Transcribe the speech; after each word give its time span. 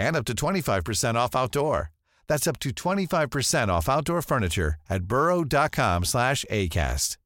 and 0.00 0.16
up 0.16 0.24
to 0.24 0.34
25% 0.34 1.16
off 1.16 1.36
outdoor. 1.36 1.90
That's 2.28 2.46
up 2.46 2.58
to 2.60 2.68
25% 2.70 3.68
off 3.68 3.88
outdoor 3.88 4.22
furniture 4.22 4.74
at 4.88 5.02
burrow.com 5.02 6.04
slash 6.04 6.44
ACAST. 6.50 7.20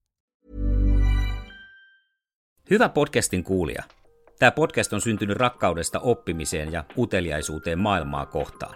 Hyvä 2.71 2.89
podcastin 2.89 3.45
kuulija. 3.45 3.83
Tämä 4.39 4.51
podcast 4.51 4.93
on 4.93 5.01
syntynyt 5.01 5.37
rakkaudesta 5.37 6.01
oppimiseen 6.01 6.73
ja 6.73 6.85
uteliaisuuteen 6.99 7.79
maailmaa 7.79 8.27
kohtaan. 8.27 8.75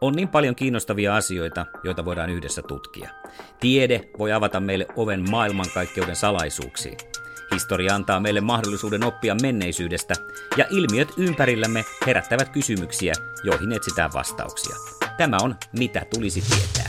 On 0.00 0.12
niin 0.12 0.28
paljon 0.28 0.54
kiinnostavia 0.54 1.16
asioita, 1.16 1.66
joita 1.84 2.04
voidaan 2.04 2.30
yhdessä 2.30 2.62
tutkia. 2.62 3.10
Tiede 3.60 4.08
voi 4.18 4.32
avata 4.32 4.60
meille 4.60 4.86
oven 4.96 5.30
maailmankaikkeuden 5.30 6.16
salaisuuksiin. 6.16 6.96
Historia 7.54 7.94
antaa 7.94 8.20
meille 8.20 8.40
mahdollisuuden 8.40 9.04
oppia 9.04 9.36
menneisyydestä, 9.42 10.14
ja 10.56 10.64
ilmiöt 10.70 11.08
ympärillämme 11.16 11.84
herättävät 12.06 12.48
kysymyksiä, 12.48 13.12
joihin 13.44 13.72
etsitään 13.72 14.10
vastauksia. 14.14 14.76
Tämä 15.16 15.36
on 15.42 15.56
Mitä 15.78 16.02
tulisi 16.14 16.40
tietää. 16.40 16.86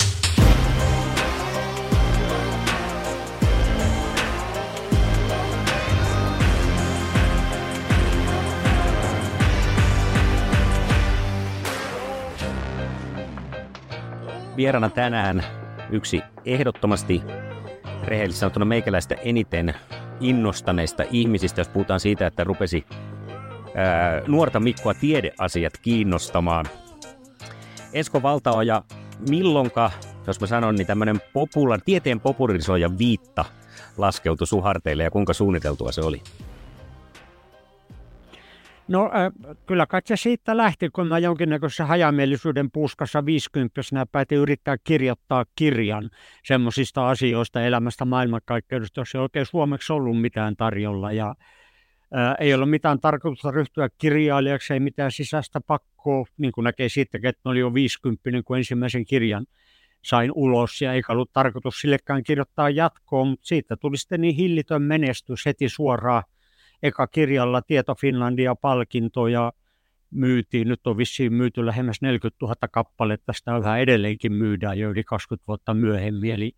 Vierana 14.58 14.90
tänään 14.90 15.44
yksi 15.90 16.22
ehdottomasti 16.46 17.22
rehellisesti 18.04 18.40
sanottuna 18.40 18.66
meikäläistä 18.66 19.16
eniten 19.16 19.74
innostaneista 20.20 21.04
ihmisistä, 21.12 21.62
jos 21.62 21.68
puhutaan 21.68 22.00
siitä, 22.00 22.28
että 22.28 22.44
rupesi 22.44 22.86
ää, 23.76 24.22
nuorta 24.28 24.60
Mikkoa 24.60 24.94
tiedeasiat 24.94 25.74
kiinnostamaan. 25.82 26.66
Esko 27.94 28.22
Valtaoja, 28.22 28.84
milloinka, 29.30 29.92
jos 30.28 30.42
mä 30.42 30.48
sanon, 30.48 30.76
niin 30.76 30.88
tämmöinen 30.88 31.22
popula, 31.34 31.78
tieteen 31.86 32.20
popularisoija 32.20 32.98
viitta 32.98 33.46
laskeutui 33.98 34.48
suharteille 34.48 35.04
ja 35.04 35.12
kuinka 35.12 35.34
suunniteltua 35.34 35.92
se 35.92 36.02
oli? 36.02 36.22
No 38.88 39.06
äh, 39.06 39.56
kyllä 39.66 39.86
kai 39.86 40.02
se 40.06 40.16
siitä 40.16 40.58
lähti, 40.58 40.90
kun 40.90 41.08
mä 41.08 41.20
jonkinnäköisessä 41.20 41.86
hajamielisyyden 41.86 42.72
puskassa 42.72 43.26
50 43.26 43.82
päätin 44.12 44.38
yrittää 44.38 44.78
kirjoittaa 44.84 45.46
kirjan 45.56 46.10
semmoisista 46.44 47.10
asioista 47.10 47.62
elämästä 47.62 48.06
maailmankaikkeudesta, 48.06 49.02
jos 49.02 49.16
ei 49.16 49.22
oikein 49.22 49.46
suomeksi 49.46 49.94
ollut 49.94 50.22
mitään 50.22 50.56
tarjolla. 50.56 51.12
Ja 51.12 51.36
äh, 52.18 52.36
ei 52.40 52.54
ollut 52.54 52.70
mitään 52.70 53.00
tarkoitusta 53.00 53.52
ryhtyä 53.52 53.90
kirjailijaksi, 53.98 54.74
ei 54.74 54.80
mitään 54.80 55.12
sisäistä 55.12 55.62
pakkoa, 55.62 56.26
niin 56.38 56.52
kuin 56.52 56.64
näkee 56.64 56.90
siitä, 56.90 57.18
että 57.24 57.50
oli 57.50 57.60
jo 57.60 57.74
50, 57.74 58.30
kun 58.46 58.58
ensimmäisen 58.58 59.06
kirjan 59.06 59.46
sain 60.04 60.32
ulos 60.36 60.82
ja 60.82 60.94
eikä 60.94 61.14
ollut 61.14 61.34
tarkoitus 61.34 61.82
sillekään 61.82 62.24
kirjoittaa 62.24 62.70
jatkoon, 62.70 63.28
mutta 63.28 63.48
siitä 63.48 63.78
tuli 63.78 63.98
sitten 63.98 64.22
niin 64.22 64.36
hillitön 64.36 64.82
menestys 64.82 65.46
heti 65.46 65.70
suoraan 65.70 66.24
eka 66.84 67.08
kirjalla 67.08 67.62
Tieto 67.62 67.96
Finlandia 67.96 68.56
palkintoja 68.56 69.54
myytiin. 70.12 70.68
Nyt 70.68 70.88
on 70.88 70.98
vissiin 70.98 71.34
myyty 71.34 71.66
lähemmäs 71.66 72.02
40 72.02 72.46
000 72.46 72.56
kappaletta. 72.72 73.34
Sitä 73.34 73.58
yhä 73.58 73.78
edelleenkin 73.78 74.34
myydään 74.34 74.80
jo 74.80 74.90
yli 74.90 75.04
20 75.04 75.48
vuotta 75.48 75.74
myöhemmin. 75.74 76.32
Eli 76.32 76.52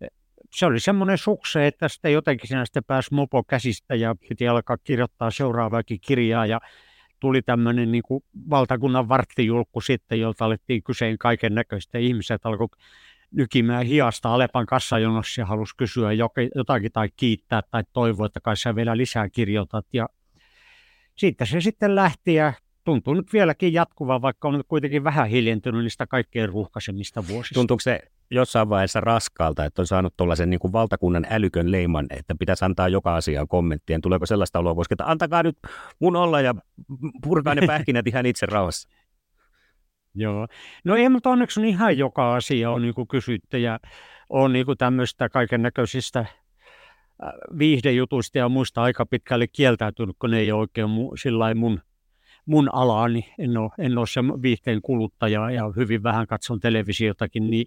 eh, 0.00 0.08
se 0.54 0.66
oli 0.66 0.80
semmoinen 0.80 1.18
sukse, 1.18 1.66
että 1.66 1.88
sitten 1.88 2.12
jotenkin 2.12 2.48
siinä 2.48 2.64
sitten 2.64 2.84
pääsi 2.84 3.14
mopo 3.14 3.44
käsistä 3.44 3.94
ja 3.94 4.14
piti 4.28 4.48
alkaa 4.48 4.76
kirjoittaa 4.84 5.30
seuraavaakin 5.30 5.98
kirjaa. 6.00 6.46
Ja 6.46 6.60
tuli 7.20 7.42
tämmöinen 7.42 7.92
niin 7.92 8.02
valtakunnan 8.50 9.08
varttijulkku 9.08 9.80
sitten, 9.80 10.20
jolta 10.20 10.44
alettiin 10.44 10.82
kyseen 10.82 11.18
kaiken 11.18 11.54
näköistä. 11.54 11.98
Ihmiset 11.98 12.46
alkoi 12.46 12.68
nykimään 13.30 13.86
hiasta 13.86 14.34
Alepan 14.34 14.66
kassajonossa 14.66 15.40
ja 15.40 15.46
halusi 15.46 15.76
kysyä 15.76 16.12
jotakin 16.54 16.92
tai 16.92 17.08
kiittää 17.16 17.62
tai 17.70 17.82
toivoa, 17.92 18.26
että 18.26 18.40
kai 18.40 18.56
sä 18.56 18.74
vielä 18.74 18.96
lisää 18.96 19.28
kirjoitat. 19.28 19.86
Ja 19.92 20.08
siitä 21.16 21.44
se 21.44 21.60
sitten 21.60 21.94
lähti 21.94 22.34
ja 22.34 22.52
tuntuu 22.84 23.14
nyt 23.14 23.32
vieläkin 23.32 23.72
jatkuva, 23.72 24.22
vaikka 24.22 24.48
on 24.48 24.62
kuitenkin 24.68 25.04
vähän 25.04 25.28
hiljentynyt 25.28 25.82
niistä 25.82 26.06
kaikkein 26.06 26.48
ruuhkaisemmista 26.48 27.28
vuosista. 27.28 27.54
Tuntuuko 27.54 27.80
se 27.80 28.00
jossain 28.30 28.68
vaiheessa 28.68 29.00
raskaalta, 29.00 29.64
että 29.64 29.82
on 29.82 29.86
saanut 29.86 30.14
tuollaisen 30.16 30.50
niin 30.50 30.60
kuin 30.60 30.72
valtakunnan 30.72 31.26
älykön 31.30 31.72
leiman, 31.72 32.06
että 32.10 32.34
pitäisi 32.38 32.64
antaa 32.64 32.88
joka 32.88 33.16
asiaan 33.16 33.48
kommenttien? 33.48 34.00
Tuleeko 34.00 34.26
sellaista 34.26 34.58
oloa, 34.58 34.74
koska 34.74 34.92
että 34.92 35.10
antakaa 35.10 35.42
nyt 35.42 35.58
mun 35.98 36.16
olla 36.16 36.40
ja 36.40 36.54
purkaa 37.22 37.54
ne 37.54 37.66
pähkinät 37.66 38.06
ihan 38.06 38.26
itse 38.26 38.46
rauhassa? 38.46 38.88
Joo. 40.14 40.46
No 40.84 40.96
ei, 40.96 41.08
mutta 41.08 41.30
onneksi 41.30 41.60
on 41.60 41.66
ihan 41.66 41.98
joka 41.98 42.34
asia 42.34 42.70
on 42.70 42.82
niin 42.82 43.08
kysytty 43.10 43.58
ja 43.58 43.80
on 44.28 44.52
niin 44.52 44.66
tämmöistä 44.78 45.28
kaiken 45.28 45.62
näköisistä 45.62 46.26
viihdejutuista 47.58 48.38
ja 48.38 48.48
muista 48.48 48.82
aika 48.82 49.06
pitkälle 49.06 49.46
kieltäytynyt, 49.46 50.16
kun 50.18 50.30
ne 50.30 50.38
ei 50.38 50.52
ole 50.52 50.60
oikein 50.60 50.90
mu, 50.90 51.16
sillä 51.16 51.54
mun, 51.54 51.80
mun 52.46 52.74
alaani. 52.74 53.34
En 53.38 53.56
ole, 53.56 53.70
en 53.78 53.98
ole 53.98 54.06
se 54.06 54.20
viihteen 54.42 54.82
kuluttaja 54.82 55.50
ja 55.50 55.72
hyvin 55.76 56.02
vähän 56.02 56.26
katson 56.26 56.60
televisiotakin, 56.60 57.50
niin 57.50 57.66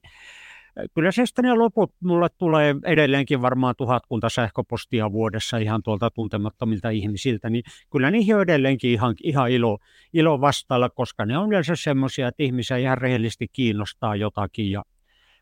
kyllä 0.96 1.12
se 1.12 1.26
sitten 1.26 1.46
ne 1.46 1.54
loput 1.54 1.94
mulle 2.04 2.28
tulee 2.38 2.76
edelleenkin 2.86 3.42
varmaan 3.42 3.76
tuhatkunta 3.78 4.30
sähköpostia 4.30 5.12
vuodessa 5.12 5.58
ihan 5.58 5.84
tuolta 5.84 6.10
tuntemattomilta 6.12 6.90
ihmisiltä, 6.90 7.50
niin 7.50 7.64
kyllä 7.92 8.12
niihin 8.12 8.36
on 8.36 8.42
edelleenkin 8.42 8.92
ihan, 8.92 9.16
ihan 9.24 9.52
ilo, 9.52 9.80
ilo 10.14 10.42
vastailla, 10.42 10.90
koska 10.90 11.26
ne 11.26 11.38
on 11.38 11.50
yleensä 11.50 11.76
semmoisia, 11.76 12.28
että 12.28 12.44
ihmisiä 12.44 12.78
ihan 12.78 12.98
rehellisesti 12.98 13.48
kiinnostaa 13.48 14.16
jotakin 14.16 14.72
ja 14.72 14.84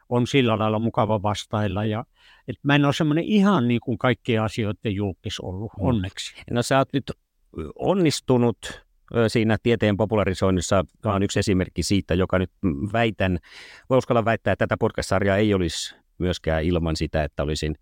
on 0.10 0.28
sillä 0.28 0.60
lailla 0.60 0.80
mukava 0.80 1.22
vastailla. 1.22 1.86
Ja, 1.86 2.06
että 2.48 2.62
mä 2.64 2.76
en 2.76 2.86
ole 2.86 2.94
semmoinen 2.94 3.24
ihan 3.24 3.68
niin 3.68 3.82
kuin 3.84 3.98
kaikkien 3.98 4.42
asioiden 4.42 4.96
julkis 4.96 5.40
ollut, 5.40 5.72
mm. 5.78 5.86
onneksi. 5.88 6.36
No 6.52 6.64
sä 6.64 6.78
oot 6.78 6.94
nyt 6.94 7.12
onnistunut 7.76 8.58
siinä 9.28 9.58
tieteen 9.64 9.98
popularisoinnissa 9.98 10.84
on 11.06 11.24
yksi 11.24 11.40
esimerkki 11.40 11.84
siitä, 11.84 12.14
joka 12.14 12.40
nyt 12.40 12.52
väitän, 12.94 13.38
uskalla 13.90 14.26
väittää, 14.26 14.54
että 14.54 14.68
tätä 14.68 14.78
podcast-sarjaa 14.80 15.38
ei 15.38 15.54
olisi 15.54 15.96
myöskään 16.18 16.64
ilman 16.64 16.96
sitä, 16.96 17.24
että 17.24 17.44
olisin 17.44 17.76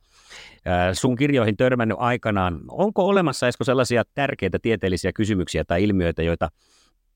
sun 0.93 1.15
kirjoihin 1.15 1.57
törmännyt 1.57 1.97
aikanaan. 1.99 2.59
Onko 2.71 3.07
olemassa 3.07 3.47
Esko 3.47 3.63
sellaisia 3.63 4.03
tärkeitä 4.13 4.59
tieteellisiä 4.61 5.13
kysymyksiä 5.13 5.63
tai 5.65 5.83
ilmiöitä, 5.83 6.23
joita 6.23 6.49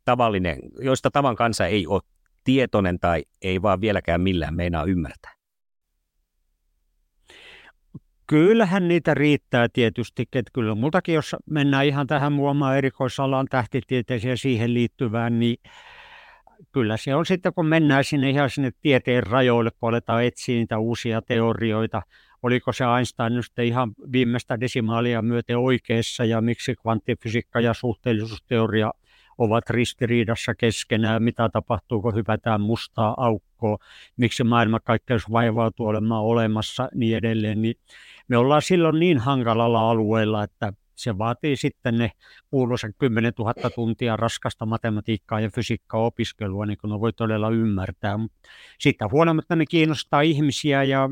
tavallinen, 0.06 0.60
joista 0.80 1.12
tavan 1.12 1.36
kanssa 1.36 1.68
ei 1.68 1.88
ole 1.88 2.02
tietoinen 2.44 3.00
tai 3.00 3.24
ei 3.42 3.62
vaan 3.62 3.82
vieläkään 3.82 4.22
millään 4.22 4.56
meinaa 4.56 4.84
ymmärtää? 4.84 5.41
Kyllähän 8.32 8.88
niitä 8.88 9.14
riittää 9.14 9.68
tietysti, 9.74 10.22
että 10.22 10.52
kyllä 10.54 10.76
multakin, 10.76 11.16
jos 11.16 11.36
mennään 11.50 11.86
ihan 11.86 12.08
tähän 12.08 12.34
muomaan 12.34 12.78
erikoisalaan 12.78 13.48
tähtitieteeseen 13.50 14.30
ja 14.30 14.38
siihen 14.38 14.74
liittyvään, 14.74 15.40
niin 15.40 15.58
kyllä 16.72 16.98
se 16.98 17.16
on 17.16 17.26
sitten, 17.26 17.54
kun 17.54 17.66
mennään 17.66 18.04
sinne 18.04 18.30
ihan 18.30 18.50
sinne 18.50 18.72
tieteen 18.82 19.24
rajoille, 19.24 19.72
kun 19.80 19.90
aletaan 19.90 20.24
etsiä 20.24 20.56
niitä 20.56 20.78
uusia 20.78 21.22
teorioita, 21.22 22.02
oliko 22.44 22.74
se 22.74 22.84
Einstein 22.98 23.34
nyt 23.34 23.46
ihan 23.64 23.92
viimeistä 24.12 24.60
desimaalia 24.60 25.22
myöten 25.22 25.58
oikeassa 25.58 26.26
ja 26.26 26.42
miksi 26.42 26.76
kvanttifysiikka 26.76 27.60
ja 27.60 27.74
suhteellisuusteoria 27.74 28.92
ovat 29.38 29.70
ristiriidassa 29.70 30.56
keskenään, 30.56 31.24
mitä 31.24 31.50
tapahtuu, 31.50 32.02
kun 32.02 32.16
hypätään 32.16 32.62
mustaa 32.62 33.14
aukkoa, 33.18 33.78
miksi 34.18 34.44
maailmankaikkeus 34.44 35.32
vaivautuu 35.32 35.88
olemaan 35.88 36.24
olemassa, 36.24 36.90
niin 36.96 37.18
edelleen. 37.18 37.62
Niin 37.62 37.76
me 38.28 38.38
ollaan 38.38 38.62
silloin 38.62 39.00
niin 39.00 39.18
hankalalla 39.18 39.90
alueella, 39.90 40.44
että 40.44 40.74
se 40.96 41.18
vaatii 41.18 41.56
sitten 41.56 41.98
ne 41.98 42.12
kuuluisen 42.50 42.94
10 42.98 43.34
000 43.40 43.54
tuntia 43.76 44.16
raskasta 44.16 44.66
matematiikkaa 44.66 45.40
ja 45.40 45.50
fysiikkaa 45.50 46.02
opiskelua, 46.02 46.66
niin 46.66 46.78
kuin 46.78 47.00
voi 47.00 47.14
todella 47.14 47.50
ymmärtää. 47.50 48.20
Sitten 48.80 49.12
huolimatta 49.12 49.56
ne 49.56 49.66
kiinnostaa 49.66 50.22
ihmisiä 50.22 50.84
ja 50.84 51.10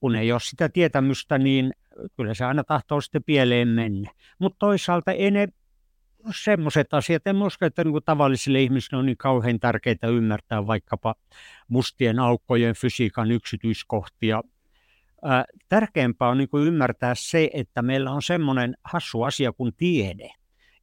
kun 0.00 0.16
ei 0.16 0.32
ole 0.32 0.40
sitä 0.40 0.68
tietämystä, 0.68 1.38
niin 1.38 1.72
kyllä 2.16 2.34
se 2.34 2.44
aina 2.44 2.64
tahtoo 2.64 3.00
sitten 3.00 3.24
pieleen 3.24 3.68
mennä. 3.68 4.10
Mutta 4.38 4.56
toisaalta 4.58 5.12
ei 5.12 5.30
ne 5.30 5.48
semmoiset 6.30 6.94
asiat, 6.94 7.26
en 7.26 7.42
usko, 7.42 7.66
että 7.66 7.84
niin 7.84 8.02
tavallisille 8.04 8.62
ihmisille 8.62 8.98
on 8.98 9.06
niin 9.06 9.16
kauhean 9.16 9.60
tärkeää 9.60 10.08
ymmärtää 10.08 10.66
vaikkapa 10.66 11.14
mustien 11.68 12.18
aukkojen 12.18 12.74
fysiikan 12.74 13.30
yksityiskohtia. 13.30 14.42
Ää, 15.24 15.44
tärkeämpää 15.68 16.28
on 16.28 16.38
niin 16.38 16.48
ymmärtää 16.66 17.14
se, 17.14 17.50
että 17.52 17.82
meillä 17.82 18.10
on 18.10 18.22
semmoinen 18.22 18.74
hassu 18.84 19.22
asia 19.22 19.52
kuin 19.52 19.72
tiede. 19.76 20.30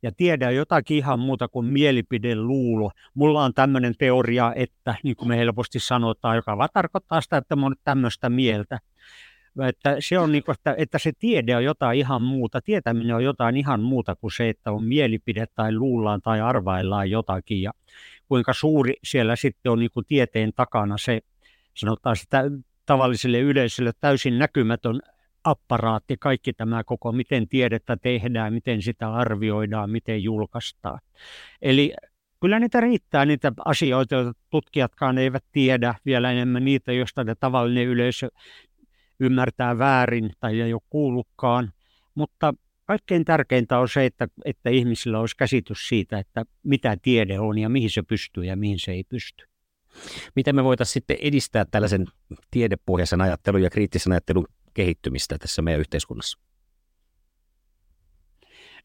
Ja 0.03 0.11
tiede 0.17 0.47
on 0.47 0.55
jotakin 0.55 0.97
ihan 0.97 1.19
muuta 1.19 1.47
kuin 1.47 1.65
mielipideluulo. 1.65 2.91
Mulla 3.13 3.43
on 3.43 3.53
tämmöinen 3.53 3.93
teoria, 3.97 4.53
että 4.55 4.95
niin 5.03 5.15
kuin 5.15 5.27
me 5.27 5.37
helposti 5.37 5.79
sanotaan, 5.79 6.35
joka 6.35 6.57
vaan 6.57 6.69
tarkoittaa 6.73 7.21
sitä, 7.21 7.37
että 7.37 7.55
mä 7.55 7.65
oon 7.65 7.75
tämmöistä 7.83 8.29
mieltä 8.29 8.79
että 9.67 9.95
se 9.99 10.19
on 10.19 10.31
niin 10.31 10.43
kuin, 10.43 10.53
että, 10.53 10.75
että 10.77 10.99
se 10.99 11.11
tiede 11.19 11.55
on 11.55 11.63
jotain 11.63 11.99
ihan 11.99 12.21
muuta, 12.21 12.61
tietäminen 12.61 13.15
on 13.15 13.23
jotain 13.23 13.57
ihan 13.57 13.81
muuta 13.81 14.15
kuin 14.15 14.31
se, 14.31 14.49
että 14.49 14.71
on 14.71 14.83
mielipide 14.83 15.45
tai 15.55 15.75
luullaan 15.75 16.21
tai 16.21 16.41
arvaillaan 16.41 17.09
jotakin 17.09 17.61
ja 17.61 17.71
kuinka 18.27 18.53
suuri 18.53 18.93
siellä 19.03 19.35
sitten 19.35 19.71
on 19.71 19.79
niin 19.79 19.91
kuin 19.93 20.05
tieteen 20.05 20.51
takana 20.55 20.97
se, 20.97 21.21
sanotaan 21.73 22.15
sitä 22.15 22.43
tavalliselle 22.85 23.39
yleisölle 23.39 23.91
täysin 24.01 24.39
näkymätön 24.39 24.99
apparaatti, 25.43 26.17
kaikki 26.19 26.53
tämä 26.53 26.83
koko, 26.83 27.11
miten 27.11 27.47
tiedettä 27.47 27.97
tehdään, 27.97 28.53
miten 28.53 28.81
sitä 28.81 29.13
arvioidaan, 29.13 29.89
miten 29.89 30.23
julkaistaan. 30.23 30.99
Eli 31.61 31.93
kyllä 32.41 32.59
niitä 32.59 32.81
riittää 32.81 33.25
niitä 33.25 33.51
asioita, 33.65 34.15
joita 34.15 34.33
tutkijatkaan 34.49 35.17
eivät 35.17 35.43
tiedä, 35.51 35.95
vielä 36.05 36.31
enemmän 36.31 36.65
niitä, 36.65 36.91
joista 36.93 37.23
ne 37.23 37.35
tavallinen 37.35 37.87
yleisö 37.87 38.29
ymmärtää 39.19 39.77
väärin 39.77 40.31
tai 40.39 40.61
ei 40.61 40.73
ole 40.73 40.81
kuullutkaan, 40.89 41.73
mutta 42.15 42.53
kaikkein 42.85 43.25
tärkeintä 43.25 43.79
on 43.79 43.89
se, 43.89 44.05
että, 44.05 44.27
että 44.45 44.69
ihmisillä 44.69 45.19
olisi 45.19 45.37
käsitys 45.37 45.87
siitä, 45.87 46.19
että 46.19 46.45
mitä 46.63 46.97
tiede 47.01 47.39
on 47.39 47.57
ja 47.57 47.69
mihin 47.69 47.89
se 47.89 48.01
pystyy 48.01 48.43
ja 48.43 48.55
mihin 48.55 48.79
se 48.79 48.91
ei 48.91 49.03
pysty. 49.03 49.45
Miten 50.35 50.55
me 50.55 50.63
voitaisiin 50.63 50.93
sitten 50.93 51.17
edistää 51.21 51.65
tällaisen 51.71 52.05
tiedepohjaisen 52.51 53.21
ajattelun 53.21 53.61
ja 53.61 53.69
kriittisen 53.69 54.11
ajattelun 54.11 54.47
kehittymistä 54.73 55.37
tässä 55.37 55.61
meidän 55.61 55.79
yhteiskunnassa? 55.79 56.39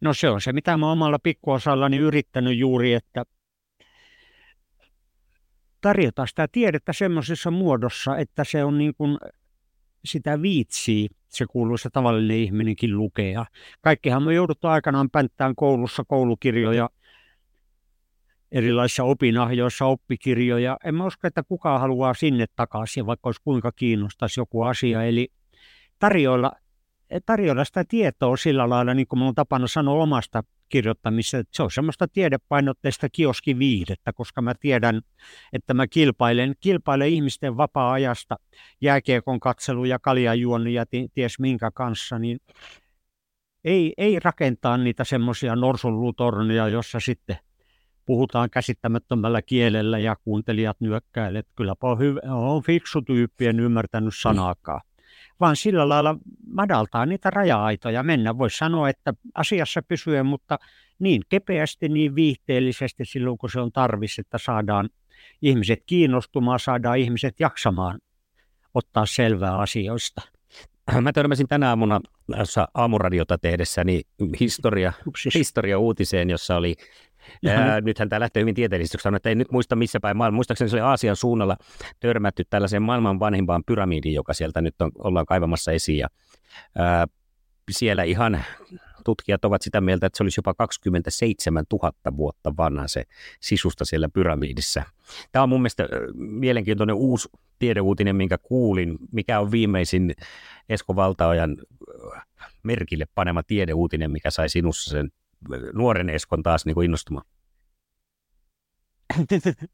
No 0.01 0.15
se 0.15 0.31
on 0.31 0.41
se, 0.41 0.53
mitä 0.53 0.77
mä 0.77 0.93
omalla 0.93 1.19
pikkuosallani 1.19 1.97
yrittänyt 1.97 2.59
juuri, 2.59 2.95
että 2.95 3.25
tarjota 5.81 6.27
sitä 6.27 6.49
tiedettä 6.53 6.93
semmoisessa 6.93 7.51
muodossa, 7.51 8.17
että 8.17 8.45
se 8.45 8.65
on 8.65 8.79
niin 8.79 8.95
kuin 8.95 9.19
sitä 10.05 10.43
viitsii 10.43 11.09
se 11.29 11.47
kuuluisa 11.47 11.91
tavallinen 11.91 12.37
ihminenkin 12.37 12.99
lukea. 12.99 13.47
Kaikkihan 13.81 14.23
me 14.23 14.35
jouduttu 14.35 14.69
aikanaan 14.69 15.11
pänttään 15.11 15.55
koulussa 15.55 16.05
koulukirjoja, 16.05 16.91
erilaisissa 18.53 19.05
opinahjoissa 19.05 19.85
oppikirjoja. 19.85 20.77
En 20.85 20.95
mä 20.95 21.07
usko, 21.07 21.27
että 21.27 21.43
kukaan 21.43 21.81
haluaa 21.81 22.15
sinne 22.15 22.47
takaisin, 22.57 23.07
vaikka 23.07 23.29
olisi 23.29 23.43
kuinka 23.45 23.73
kiinnostaisi 23.73 24.41
joku 24.41 24.63
asia. 24.63 25.05
Eli 25.05 25.29
tarjoilla, 25.99 26.53
tarjoilla 27.27 27.65
sitä 27.65 27.85
tietoa 27.89 28.37
sillä 28.37 28.69
lailla, 28.69 28.95
niin 28.95 29.07
kuin 29.07 29.23
on 29.23 29.35
tapana 29.35 29.67
sanoa 29.67 30.03
omasta 30.03 30.43
kirjoittamista, 30.69 31.39
että 31.39 31.57
se 31.57 31.63
on 31.63 31.71
semmoista 31.71 32.09
tiedepainotteista 32.09 33.09
kioskiviihdettä, 33.09 34.13
koska 34.13 34.43
mä 34.43 34.55
tiedän, 34.61 35.01
että 35.53 35.75
mä 35.75 35.87
kilpailen, 35.87 36.55
kilpailen 36.61 37.09
ihmisten 37.09 37.57
vapaa-ajasta 37.57 38.37
jääkiekon 38.81 39.41
katselu 39.41 39.85
ja 39.85 39.99
kaljajuonnin 39.99 40.75
ja 40.75 40.85
ties 41.15 41.39
minkä 41.39 41.71
kanssa, 41.71 42.19
niin 42.19 42.39
ei, 43.65 43.95
ei 43.99 44.19
rakentaa 44.19 44.77
niitä 44.77 45.05
semmoisia 45.05 45.57
norsunluutornia, 45.57 46.69
jossa 46.69 47.01
sitten 47.01 47.37
puhutaan 48.07 48.51
käsittämättömällä 48.51 49.43
kielellä 49.43 49.99
ja 49.99 50.17
kuuntelijat 50.17 50.81
nyökkäilet. 50.81 51.47
Kylläpä 51.57 51.87
on, 51.87 51.99
hyvä, 51.99 52.21
on 52.35 52.63
fiksu 52.63 53.03
tyyppi, 53.03 53.47
en 53.47 53.61
ymmärtänyt 53.61 54.15
sanaakaan 54.17 54.81
vaan 55.41 55.57
sillä 55.57 55.89
lailla 55.89 56.17
madaltaa 56.47 57.07
niitä 57.07 57.31
raja-aitoja. 57.31 58.03
Mennä 58.03 58.39
voisi 58.39 58.59
sanoa, 58.59 58.89
että 58.89 59.15
asiassa 59.35 59.83
pysyen, 59.83 60.27
mutta 60.27 60.59
niin 60.99 61.23
kepeästi, 61.29 61.89
niin 61.89 62.15
viihteellisesti 62.15 63.05
silloin, 63.05 63.39
kun 63.39 63.51
se 63.51 63.61
on 63.61 63.73
tarvis, 63.73 64.19
että 64.19 64.39
saadaan 64.39 64.89
ihmiset 65.43 65.83
kiinnostumaan, 65.87 66.61
saadaan 66.61 66.99
ihmiset 66.99 67.41
jaksamaan 67.41 68.01
ottaa 68.75 69.07
selvää 69.07 69.59
asioista. 69.59 70.23
Mä 71.01 71.13
törmäsin 71.13 71.49
tänä 71.49 71.69
aamuna 71.69 72.01
aamuradiota 72.75 73.39
tehdessäni 73.39 74.01
historia, 74.41 74.93
historia 75.35 75.79
uutiseen, 75.79 76.31
jossa 76.31 76.57
oli 76.57 76.75
Ää, 77.47 77.81
nythän 77.81 78.09
tämä 78.09 78.21
lähtee 78.21 78.41
hyvin 78.41 78.55
tieteellisesti, 78.55 78.99
sanoin, 79.03 79.17
että 79.17 79.29
ei 79.29 79.35
nyt 79.35 79.53
muista 79.53 79.77
missä 79.77 80.01
päin 80.01 80.17
maailma. 80.17 80.37
Muistaakseni 80.37 80.69
se 80.69 80.77
oli 80.77 80.81
Aasian 80.81 81.17
suunnalla 81.17 81.57
törmätty 82.01 82.45
tällaiseen 82.51 82.83
maailman 82.83 83.21
vanhimpaan 83.21 83.63
pyramidiin, 83.67 84.15
joka 84.15 84.35
sieltä 84.35 84.61
nyt 84.61 84.75
on, 84.83 84.91
ollaan 84.99 85.27
kaivamassa 85.27 85.73
esiin. 85.73 85.99
Ja, 85.99 86.09
ää, 86.79 87.07
siellä 87.71 88.03
ihan 88.03 88.45
tutkijat 89.05 89.45
ovat 89.45 89.63
sitä 89.63 89.81
mieltä, 89.81 90.07
että 90.07 90.17
se 90.17 90.23
olisi 90.23 90.39
jopa 90.39 90.55
27 90.55 91.65
000 91.73 91.93
vuotta 92.17 92.57
vanha 92.57 92.89
se 92.89 93.05
sisusta 93.41 93.85
siellä 93.85 94.09
pyramiidissa. 94.09 94.83
Tämä 95.33 95.43
on 95.43 95.49
mun 95.49 95.61
mielestä 95.61 95.89
mielenkiintoinen 96.15 96.97
uusi 96.97 97.29
tiedeuutinen, 97.59 98.17
minkä 98.17 98.39
kuulin, 98.39 98.99
mikä 99.13 99.41
on 99.41 99.51
viimeisin 99.51 100.15
Esko 100.69 100.97
Valtaojan 100.97 101.57
merkille 102.63 103.05
panema 103.15 103.43
tiedeuutinen, 103.43 104.11
mikä 104.11 104.31
sai 104.31 104.49
sinussa 104.49 104.91
sen 104.91 105.11
nuoren 105.73 106.11
Eskon 106.11 106.43
taas 106.43 106.67
niin 106.67 106.75
kuin 106.75 106.85
innostumaan? 106.85 107.27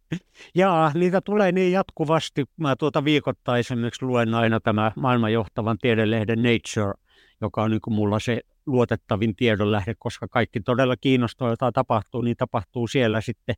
Jaa, 0.54 0.92
niitä 0.94 1.20
tulee 1.20 1.52
niin 1.52 1.72
jatkuvasti. 1.72 2.44
Mä 2.56 2.76
tuota 2.76 3.04
viikoittain 3.04 3.60
esimerkiksi 3.60 4.04
luen 4.04 4.34
aina 4.34 4.60
tämä 4.60 4.92
maailman 4.96 5.32
johtavan 5.32 5.78
tiedelehden 5.78 6.38
Nature, 6.42 6.94
joka 7.40 7.62
on 7.62 7.70
niin 7.70 7.80
kuin 7.80 7.94
mulla 7.94 8.18
se 8.18 8.40
luotettavin 8.66 9.36
tiedonlähde, 9.36 9.94
koska 9.98 10.28
kaikki 10.28 10.60
todella 10.60 10.96
kiinnostaa, 10.96 11.50
jota 11.50 11.72
tapahtuu, 11.72 12.22
niin 12.22 12.36
tapahtuu 12.36 12.86
siellä 12.86 13.20
sitten 13.20 13.54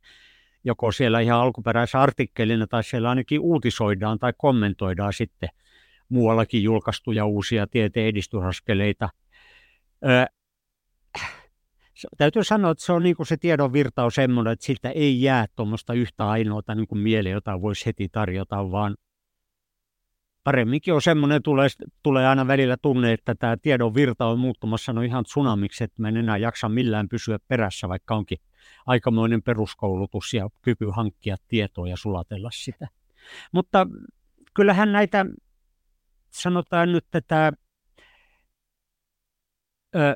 joko 0.63 0.91
siellä 0.91 1.19
ihan 1.19 1.39
alkuperäisessä 1.39 2.01
artikkelina 2.01 2.67
tai 2.67 2.83
siellä 2.83 3.09
ainakin 3.09 3.39
uutisoidaan 3.39 4.19
tai 4.19 4.33
kommentoidaan 4.37 5.13
sitten 5.13 5.49
muuallakin 6.09 6.63
julkaistuja 6.63 7.25
uusia 7.25 7.67
tieteen 7.67 8.07
edistysaskeleita 8.07 9.09
täytyy 12.17 12.43
sanoa, 12.43 12.71
että 12.71 12.83
se 12.83 12.93
on 12.93 13.03
niin 13.03 13.15
kuin 13.15 13.27
se 13.27 13.37
tiedon 13.37 13.73
virta 13.73 14.03
on 14.03 14.11
semmoinen, 14.11 14.53
että 14.53 14.65
siltä 14.65 14.89
ei 14.89 15.21
jää 15.21 15.45
tuommoista 15.55 15.93
yhtä 15.93 16.29
ainoata 16.29 16.75
niin 16.75 16.87
kuin 16.87 16.99
mieleen, 16.99 17.33
jota 17.33 17.61
voisi 17.61 17.85
heti 17.85 18.09
tarjota, 18.09 18.71
vaan 18.71 18.95
paremminkin 20.43 20.93
on 20.93 21.01
semmoinen, 21.01 21.43
tulee, 21.43 21.67
tulee 22.03 22.27
aina 22.27 22.47
välillä 22.47 22.77
tunne, 22.81 23.13
että 23.13 23.35
tämä 23.35 23.57
tiedon 23.57 23.95
virta 23.95 24.25
on 24.25 24.39
muuttumassa 24.39 24.93
no 24.93 25.01
ihan 25.01 25.23
tsunamiksi, 25.23 25.83
että 25.83 26.01
mä 26.01 26.07
en 26.07 26.17
enää 26.17 26.37
jaksa 26.37 26.69
millään 26.69 27.09
pysyä 27.09 27.39
perässä, 27.47 27.89
vaikka 27.89 28.15
onkin 28.15 28.37
aikamoinen 28.85 29.43
peruskoulutus 29.43 30.33
ja 30.33 30.49
kyky 30.61 30.85
hankkia 30.89 31.35
tietoa 31.47 31.87
ja 31.87 31.97
sulatella 31.97 32.49
sitä. 32.53 32.87
Mutta 33.51 33.87
kyllähän 34.53 34.91
näitä, 34.91 35.25
sanotaan 36.29 36.91
nyt 36.91 37.05
tätä 37.11 37.51
ö, 39.95 40.15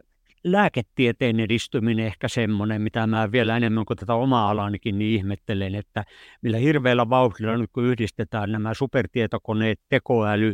lääketieteen 0.51 1.39
edistyminen 1.39 2.05
ehkä 2.05 2.27
semmoinen, 2.27 2.81
mitä 2.81 3.07
mä 3.07 3.31
vielä 3.31 3.57
enemmän 3.57 3.85
kuin 3.85 3.97
tätä 3.97 4.13
omaa 4.13 4.49
alanikin 4.49 4.99
niin 4.99 5.15
ihmettelen, 5.19 5.75
että 5.75 6.03
millä 6.41 6.57
hirveällä 6.57 7.09
vauhdilla 7.09 7.57
nyt 7.57 7.69
kun 7.73 7.85
yhdistetään 7.85 8.51
nämä 8.51 8.73
supertietokoneet, 8.73 9.79
tekoäly, 9.89 10.53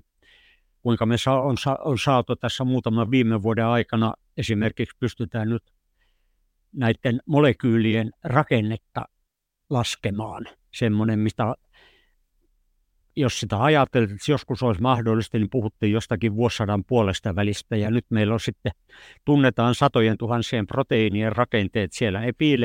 kuinka 0.81 1.05
me 1.05 1.15
on, 1.27 1.55
on 1.79 1.97
saatu 1.99 2.35
tässä 2.35 2.63
muutaman 2.63 3.11
viime 3.11 3.43
vuoden 3.43 3.65
aikana 3.65 4.13
esimerkiksi 4.37 4.97
pystytään 4.99 5.49
nyt 5.49 5.63
näiden 6.73 7.19
molekyylien 7.25 8.11
rakennetta 8.23 9.05
laskemaan. 9.69 10.45
Semmoinen, 10.73 11.19
mistä 11.19 11.55
jos 13.15 13.39
sitä 13.39 13.63
ajattelet, 13.63 14.11
että 14.11 14.31
joskus 14.31 14.63
olisi 14.63 14.81
mahdollista, 14.81 15.37
niin 15.37 15.49
puhuttiin 15.49 15.91
jostakin 15.91 16.35
vuosisadan 16.35 16.83
puolesta 16.83 17.35
välistä, 17.35 17.75
ja 17.75 17.91
nyt 17.91 18.05
meillä 18.09 18.33
on 18.33 18.39
sitten, 18.39 18.71
tunnetaan 19.25 19.75
satojen 19.75 20.17
tuhansien 20.17 20.67
proteiinien 20.67 21.35
rakenteet, 21.35 21.93
siellä 21.93 22.21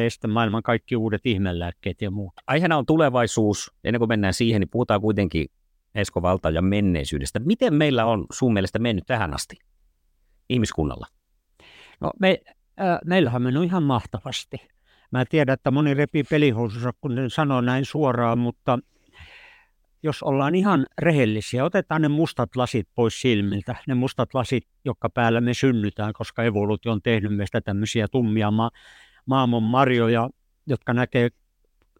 sitten 0.08 0.30
maailman 0.30 0.62
kaikki 0.62 0.96
uudet 0.96 1.26
ihmelääkkeet 1.26 2.02
ja 2.02 2.10
muut. 2.10 2.32
Aiheena 2.46 2.76
on 2.76 2.86
tulevaisuus, 2.86 3.72
ennen 3.84 3.98
kuin 3.98 4.08
mennään 4.08 4.34
siihen, 4.34 4.60
niin 4.60 4.70
puhutaan 4.70 5.00
kuitenkin 5.00 5.46
Esko 5.94 6.22
Valta 6.22 6.50
ja 6.50 6.62
menneisyydestä. 6.62 7.38
Miten 7.38 7.74
meillä 7.74 8.04
on 8.04 8.26
sun 8.32 8.52
mielestä 8.52 8.78
mennyt 8.78 9.06
tähän 9.06 9.34
asti 9.34 9.56
ihmiskunnalla? 10.48 11.06
No 12.00 12.10
me, 12.20 12.40
äh, 12.80 12.98
meillähän 13.04 13.36
on 13.36 13.42
mennyt 13.42 13.64
ihan 13.64 13.82
mahtavasti. 13.82 14.56
Mä 15.10 15.24
tiedän, 15.24 15.54
että 15.54 15.70
moni 15.70 15.94
repii 15.94 16.24
pelihousussa, 16.24 16.92
kun 17.00 17.14
ne 17.14 17.28
sanoo 17.28 17.60
näin 17.60 17.84
suoraan, 17.84 18.38
mutta 18.38 18.78
jos 20.02 20.22
ollaan 20.22 20.54
ihan 20.54 20.86
rehellisiä, 20.98 21.64
otetaan 21.64 22.02
ne 22.02 22.08
mustat 22.08 22.56
lasit 22.56 22.88
pois 22.94 23.20
silmiltä, 23.20 23.74
ne 23.86 23.94
mustat 23.94 24.34
lasit, 24.34 24.64
jotka 24.84 25.10
päällä 25.10 25.40
me 25.40 25.54
synnytään, 25.54 26.12
koska 26.12 26.44
evoluutio 26.44 26.92
on 26.92 27.02
tehnyt 27.02 27.36
meistä 27.36 27.60
tämmöisiä 27.60 28.08
tummia 28.08 28.50
ma- 28.50 28.70
maamon 29.26 29.62
marjoja, 29.62 30.30
jotka 30.66 30.92
näkee, 30.92 31.28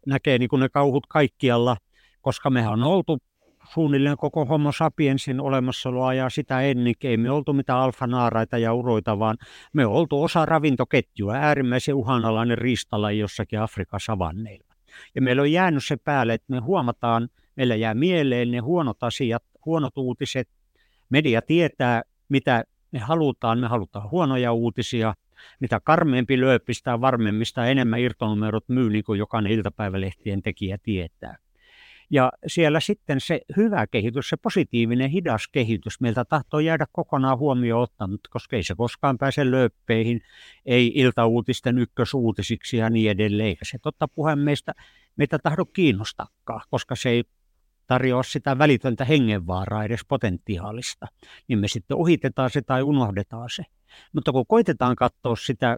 näkee 0.07 0.38
niin 0.38 0.49
kuin 0.49 0.61
ne 0.61 0.69
kauhut 0.69 1.07
kaikkialla, 1.07 1.76
koska 2.21 2.50
mehän 2.50 2.73
on 2.73 2.83
oltu 2.83 3.19
suunnilleen 3.73 4.17
koko 4.17 4.45
homo 4.45 4.73
sapiensin 4.73 5.40
olemassaoloa 5.40 6.14
ja 6.14 6.31
sitä 6.31 6.61
ennenkin. 6.61 7.11
Ei 7.11 7.17
me 7.17 7.31
oltu 7.31 7.52
mitään 7.52 7.78
alfanaaraita 7.78 8.59
ja 8.59 8.75
uroita, 8.75 9.19
vaan 9.19 9.37
me 9.73 9.87
oltu 9.87 10.23
osa 10.23 10.47
ravintoketjua, 10.47 11.35
äärimmäisen 11.35 11.95
uhanalainen 11.95 12.59
riistalaji 12.59 13.19
jossakin 13.19 13.61
Afrikan 13.61 14.00
savanneilla. 14.00 14.75
Ja 15.14 15.23
meillä 15.23 15.43
on 15.43 15.52
jäänyt 15.52 15.85
se 15.85 15.97
päälle, 15.97 16.35
että 16.35 16.52
me 16.52 16.59
huomataan, 16.59 17.28
meillä 17.59 17.75
jää 17.75 17.95
mieleen 17.95 18.50
ne 18.50 18.59
huonot 18.59 19.03
asiat, 19.03 19.43
huonot 19.67 19.99
uutiset. 19.99 20.49
Media 21.11 21.43
tietää, 21.43 22.03
mitä 22.29 22.65
me 22.93 22.99
halutaan. 22.99 23.59
Me 23.59 23.67
halutaan 23.67 24.11
huonoja 24.11 24.53
uutisia. 24.53 25.15
Mitä 25.61 25.81
karmeempi 25.85 26.41
lööpistä 26.41 27.00
varmemmista 27.00 27.67
enemmän 27.67 28.00
irtonumerot 28.00 28.69
myy, 28.69 28.91
niin 28.91 29.05
kuin 29.05 29.19
jokainen 29.19 29.53
iltapäivälehtien 29.53 30.43
tekijä 30.43 30.79
tietää. 30.83 31.37
Ja 32.11 32.33
siellä 32.47 32.81
sitten 32.81 33.21
se 33.21 33.41
hyvä 33.57 33.87
kehitys, 33.87 34.29
se 34.29 34.37
positiivinen 34.37 35.11
hidas 35.11 35.49
kehitys, 35.49 36.00
meiltä 36.00 36.25
tahtoo 36.25 36.61
jäädä 36.61 36.87
kokonaan 36.93 37.38
huomioon 37.38 37.83
ottanut, 37.83 38.21
koska 38.31 38.57
ei 38.57 38.62
se 38.62 38.75
koskaan 38.75 39.19
pääse 39.19 39.50
lööppeihin, 39.50 40.21
ei 40.67 40.93
iltauutisten 40.95 41.79
ykkösuutisiksi 41.79 42.77
ja 42.77 42.91
niin 42.91 43.11
edelleen. 43.11 43.49
Eikä 43.49 43.65
se 43.65 43.79
totta 43.83 44.09
puheen 44.09 44.38
meitä 45.17 45.38
tahdo 45.43 45.65
kiinnostakaan, 45.65 46.61
koska 46.71 46.97
se 46.97 47.09
ei 47.09 47.25
tarjoa 47.88 48.23
sitä 48.23 48.59
välitöntä 48.59 49.04
hengenvaaraa 49.04 49.85
edes 49.85 50.00
potentiaalista, 50.09 51.07
niin 51.49 51.59
me 51.59 51.68
sitten 51.68 51.97
ohitetaan 51.97 52.50
se 52.50 52.62
tai 52.62 52.83
unohdetaan 52.83 53.49
se. 53.54 53.62
Mutta 54.12 54.33
kun 54.33 54.47
koitetaan 54.47 54.97
katsoa 54.97 55.37
sitä, 55.37 55.76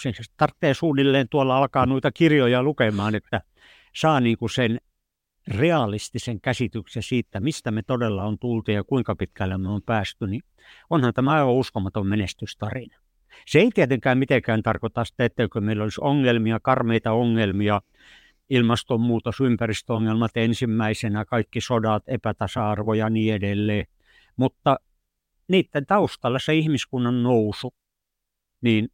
se 0.00 0.12
tarvitsee 0.36 0.74
suunnilleen 0.74 1.28
tuolla 1.28 1.56
alkaa 1.56 1.86
noita 1.86 2.12
kirjoja 2.12 2.62
lukemaan, 2.62 3.14
että 3.14 3.40
saa 3.96 4.20
niin 4.20 4.38
kuin 4.38 4.50
sen 4.50 4.80
realistisen 5.48 6.40
käsityksen 6.40 7.02
siitä, 7.02 7.40
mistä 7.40 7.70
me 7.70 7.82
todella 7.82 8.24
on 8.24 8.38
tultu 8.38 8.70
ja 8.70 8.84
kuinka 8.84 9.16
pitkälle 9.16 9.58
me 9.58 9.68
on 9.68 9.82
päästy, 9.82 10.26
niin 10.26 10.42
onhan 10.90 11.14
tämä 11.14 11.30
aivan 11.30 11.54
uskomaton 11.54 12.06
menestystarina. 12.06 12.98
Se 13.46 13.58
ei 13.58 13.70
tietenkään 13.74 14.18
mitenkään 14.18 14.62
tarkoita 14.62 15.04
sitä, 15.04 15.24
etteikö 15.24 15.60
meillä 15.60 15.82
olisi 15.82 16.00
ongelmia, 16.04 16.60
karmeita 16.60 17.12
ongelmia, 17.12 17.80
ilmastonmuutos, 18.52 19.40
ympäristöongelmat 19.40 20.36
ensimmäisenä, 20.36 21.24
kaikki 21.24 21.60
sodat, 21.60 22.02
epätasa-arvo 22.06 22.94
ja 22.94 23.10
niin 23.10 23.34
edelleen. 23.34 23.86
Mutta 24.36 24.76
niiden 25.48 25.86
taustalla 25.86 26.38
se 26.38 26.54
ihmiskunnan 26.54 27.22
nousu, 27.22 27.74
niin 28.60 28.88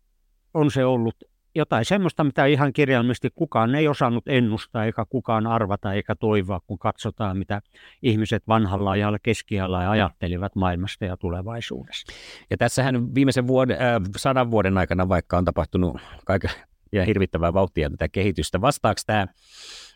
on 0.54 0.70
se 0.70 0.84
ollut 0.84 1.16
jotain 1.54 1.84
semmoista, 1.84 2.24
mitä 2.24 2.46
ihan 2.46 2.72
kirjaimellisesti 2.72 3.28
kukaan 3.34 3.74
ei 3.74 3.88
osannut 3.88 4.28
ennustaa 4.28 4.84
eikä 4.84 5.04
kukaan 5.08 5.46
arvata 5.46 5.92
eikä 5.92 6.14
toivoa, 6.14 6.60
kun 6.66 6.78
katsotaan, 6.78 7.38
mitä 7.38 7.62
ihmiset 8.02 8.48
vanhalla 8.48 8.90
ajalla 8.90 9.18
keskiajalla 9.22 9.90
ajattelivat 9.90 10.56
maailmasta 10.56 11.04
ja 11.04 11.16
tulevaisuudesta. 11.16 12.12
Ja 12.50 12.56
tässähän 12.56 13.14
viimeisen 13.14 13.46
vuoden, 13.46 13.76
äh, 13.76 14.02
sadan 14.16 14.50
vuoden 14.50 14.78
aikana, 14.78 15.08
vaikka 15.08 15.38
on 15.38 15.44
tapahtunut 15.44 16.00
kaiken 16.24 16.50
ja 16.92 17.04
hirvittävää 17.04 17.54
vauhtia 17.54 17.90
tätä 17.90 18.08
kehitystä, 18.08 18.60
vastaako 18.60 19.00
tämä 19.06 19.26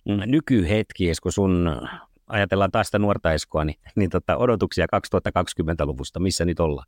nykyhetki, 0.07 1.13
kun 1.23 1.33
sun 1.33 1.81
ajatellaan 2.27 2.71
taas 2.71 2.87
sitä 2.87 2.99
nuorta 2.99 3.33
Eskoa, 3.33 3.65
niin, 3.65 3.79
niin 3.97 4.11
tota, 4.11 4.37
odotuksia 4.37 4.87
2020-luvusta, 4.87 6.21
missä 6.21 6.45
nyt 6.45 6.61
ollaan? 6.61 6.87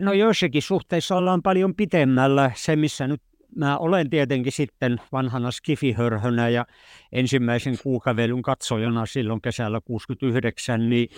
No 0.00 0.12
joissakin 0.12 0.62
suhteissa 0.62 1.16
ollaan 1.16 1.42
paljon 1.42 1.74
pitemmällä. 1.74 2.50
Se, 2.54 2.76
missä 2.76 3.06
nyt 3.06 3.22
mä 3.56 3.78
olen 3.78 4.10
tietenkin 4.10 4.52
sitten 4.52 5.00
vanhana 5.12 5.50
skifihörhönä 5.50 6.48
ja 6.48 6.66
ensimmäisen 7.12 7.78
kuukavelun 7.82 8.42
katsojana 8.42 9.06
silloin 9.06 9.42
kesällä 9.42 9.80
69, 9.84 10.90
niin 10.90 11.08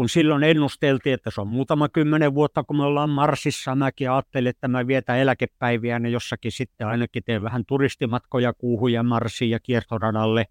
kun 0.00 0.08
silloin 0.08 0.44
ennusteltiin, 0.44 1.14
että 1.14 1.30
se 1.30 1.40
on 1.40 1.48
muutama 1.48 1.88
kymmenen 1.88 2.34
vuotta, 2.34 2.64
kun 2.64 2.76
me 2.76 2.82
ollaan 2.82 3.10
Marsissa, 3.10 3.74
mäkin 3.74 4.10
ajattelin, 4.10 4.50
että 4.50 4.68
mä 4.68 4.86
vietän 4.86 5.18
eläkepäiviä 5.18 6.00
ja 6.02 6.08
jossakin 6.08 6.52
sitten 6.52 6.86
ainakin 6.86 7.22
teen 7.24 7.42
vähän 7.42 7.64
turistimatkoja 7.64 8.52
kuuhun 8.52 8.92
ja 8.92 9.02
Marsiin 9.02 9.50
ja 9.50 9.60
kiertoradalle. 9.60 10.46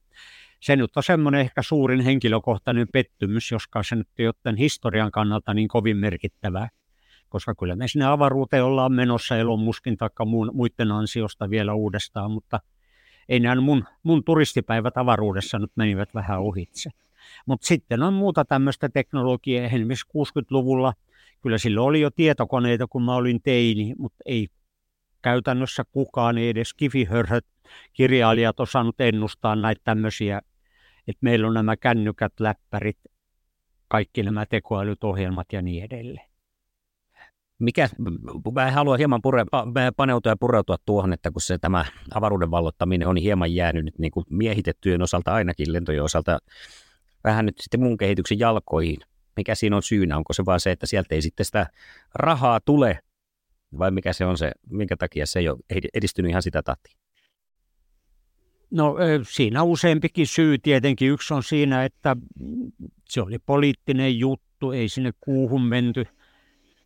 Se 0.60 0.76
nyt 0.76 0.98
on 0.98 1.04
semmoinen 1.04 1.42
ehkä 1.42 1.62
suurin 1.62 2.02
henkilökohtainen 2.02 2.88
pettymys, 2.94 3.52
joskaan 3.52 3.86
se 3.86 3.96
nyt 3.96 4.08
joten 4.20 4.56
historian 4.56 5.12
kannalta 5.12 5.54
niin 5.54 5.68
kovin 5.68 5.98
merkittävää 5.98 6.70
koska 7.30 7.56
kyllä 7.56 7.76
me 7.76 7.88
sinne 7.88 8.06
avaruuteen 8.06 8.64
ollaan 8.64 8.94
menossa 8.94 9.38
Elon 9.38 9.60
Muskin 9.60 9.98
tai 9.98 10.10
muiden 10.54 10.92
ansiosta 10.92 11.50
vielä 11.50 11.74
uudestaan, 11.74 12.32
mutta 12.32 12.60
ei 13.30 13.40
nämä 13.40 13.62
mun, 13.62 13.84
mun 14.04 14.24
turistipäivät 14.24 14.98
avaruudessa 14.98 15.60
nyt 15.60 15.72
menivät 15.76 16.14
vähän 16.14 16.40
ohitse. 16.40 16.90
Mutta 17.46 17.68
sitten 17.68 18.04
on 18.04 18.14
muuta 18.14 18.46
tämmöistä 18.46 18.90
teknologiaa, 18.90 19.66
esimerkiksi 19.66 20.08
60-luvulla, 20.08 20.94
kyllä 21.42 21.58
silloin 21.58 21.88
oli 21.88 22.02
jo 22.02 22.12
tietokoneita, 22.12 22.88
kun 22.88 23.04
mä 23.04 23.16
olin 23.16 23.42
teini, 23.42 23.94
mutta 23.98 24.24
ei 24.26 24.48
käytännössä 25.22 25.84
kukaan, 25.92 26.38
ei 26.38 26.50
edes 26.50 26.74
kifihörhöt, 26.74 27.46
kirjailijat 27.94 28.60
osannut 28.60 29.02
ennustaa 29.02 29.56
näitä 29.56 29.82
tämmöisiä, 29.84 30.42
että 31.08 31.20
meillä 31.22 31.48
on 31.48 31.54
nämä 31.54 31.78
kännykät, 31.78 32.34
läppärit, 32.40 32.98
kaikki 33.88 34.24
nämä 34.24 34.46
tekoälyt, 34.46 35.04
ohjelmat 35.04 35.54
ja 35.54 35.62
niin 35.62 35.84
edelleen. 35.84 36.30
Mikä, 37.60 37.90
mä 38.54 38.72
haluan 38.72 38.98
hieman 38.98 39.22
pure, 39.22 39.46
paneutua 39.98 40.32
ja 40.32 40.38
pureutua 40.40 40.78
tuohon, 40.86 41.14
että 41.14 41.32
kun 41.32 41.42
se 41.42 41.58
tämä 41.58 41.86
avaruuden 42.14 42.52
vallottaminen 42.52 43.08
on 43.08 43.18
hieman 43.18 43.54
jäänyt 43.54 43.86
nyt 43.86 44.00
niin 44.00 44.12
kuin 44.12 44.26
miehitettyjen 44.30 45.02
osalta 45.02 45.34
ainakin 45.34 45.74
lentojen 45.74 46.04
osalta 46.04 46.40
vähän 47.24 47.46
nyt 47.46 47.60
sitten 47.60 47.80
mun 47.80 47.98
kehityksen 47.98 48.40
jalkoihin. 48.40 48.98
Mikä 49.36 49.56
siinä 49.56 49.76
on 49.76 49.84
syynä? 49.84 50.18
Onko 50.18 50.34
se 50.34 50.46
vaan 50.46 50.60
se, 50.60 50.72
että 50.72 50.86
sieltä 50.86 51.16
ei 51.16 51.22
sitten 51.22 51.46
sitä 51.46 51.68
rahaa 52.16 52.60
tule 52.60 53.00
vai 53.80 53.92
mikä 53.92 54.14
se 54.14 54.26
on 54.26 54.38
se, 54.38 54.52
minkä 54.70 54.98
takia 54.98 55.26
se 55.26 55.40
ei 55.40 55.50
ole 55.50 55.60
edistynyt 55.94 56.30
ihan 56.30 56.44
sitä 56.44 56.64
tahtia? 56.64 56.98
No 58.72 58.96
siinä 59.30 59.64
useampikin 59.64 60.28
syy 60.28 60.58
tietenkin. 60.58 61.10
Yksi 61.10 61.34
on 61.34 61.44
siinä, 61.44 61.86
että 61.86 62.16
se 63.10 63.22
oli 63.22 63.40
poliittinen 63.40 64.20
juttu, 64.20 64.72
ei 64.72 64.90
sinne 64.90 65.12
kuuhun 65.22 65.62
menty– 65.62 66.06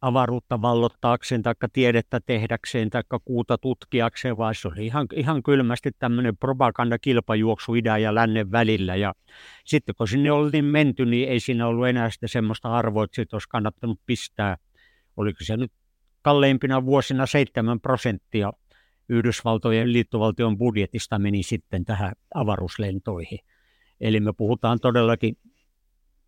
avaruutta 0.04 0.62
vallottaakseen 0.62 1.42
tai 1.42 1.54
tiedettä 1.74 2.20
tehdäkseen 2.26 2.90
tai 2.90 3.04
kuuta 3.26 3.58
tutkiakseen, 3.58 4.38
vaan 4.38 4.56
se 4.56 4.68
oli 4.68 4.86
ihan, 4.86 5.08
ihan 5.16 5.44
kylmästi 5.44 5.92
tämmöinen 6.00 6.38
propagandakilpajuoksu 6.38 7.76
idän 7.76 8.02
ja 8.02 8.16
lännen 8.16 8.52
välillä. 8.52 8.96
Ja 8.96 9.14
sitten 9.66 9.96
kun 9.96 10.08
sinne 10.08 10.32
oltiin 10.32 10.66
menty, 10.66 11.06
niin 11.06 11.30
ei 11.30 11.40
siinä 11.40 11.68
ollut 11.68 11.88
enää 11.88 12.10
sitä 12.10 12.28
semmoista 12.28 12.78
arvoa, 12.78 13.04
että 13.04 13.36
olisi 13.36 13.50
kannattanut 13.50 14.00
pistää. 14.06 14.58
Oliko 15.18 15.38
se 15.42 15.58
nyt 15.58 15.72
kalleimpina 16.22 16.86
vuosina 16.86 17.26
7 17.26 17.80
prosenttia 17.80 18.52
Yhdysvaltojen 19.10 19.94
liittovaltion 19.94 20.58
budjetista 20.58 21.20
meni 21.20 21.44
sitten 21.44 21.86
tähän 21.86 22.14
avaruuslentoihin. 22.36 23.40
Eli 24.02 24.20
me 24.20 24.34
puhutaan 24.34 24.80
todellakin 24.80 25.38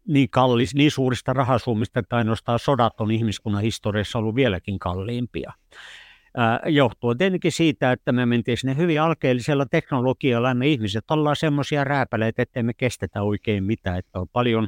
niin, 0.07 0.29
kallis, 0.29 0.75
niin 0.75 0.91
suurista 0.91 1.33
rahasummista, 1.33 1.99
että 1.99 2.15
ainoastaan 2.15 2.59
sodat 2.59 3.01
on 3.01 3.11
ihmiskunnan 3.11 3.61
historiassa 3.61 4.19
ollut 4.19 4.35
vieläkin 4.35 4.79
kalliimpia. 4.79 5.53
Johtuen 6.65 7.17
tietenkin 7.17 7.51
siitä, 7.51 7.91
että 7.91 8.11
me 8.11 8.25
mentiin 8.25 8.57
sinne 8.57 8.77
hyvin 8.77 9.01
alkeellisella 9.01 9.65
teknologialla, 9.65 10.53
me 10.53 10.67
ihmiset 10.67 11.11
ollaan 11.11 11.35
semmoisia 11.35 11.83
rääpäleitä, 11.83 12.41
ettei 12.41 12.63
me 12.63 12.73
kestetä 12.73 13.21
oikein 13.21 13.63
mitään, 13.63 13.99
että 13.99 14.19
on 14.19 14.27
paljon 14.27 14.67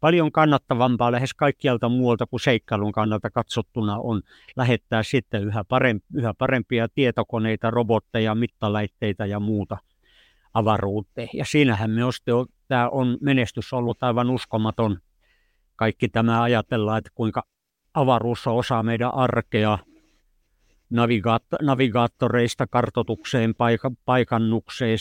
paljon 0.00 0.32
kannattavampaa 0.32 1.12
lähes 1.12 1.34
kaikkialta 1.34 1.88
muualta 1.88 2.26
kuin 2.26 2.40
seikkailun 2.40 2.92
kannalta 2.92 3.30
katsottuna 3.30 3.98
on 3.98 4.22
lähettää 4.56 5.02
sitten 5.02 5.44
yhä, 5.44 5.64
parempi, 5.64 6.06
yhä 6.14 6.34
parempia 6.34 6.88
tietokoneita, 6.88 7.70
robotteja, 7.70 8.34
mittalaitteita 8.34 9.26
ja 9.26 9.40
muuta 9.40 9.78
avaruuteen. 10.54 11.28
Ja 11.32 11.44
siinähän 11.44 11.90
myös 11.90 12.22
tämä 12.68 12.88
on 12.88 13.18
menestys 13.20 13.72
ollut 13.72 14.02
aivan 14.02 14.30
uskomaton. 14.30 14.98
Kaikki 15.76 16.08
tämä 16.08 16.42
ajatellaan, 16.42 16.98
että 16.98 17.10
kuinka 17.14 17.42
avaruus 17.94 18.46
on 18.46 18.54
osa 18.56 18.82
meidän 18.82 19.14
arkea, 19.14 19.78
navigaat- 20.90 21.62
navigaattoreista 21.62 22.66
kartotukseen, 22.66 23.54
paika- 23.54 23.92
paikannukseen, 24.04 24.98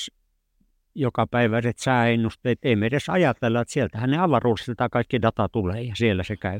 jokapäiväiset 0.95 1.79
sääennusteet, 1.79 2.59
ei 2.63 2.75
me 2.75 2.85
edes 2.85 3.09
ajatella, 3.09 3.61
että 3.61 3.73
sieltähän 3.73 4.11
ne 4.11 4.17
avaruusilta 4.17 4.89
kaikki 4.89 5.21
data 5.21 5.49
tulee 5.49 5.81
ja 5.81 5.95
siellä 5.95 6.23
se 6.23 6.35
käy. 6.35 6.59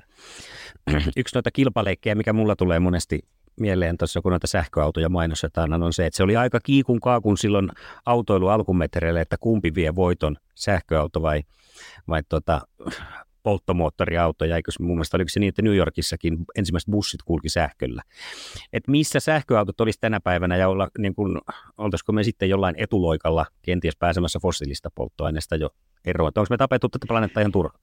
Yksi 1.18 1.36
noita 1.36 1.52
kilpaleikkejä, 1.52 2.16
mikä 2.16 2.34
mulla 2.34 2.56
tulee 2.56 2.80
monesti 2.80 3.20
mieleen 3.60 3.98
tuossa, 3.98 4.22
kun 4.22 4.32
noita 4.32 4.48
sähköautoja 4.48 5.10
mainostetaan, 5.10 5.84
on 5.84 5.94
se, 5.94 6.06
että 6.06 6.18
se 6.18 6.24
oli 6.24 6.36
aika 6.36 6.60
kiikun 6.60 7.00
kaakun 7.00 7.38
silloin 7.38 7.70
autoilu 8.06 8.48
alkumetreille, 8.48 9.22
että 9.22 9.38
kumpi 9.40 9.76
vie 9.76 9.96
voiton, 9.96 10.38
sähköauto 10.56 11.22
vai, 11.22 11.44
vai 12.08 12.24
tota, 12.30 12.62
polttomoottoriautoja, 13.44 14.56
eikö 14.56 14.72
mun 14.80 14.96
mielestä 14.96 15.18
oliko 15.18 15.30
se 15.30 15.40
niin, 15.40 15.50
että 15.50 15.62
New 15.62 15.76
Yorkissakin 15.76 16.38
ensimmäiset 16.56 16.92
bussit 16.92 17.24
kulki 17.24 17.50
sähköllä. 17.50 18.04
Et 18.74 18.88
missä 18.88 19.20
sähköautot 19.20 19.82
olisi 19.82 20.00
tänä 20.02 20.20
päivänä 20.20 20.58
ja 20.58 20.70
olla, 20.70 20.90
niin 20.98 21.16
kun, 21.16 21.42
oltaisiko 21.78 22.12
me 22.12 22.24
sitten 22.24 22.50
jollain 22.50 22.76
etuloikalla 22.78 23.46
kenties 23.62 23.96
pääsemässä 23.96 24.40
fossiilista 24.40 24.90
polttoaineesta 24.96 25.56
jo 25.56 25.70
eroon? 26.06 26.32
Onko 26.36 26.48
me 26.50 26.58
tapettu 26.58 26.90
tätä 26.90 27.06
planeettaa 27.08 27.42
ihan 27.42 27.52
turhaan? 27.52 27.80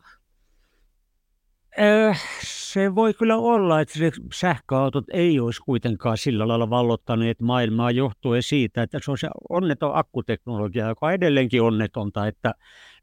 Äh, 1.81 2.23
se 2.43 2.95
voi 2.95 3.15
kyllä 3.15 3.37
olla, 3.37 3.81
että 3.81 3.95
sähköautot 4.35 5.05
ei 5.13 5.41
olisi 5.41 5.61
kuitenkaan 5.61 6.19
sillä 6.19 6.49
lailla 6.49 6.71
vallottaneet 6.71 7.41
maailmaa 7.41 7.91
johtuen 7.91 8.43
siitä, 8.43 8.83
että 8.83 8.99
se 9.05 9.11
on 9.11 9.19
se 9.19 9.29
onneton 9.49 9.91
akkuteknologia, 9.95 10.89
joka 10.89 11.07
on 11.07 11.13
edelleenkin 11.13 11.63
onnetonta, 11.63 12.27
että 12.27 12.55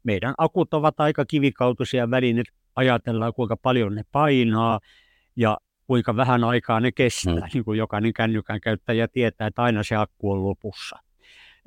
meidän 0.04 0.34
akut 0.38 0.74
ovat 0.74 1.00
aika 1.00 1.24
kivikautuisia 1.24 2.10
välineet, 2.10 2.46
ajatellaan 2.76 3.34
kuinka 3.34 3.56
paljon 3.56 3.94
ne 3.94 4.02
painaa 4.12 4.80
ja 5.36 5.58
kuinka 5.86 6.16
vähän 6.16 6.44
aikaa 6.44 6.80
ne 6.80 6.92
kestää, 6.92 7.34
hmm. 7.34 7.48
niin 7.54 7.64
kuin 7.64 7.78
jokainen 7.78 8.12
kännykän 8.12 8.60
käyttäjä 8.60 9.08
tietää, 9.08 9.46
että 9.46 9.62
aina 9.62 9.82
se 9.82 9.96
akku 9.96 10.32
on 10.32 10.44
lopussa. 10.44 10.98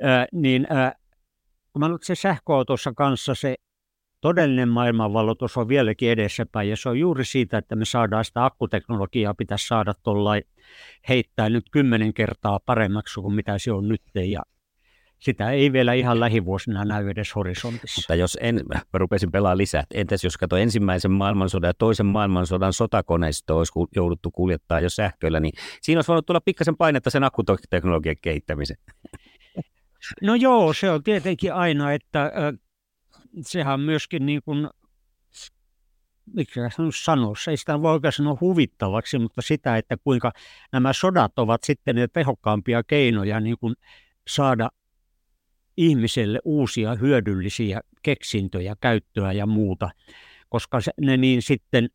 Äh, 0.06 0.28
niin 0.32 0.68
äh, 0.72 0.94
kun 1.74 1.80
mä 1.80 1.90
se 2.02 2.16
sähköautossa 2.16 2.94
kanssa 2.94 3.36
se 3.36 3.56
todellinen 4.25 4.70
maailmanvalloitus 4.70 5.58
on 5.58 5.67
vieläkin 5.67 6.12
edessäpäin 6.12 6.70
ja 6.70 6.77
se 6.77 6.89
on 6.89 7.00
juuri 7.00 7.25
siitä, 7.25 7.58
että 7.58 7.75
me 7.75 7.86
saadaan 7.86 8.25
sitä 8.25 8.46
akkuteknologiaa, 8.46 9.34
pitäisi 9.34 9.67
saada 9.67 9.94
tuollain 10.03 10.44
heittää 11.10 11.50
nyt 11.50 11.65
kymmenen 11.72 12.13
kertaa 12.13 12.60
paremmaksi 12.65 13.22
kuin 13.22 13.34
mitä 13.34 13.58
se 13.58 13.72
on 13.72 13.88
nyt 13.88 14.01
ja 14.13 14.41
sitä 15.20 15.51
ei 15.51 15.74
vielä 15.74 15.94
ihan 15.94 16.20
lähivuosina 16.20 16.86
näy 16.86 17.10
edes 17.10 17.36
horisontissa. 17.36 18.01
Mutta 18.01 18.15
jos 18.15 18.38
en, 18.41 18.62
mä 18.74 18.82
rupesin 18.94 19.32
pelaamaan 19.32 19.58
lisää, 19.58 19.84
entäs 19.94 20.24
jos 20.24 20.38
katsoo 20.38 20.60
ensimmäisen 20.60 21.12
maailmansodan 21.12 21.70
ja 21.70 21.74
toisen 21.74 22.05
maailmansodan 22.05 22.74
sotakoneisto 22.74 23.58
olisi 23.58 23.74
jouduttu 23.96 24.32
kuljettaa 24.32 24.79
jo 24.79 24.89
sähköllä, 24.89 25.39
niin 25.39 25.53
siinä 25.82 25.98
olisi 25.98 26.08
voinut 26.08 26.25
tulla 26.25 26.41
pikkasen 26.41 26.77
painetta 26.77 27.10
sen 27.10 27.24
akkuteknologian 27.24 28.15
kehittämiseen. 28.22 28.79
No 30.22 30.36
joo, 30.36 30.74
se 30.74 30.91
on 30.91 31.03
tietenkin 31.03 31.53
aina, 31.53 31.94
että 31.94 32.32
sehän 33.42 33.80
myöskin 33.80 34.25
niin 34.25 34.42
kuin, 34.46 34.70
mikä 36.34 36.70
sanoisi, 37.04 37.50
ei 37.51 37.58
sitä 37.58 37.82
voi 37.82 37.92
oikein 37.92 38.12
sanoa 38.12 38.38
huvittavaksi, 38.42 39.20
mutta 39.20 39.42
sitä, 39.42 39.77
että 39.77 39.98
kuinka 40.04 40.32
nämä 40.72 40.94
sodat 40.94 41.39
ovat 41.39 41.63
sitten 41.63 41.96
ne 41.96 42.07
tehokkaampia 42.07 42.83
keinoja 42.83 43.40
niin 43.40 43.57
kuin 43.60 43.75
saada 44.27 44.70
ihmiselle 45.77 46.40
uusia 46.46 46.96
hyödyllisiä 46.96 47.81
keksintöjä, 48.03 48.75
käyttöä 48.81 49.31
ja 49.31 49.46
muuta, 49.46 49.90
koska 50.50 50.79
ne 51.01 51.18
niin 51.18 51.42
sitten 51.42 51.90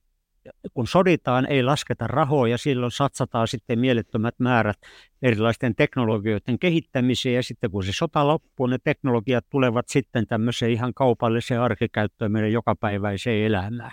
kun 0.75 0.87
soditaan, 0.87 1.47
ei 1.47 1.63
lasketa 1.63 2.07
rahoja, 2.07 2.59
silloin 2.59 2.93
satsataan 2.93 3.49
sitten 3.49 3.79
mielettömät 3.79 4.35
määrät 4.39 4.79
erilaisten 5.23 5.75
teknologioiden 5.75 6.59
kehittämiseen 6.59 7.35
ja 7.35 7.43
sitten 7.43 7.71
kun 7.71 7.85
se 7.85 7.93
sota 7.93 8.27
loppuu, 8.27 8.67
ne 8.67 8.79
teknologiat 8.85 9.47
tulevat 9.51 9.89
sitten 9.89 10.27
tämmöiseen 10.27 10.73
ihan 10.73 10.95
kaupalliseen 10.95 11.61
arkikäyttöön 11.61 12.33
meidän 12.33 12.53
jokapäiväiseen 12.53 13.47
elämään. 13.47 13.93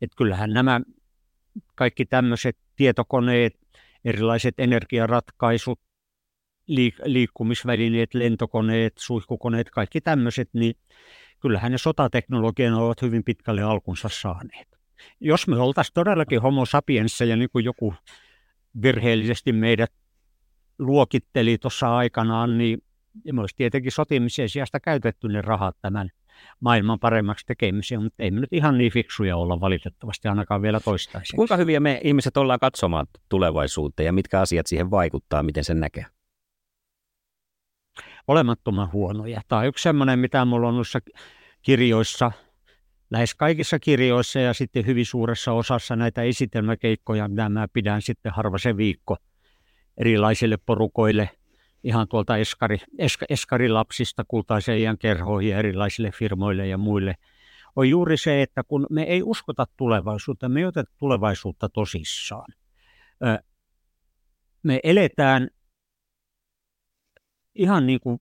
Että 0.00 0.16
kyllähän 0.16 0.50
nämä 0.50 0.80
kaikki 1.74 2.04
tämmöiset 2.04 2.56
tietokoneet, 2.76 3.58
erilaiset 4.04 4.54
energiaratkaisut, 4.58 5.80
liik- 6.68 7.02
liikkumisvälineet, 7.04 8.14
lentokoneet, 8.14 8.92
suihkukoneet, 8.96 9.70
kaikki 9.70 10.00
tämmöiset, 10.00 10.48
niin 10.52 10.74
kyllähän 11.40 11.72
ne 11.72 11.78
sotateknologian 11.78 12.74
ovat 12.74 13.02
hyvin 13.02 13.24
pitkälle 13.24 13.62
alkunsa 13.62 14.08
saaneet 14.08 14.81
jos 15.20 15.48
me 15.48 15.56
oltaisiin 15.56 15.94
todellakin 15.94 16.42
homo 16.42 16.66
sapiensseja, 16.66 17.36
niin 17.36 17.50
kuin 17.52 17.64
joku 17.64 17.94
virheellisesti 18.82 19.52
meidät 19.52 19.92
luokitteli 20.78 21.58
tuossa 21.58 21.96
aikanaan, 21.96 22.58
niin 22.58 22.82
me 23.32 23.40
olisi 23.40 23.56
tietenkin 23.56 23.92
sotimisen 23.92 24.48
sijasta 24.48 24.80
käytetty 24.80 25.28
ne 25.28 25.42
rahat 25.42 25.76
tämän 25.80 26.10
maailman 26.60 26.98
paremmaksi 26.98 27.46
tekemiseen, 27.46 28.02
mutta 28.02 28.22
ei 28.22 28.30
me 28.30 28.40
nyt 28.40 28.52
ihan 28.52 28.78
niin 28.78 28.92
fiksuja 28.92 29.36
olla 29.36 29.60
valitettavasti 29.60 30.28
ainakaan 30.28 30.62
vielä 30.62 30.80
toistaiseksi. 30.80 31.36
Kuinka 31.36 31.56
hyviä 31.56 31.80
me 31.80 32.00
ihmiset 32.04 32.36
ollaan 32.36 32.60
katsomaan 32.60 33.06
tulevaisuuteen 33.28 34.06
ja 34.06 34.12
mitkä 34.12 34.40
asiat 34.40 34.66
siihen 34.66 34.90
vaikuttaa, 34.90 35.42
miten 35.42 35.64
sen 35.64 35.80
näkee? 35.80 36.06
Olemattoman 38.28 38.92
huonoja. 38.92 39.40
Tämä 39.48 39.60
on 39.60 39.66
yksi 39.66 39.82
sellainen, 39.82 40.18
mitä 40.18 40.44
mulla 40.44 40.68
on 40.68 40.74
noissa 40.74 40.98
kirjoissa– 41.62 42.32
lähes 43.12 43.34
kaikissa 43.34 43.78
kirjoissa 43.78 44.40
ja 44.40 44.54
sitten 44.54 44.86
hyvin 44.86 45.06
suuressa 45.06 45.52
osassa 45.52 45.96
näitä 45.96 46.22
esitelmäkeikkoja, 46.22 47.28
mitä 47.28 47.48
mä 47.48 47.68
pidän 47.72 48.02
sitten 48.02 48.32
harva 48.32 48.58
se 48.58 48.76
viikko 48.76 49.16
erilaisille 49.96 50.56
porukoille, 50.56 51.30
ihan 51.84 52.08
tuolta 52.08 52.36
eskari, 52.36 52.78
eska, 52.98 53.26
eskarilapsista 53.28 54.24
kultaisen 54.28 54.78
iän 54.78 54.98
kerhoihin 54.98 55.50
ja 55.50 55.58
erilaisille 55.58 56.10
firmoille 56.10 56.66
ja 56.66 56.78
muille, 56.78 57.14
on 57.76 57.88
juuri 57.88 58.16
se, 58.16 58.42
että 58.42 58.62
kun 58.62 58.86
me 58.90 59.02
ei 59.02 59.22
uskota 59.22 59.66
tulevaisuutta, 59.76 60.48
me 60.48 60.60
ei 60.60 60.66
oteta 60.66 60.92
tulevaisuutta 60.98 61.68
tosissaan. 61.68 62.52
Me 64.62 64.80
eletään 64.82 65.48
ihan 67.54 67.86
niin 67.86 68.00
kuin 68.00 68.20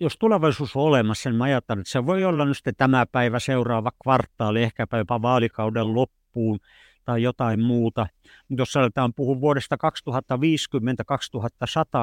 jos 0.00 0.16
tulevaisuus 0.18 0.76
on 0.76 0.82
olemassa, 0.82 1.30
niin 1.30 1.36
mä 1.36 1.44
ajattelen, 1.44 1.80
että 1.80 1.90
se 1.90 2.06
voi 2.06 2.24
olla 2.24 2.44
nyt 2.44 2.56
tämä 2.76 3.06
päivä, 3.06 3.38
seuraava 3.38 3.92
kvartaali, 4.02 4.62
ehkäpä 4.62 4.98
jopa 4.98 5.22
vaalikauden 5.22 5.94
loppuun 5.94 6.58
tai 7.04 7.22
jotain 7.22 7.60
muuta. 7.62 8.06
Mutta 8.48 8.62
jos 8.62 8.76
aletaan 8.76 9.14
puhua 9.14 9.40
vuodesta 9.40 9.76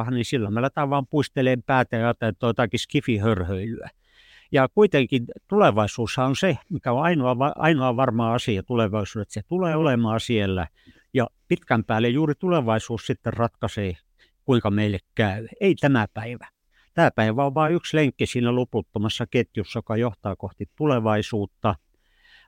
2050-2100, 0.07 0.11
niin 0.11 0.25
silloin 0.25 0.53
me 0.53 0.59
aletaan 0.59 0.89
vaan 0.89 1.07
puisteleen 1.07 1.63
päätä 1.63 1.95
ja 1.95 2.05
ajatellaan, 2.05 2.31
että 2.31 2.45
on 2.45 2.49
jotakin 2.49 2.79
skifihörhöilyä. 2.79 3.89
Ja 4.51 4.67
kuitenkin 4.69 5.25
tulevaisuus 5.47 6.17
on 6.17 6.35
se, 6.35 6.57
mikä 6.69 6.91
on 6.91 7.01
ainoa, 7.01 7.35
ainoa 7.55 7.95
varma 7.95 8.33
asia 8.33 8.63
tulevaisuudessa, 8.63 9.33
se 9.33 9.47
tulee 9.47 9.75
olemaan 9.75 10.19
siellä. 10.19 10.67
Ja 11.13 11.27
pitkän 11.47 11.83
päälle 11.83 12.09
juuri 12.09 12.33
tulevaisuus 12.39 13.07
sitten 13.07 13.33
ratkaisee, 13.33 13.93
kuinka 14.45 14.71
meille 14.71 14.99
käy. 15.15 15.47
Ei 15.61 15.75
tämä 15.75 16.07
päivä. 16.13 16.54
Tämä 16.95 17.11
päivä 17.11 17.45
on 17.45 17.53
vain 17.53 17.73
yksi 17.73 17.97
lenkki 17.97 18.25
siinä 18.25 18.55
loputtomassa 18.55 19.25
ketjussa, 19.27 19.77
joka 19.77 19.97
johtaa 19.97 20.35
kohti 20.35 20.69
tulevaisuutta. 20.75 21.75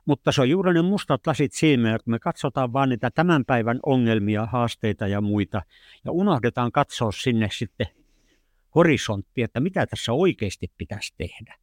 Mutta 0.04 0.32
se 0.32 0.40
on 0.40 0.50
juuri 0.50 0.74
ne 0.74 0.82
mustat 0.82 1.26
lasit 1.26 1.52
silmiä, 1.52 1.98
kun 1.98 2.10
me 2.10 2.18
katsotaan 2.18 2.72
vain 2.72 2.90
niitä 2.90 3.10
tämän 3.10 3.44
päivän 3.44 3.80
ongelmia, 3.86 4.46
haasteita 4.46 5.06
ja 5.06 5.20
muita, 5.20 5.62
ja 6.04 6.12
unohdetaan 6.12 6.72
katsoa 6.72 7.12
sinne 7.12 7.48
sitten 7.52 7.86
horisonttia, 8.74 9.44
että 9.44 9.60
mitä 9.60 9.86
tässä 9.86 10.12
oikeasti 10.12 10.72
pitäisi 10.78 11.14
tehdä. 11.18 11.54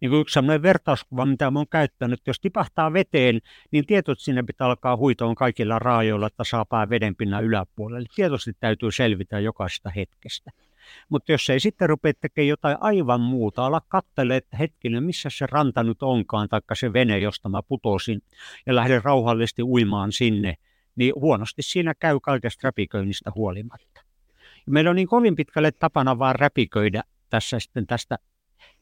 Niin 0.00 0.10
kuin 0.10 0.20
yksi 0.20 0.32
sellainen 0.32 0.62
vertauskuva, 0.62 1.26
mitä 1.26 1.48
olen 1.48 1.68
käyttänyt, 1.70 2.20
jos 2.26 2.40
tipahtaa 2.40 2.92
veteen, 2.92 3.40
niin 3.70 3.86
tietysti 3.86 4.24
sinne 4.24 4.42
pitää 4.42 4.66
alkaa 4.66 4.96
huitoon 4.96 5.34
kaikilla 5.34 5.78
raajoilla, 5.78 6.26
että 6.26 6.44
saa 6.44 6.64
pää 6.64 6.90
vedenpinnan 6.90 7.44
yläpuolelle. 7.44 8.08
Tietysti 8.14 8.52
täytyy 8.60 8.92
selvitä 8.92 9.40
jokaisesta 9.40 9.90
hetkestä. 9.90 10.50
Mutta 11.08 11.32
jos 11.32 11.50
ei 11.50 11.60
sitten 11.60 11.88
rupea 11.88 12.12
tekemään 12.20 12.48
jotain 12.48 12.76
aivan 12.80 13.20
muuta, 13.20 13.66
ala 13.66 13.80
katsele, 13.88 14.36
että 14.36 14.56
hetkinen, 14.56 15.02
missä 15.02 15.28
se 15.32 15.46
ranta 15.46 15.82
nyt 15.82 16.02
onkaan, 16.02 16.48
taikka 16.48 16.74
se 16.74 16.92
vene, 16.92 17.18
josta 17.18 17.48
mä 17.48 17.62
putosin, 17.62 18.22
ja 18.66 18.74
lähden 18.74 19.04
rauhallisesti 19.04 19.62
uimaan 19.62 20.12
sinne, 20.12 20.54
niin 20.96 21.12
huonosti 21.14 21.62
siinä 21.62 21.94
käy 21.94 22.18
kaikesta 22.22 22.68
räpiköinnistä 22.68 23.30
huolimatta. 23.34 24.00
Ja 24.66 24.72
meillä 24.72 24.90
on 24.90 24.96
niin 24.96 25.08
kovin 25.08 25.36
pitkälle 25.36 25.72
tapana 25.72 26.18
vaan 26.18 26.34
räpiköidä 26.34 27.02
tässä 27.30 27.58
sitten 27.58 27.86
tästä 27.86 28.18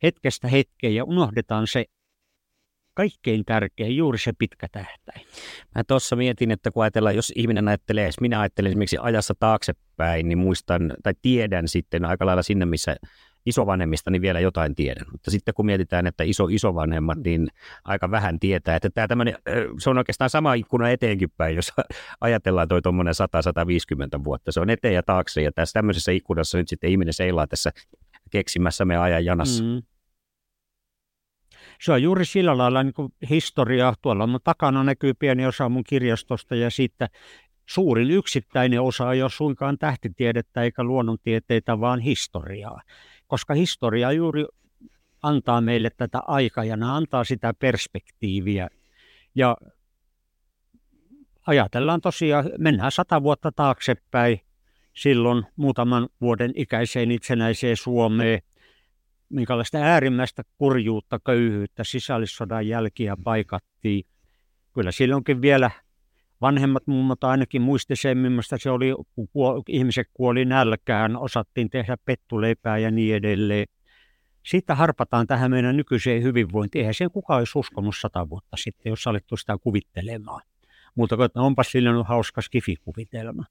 hetkestä 0.03 0.49
hetkeen 0.49 0.95
ja 0.95 1.05
unohdetaan 1.05 1.67
se 1.67 1.85
kaikkein 2.97 3.45
tärkein, 3.45 3.97
juuri 3.97 4.19
se 4.19 4.33
pitkä 4.39 4.67
tähtäin. 4.73 5.27
Mä 5.75 5.85
tuossa 5.85 6.17
mietin, 6.17 6.51
että 6.51 6.71
kun 6.71 6.83
ajatellaan, 6.83 7.17
jos 7.17 7.33
ihminen 7.37 7.69
ajattelee, 7.69 8.07
jos 8.07 8.21
minä 8.21 8.41
ajattelen 8.41 8.71
esimerkiksi 8.71 8.99
ajassa 9.01 9.35
taaksepäin, 9.41 10.29
niin 10.29 10.39
muistan 10.39 10.93
tai 11.03 11.15
tiedän 11.23 11.69
sitten 11.69 12.05
aika 12.05 12.27
lailla 12.27 12.43
sinne, 12.43 12.65
missä 12.65 12.97
isovanhemmista, 13.47 14.11
niin 14.11 14.23
vielä 14.23 14.41
jotain 14.41 14.75
tiedän. 14.75 15.07
Mutta 15.13 15.31
sitten 15.31 15.55
kun 15.55 15.67
mietitään, 15.67 16.07
että 16.07 16.25
iso 16.25 16.47
isovanhemmat, 16.51 17.19
niin 17.25 17.49
aika 17.85 18.11
vähän 18.11 18.41
tietää. 18.41 18.77
Että 18.77 18.91
tämä 18.91 19.09
tämmöinen, 19.09 19.35
se 19.79 19.91
on 19.91 19.99
oikeastaan 19.99 20.31
sama 20.31 20.55
ikkuna 20.55 20.91
eteenkin 20.91 21.31
päin, 21.37 21.57
jos 21.57 21.73
ajatellaan 22.21 22.69
toi 22.69 22.83
tuommoinen 22.83 23.15
100-150 24.21 24.25
vuotta. 24.25 24.53
Se 24.53 24.61
on 24.61 24.71
eteen 24.71 24.95
ja 24.95 25.03
taakse, 25.03 25.43
ja 25.43 25.53
tässä 25.53 25.73
tämmöisessä 25.73 26.13
ikkunassa 26.13 26.59
nyt 26.59 26.69
sitten 26.69 26.91
ihminen 26.91 27.15
seilaa 27.15 27.47
tässä 27.47 27.71
keksimässä 28.31 28.85
me 28.85 28.97
ajan 28.97 29.25
janassa. 29.25 29.65
Mm. 29.65 29.83
Se 31.81 31.93
on 31.93 32.03
juuri 32.03 32.25
sillä 32.25 32.59
lailla 32.59 32.83
niin 32.83 32.95
kuin 32.95 33.13
historia. 33.31 33.95
Tuolla 34.03 34.27
mun 34.27 34.41
takana 34.45 34.85
näkyy 34.85 35.15
pieni 35.15 35.47
osa 35.47 35.69
mun 35.69 35.85
kirjastosta 35.85 36.55
ja 36.55 36.71
sitten 36.71 37.09
suurin 37.67 38.11
yksittäinen 38.11 38.81
osa 38.81 39.13
ei 39.13 39.23
ole 39.23 39.31
suinkaan 39.31 39.79
tähtitiedettä 39.79 40.63
eikä 40.63 40.85
luonnontieteitä, 40.85 41.81
vaan 41.81 42.01
historiaa 42.01 42.81
koska 43.27 43.55
historia 43.55 44.13
juuri 44.13 44.45
antaa 45.23 45.61
meille 45.61 45.91
tätä 45.97 46.21
aikajana, 46.27 46.97
antaa 46.97 47.25
sitä 47.25 47.55
perspektiiviä. 47.55 48.69
Ja 49.35 49.57
ajatellaan 51.47 52.01
tosiaan, 52.01 52.51
mennään 52.59 52.93
sata 52.93 53.23
vuotta 53.23 53.53
taaksepäin, 53.53 54.41
silloin 54.93 55.47
muutaman 55.57 56.09
vuoden 56.21 56.53
ikäiseen 56.55 57.11
itsenäiseen 57.11 57.77
Suomeen, 57.77 58.43
minkälaista 59.29 59.79
äärimmäistä 59.79 60.43
kurjuutta, 60.59 61.19
köyhyyttä, 61.27 61.85
sisällissodan 61.85 62.69
jälkiä 62.69 63.17
paikattiin. 63.25 64.05
Kyllä 64.75 64.93
silloinkin 64.93 65.43
vielä 65.43 65.71
vanhemmat 66.41 66.87
mummot 66.87 67.25
ainakin 67.25 67.63
muisti 67.63 67.97
sen, 67.97 68.19
millaista 68.19 68.57
se 68.59 68.71
oli, 68.71 68.95
kun 69.15 69.29
ihmiset 69.69 70.07
kuoli 70.15 70.45
nälkään, 70.45 71.17
osattiin 71.17 71.71
tehdä 71.71 71.97
pettuleipää 72.05 72.79
ja 72.79 72.91
niin 72.91 73.17
edelleen. 73.17 73.67
Siitä 74.47 74.75
harpataan 74.75 75.27
tähän 75.27 75.51
meidän 75.51 75.77
nykyiseen 75.77 76.23
hyvinvointiin. 76.23 76.81
Eihän 76.81 76.95
sen 76.95 77.11
kukaan 77.11 77.39
olisi 77.39 77.59
uskonut 77.59 77.95
sata 78.01 78.31
vuotta 78.31 78.57
sitten, 78.57 78.91
jos 78.91 79.07
alettu 79.07 79.37
sitä 79.37 79.59
kuvittelemaan. 79.59 80.43
Mutta 80.95 81.17
onpa 81.35 81.63
sillä 81.63 81.91
on 81.91 82.07
hauska 82.07 82.41
skifikuvitelma. 82.41 83.45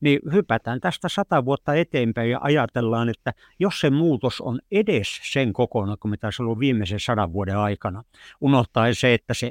Niin 0.00 0.20
hypätään 0.32 0.80
tästä 0.80 1.08
sata 1.08 1.44
vuotta 1.44 1.74
eteenpäin 1.74 2.30
ja 2.30 2.38
ajatellaan, 2.42 3.08
että 3.08 3.32
jos 3.58 3.80
se 3.80 3.90
muutos 3.90 4.40
on 4.40 4.60
edes 4.70 5.20
sen 5.32 5.52
kokonaan 5.52 5.98
kuin 5.98 6.10
mitä 6.10 6.30
se 6.30 6.42
on 6.42 6.46
ollut 6.46 6.58
viimeisen 6.58 7.00
sadan 7.00 7.32
vuoden 7.32 7.56
aikana, 7.56 8.04
unohtaen 8.40 8.94
se, 8.94 9.14
että 9.14 9.34
se 9.34 9.50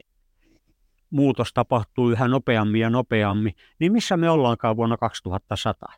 muutos 1.09 1.53
tapahtuu 1.53 2.09
yhä 2.09 2.27
nopeammin 2.27 2.81
ja 2.81 2.89
nopeammin, 2.89 3.53
niin 3.79 3.91
missä 3.91 4.17
me 4.17 4.29
ollaankaan 4.29 4.77
vuonna 4.77 4.97
2100? 4.97 5.93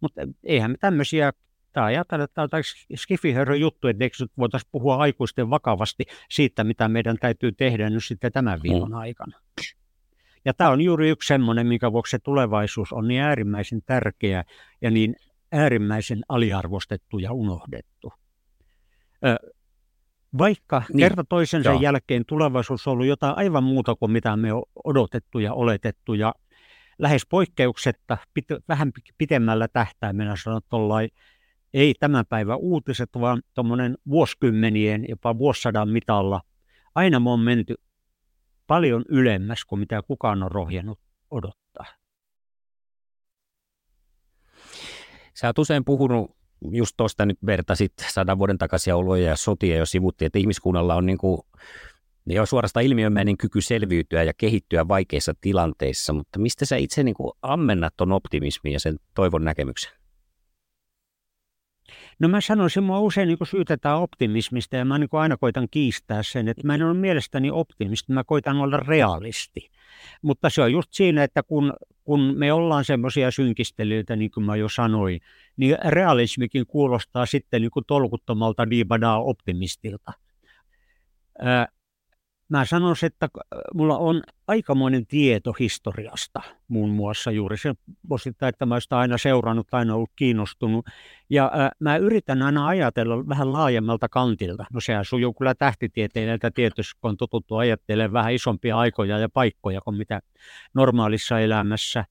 Mutta 0.00 0.20
eihän 0.44 0.70
me 0.70 0.76
tämmöisiä, 0.80 1.32
tämä 1.72 1.86
ajatella, 1.86 2.24
että 2.24 2.48
tämä 2.48 2.58
on 2.58 2.98
skifihörön 2.98 3.60
juttu, 3.60 3.88
että 3.88 4.04
eikö 4.04 4.16
voitaisiin 4.38 4.68
puhua 4.72 4.96
aikuisten 4.96 5.50
vakavasti 5.50 6.04
siitä, 6.30 6.64
mitä 6.64 6.88
meidän 6.88 7.16
täytyy 7.20 7.52
tehdä 7.52 7.90
nyt 7.90 8.04
sitten 8.04 8.32
tämän 8.32 8.62
viikon 8.62 8.90
mm. 8.90 8.96
aikana. 8.96 9.38
Ja 10.46 10.54
tämä 10.54 10.70
on 10.70 10.80
juuri 10.80 11.10
yksi 11.10 11.26
semmoinen, 11.26 11.66
minkä 11.66 11.92
vuoksi 11.92 12.10
se 12.10 12.18
tulevaisuus 12.18 12.92
on 12.92 13.08
niin 13.08 13.22
äärimmäisen 13.22 13.82
tärkeä 13.86 14.44
ja 14.82 14.90
niin 14.90 15.16
äärimmäisen 15.52 16.20
aliarvostettu 16.28 17.18
ja 17.18 17.32
unohdettu. 17.32 18.12
Vaikka 20.38 20.82
niin. 20.88 20.98
kerta 20.98 21.24
toisensa 21.24 21.70
Joo. 21.70 21.80
jälkeen 21.80 22.24
tulevaisuus 22.26 22.86
on 22.86 22.92
ollut 22.92 23.06
jotain 23.06 23.36
aivan 23.36 23.64
muuta 23.64 23.94
kuin 23.94 24.12
mitä 24.12 24.36
me 24.36 24.52
on 24.52 24.62
odotettu 24.84 25.38
ja 25.38 25.54
oletettu 25.54 26.14
ja 26.14 26.34
lähes 26.98 27.26
poikkeuksetta 27.30 28.18
pit, 28.34 28.44
vähän 28.68 28.92
pitemmällä 29.18 29.68
tähtäimellä 29.68 30.36
sanotaan 30.36 31.08
ei 31.74 31.94
tämän 32.00 32.24
päivän 32.28 32.58
uutiset, 32.58 33.10
vaan 33.20 33.42
tuommoinen 33.54 33.98
vuosikymmenien, 34.10 35.04
jopa 35.08 35.38
vuosisadan 35.38 35.88
mitalla. 35.88 36.40
Aina 36.94 37.20
me 37.20 37.30
on 37.30 37.40
menty 37.40 37.74
paljon 38.66 39.04
ylemmäs 39.08 39.64
kuin 39.64 39.78
mitä 39.78 40.02
kukaan 40.02 40.42
on 40.42 40.52
rohjennut 40.52 41.00
odottaa. 41.30 41.86
Sä 45.34 45.46
oot 45.46 45.58
usein 45.58 45.84
puhunut 45.84 46.36
just 46.70 46.94
tuosta 46.96 47.26
nyt 47.26 47.38
vertasit 47.46 47.92
sadan 48.12 48.38
vuoden 48.38 48.58
takaisia 48.58 48.96
oloja 48.96 49.28
ja 49.28 49.36
sotia 49.36 49.76
jo 49.76 49.86
sivuttiin, 49.86 50.26
että 50.26 50.38
ihmiskunnalla 50.38 50.94
on 50.94 51.06
niin 51.06 51.18
kuin, 51.18 51.40
on 52.40 52.46
suorastaan 52.46 52.86
ilmiömäinen 52.86 53.36
kyky 53.36 53.60
selviytyä 53.60 54.22
ja 54.22 54.32
kehittyä 54.34 54.88
vaikeissa 54.88 55.34
tilanteissa, 55.40 56.12
mutta 56.12 56.38
mistä 56.38 56.64
sä 56.64 56.76
itse 56.76 57.02
niin 57.02 57.14
kuin 57.14 57.32
ammennat 57.42 57.94
tuon 57.96 58.12
optimismin 58.12 58.72
ja 58.72 58.80
sen 58.80 58.96
toivon 59.14 59.44
näkemyksen? 59.44 60.05
No 62.18 62.28
mä 62.28 62.40
sanoisin, 62.40 62.82
mua 62.82 63.00
usein 63.00 63.28
niin 63.28 63.38
syytetään 63.50 63.98
optimismista 63.98 64.76
ja 64.76 64.84
mä 64.84 64.98
niin 64.98 65.08
aina 65.12 65.36
koitan 65.36 65.68
kiistää 65.70 66.22
sen, 66.22 66.48
että 66.48 66.66
mä 66.66 66.74
en 66.74 66.82
ole 66.82 66.94
mielestäni 66.94 67.50
optimisti, 67.50 68.12
mä 68.12 68.24
koitan 68.24 68.56
olla 68.56 68.76
realisti. 68.76 69.70
Mutta 70.22 70.50
se 70.50 70.62
on 70.62 70.72
just 70.72 70.92
siinä, 70.92 71.24
että 71.24 71.42
kun, 71.42 71.72
kun 72.04 72.20
me 72.36 72.52
ollaan 72.52 72.84
semmoisia 72.84 73.30
synkistelyitä, 73.30 74.16
niin 74.16 74.30
kuin 74.30 74.44
mä 74.44 74.56
jo 74.56 74.68
sanoin, 74.68 75.20
niin 75.56 75.76
realismikin 75.88 76.66
kuulostaa 76.66 77.26
sitten 77.26 77.62
niin 77.62 77.70
kuin 77.70 77.84
tolkuttomalta 77.86 78.70
diibadaa 78.70 79.22
optimistilta. 79.22 80.12
Ää, 81.38 81.68
mä 82.48 82.64
sanoisin, 82.64 83.06
että 83.06 83.28
mulla 83.74 83.98
on 83.98 84.22
aikamoinen 84.46 85.06
tieto 85.06 85.52
historiasta, 85.52 86.40
muun 86.68 86.90
muassa 86.90 87.30
juuri 87.30 87.56
se 87.56 87.74
osittain, 88.10 88.48
että 88.48 88.66
mä 88.66 88.74
olen 88.74 88.82
sitä 88.82 88.98
aina 88.98 89.18
seurannut, 89.18 89.66
aina 89.72 89.94
ollut 89.94 90.10
kiinnostunut. 90.16 90.86
Ja 91.30 91.50
ää, 91.54 91.70
mä 91.80 91.96
yritän 91.96 92.42
aina 92.42 92.66
ajatella 92.66 93.28
vähän 93.28 93.52
laajemmalta 93.52 94.08
kantilta. 94.08 94.64
No 94.72 94.80
sehän 94.80 95.04
sujuu 95.04 95.34
kyllä 95.34 95.54
tähtitieteilijältä 95.54 96.50
tietysti, 96.50 96.98
kun 97.00 97.10
on 97.10 97.16
totuttu 97.16 97.56
ajattelemaan 97.56 98.12
vähän 98.12 98.32
isompia 98.32 98.78
aikoja 98.78 99.18
ja 99.18 99.28
paikkoja 99.28 99.80
kuin 99.80 99.96
mitä 99.96 100.20
normaalissa 100.74 101.40
elämässä. 101.40 102.04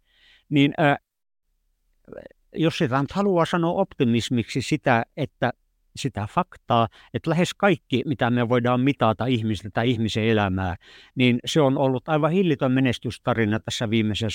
Niin 0.49 0.73
ää, 0.77 0.97
jos 2.55 2.77
sitä 2.77 3.03
haluaa 3.13 3.45
sanoa 3.45 3.73
optimismiksi 3.73 4.61
sitä, 4.61 5.05
että 5.17 5.53
sitä 5.95 6.27
faktaa, 6.31 6.87
että 7.13 7.29
lähes 7.29 7.53
kaikki, 7.53 8.03
mitä 8.05 8.29
me 8.29 8.49
voidaan 8.49 8.81
mitata 8.81 9.25
ihmistä 9.25 9.69
tai 9.73 9.89
ihmisen 9.89 10.23
elämää, 10.23 10.75
niin 11.15 11.39
se 11.45 11.61
on 11.61 11.77
ollut 11.77 12.09
aivan 12.09 12.31
hillitön 12.31 12.71
menestystarina 12.71 13.59
tässä 13.59 13.89
viimeisen 13.89 14.29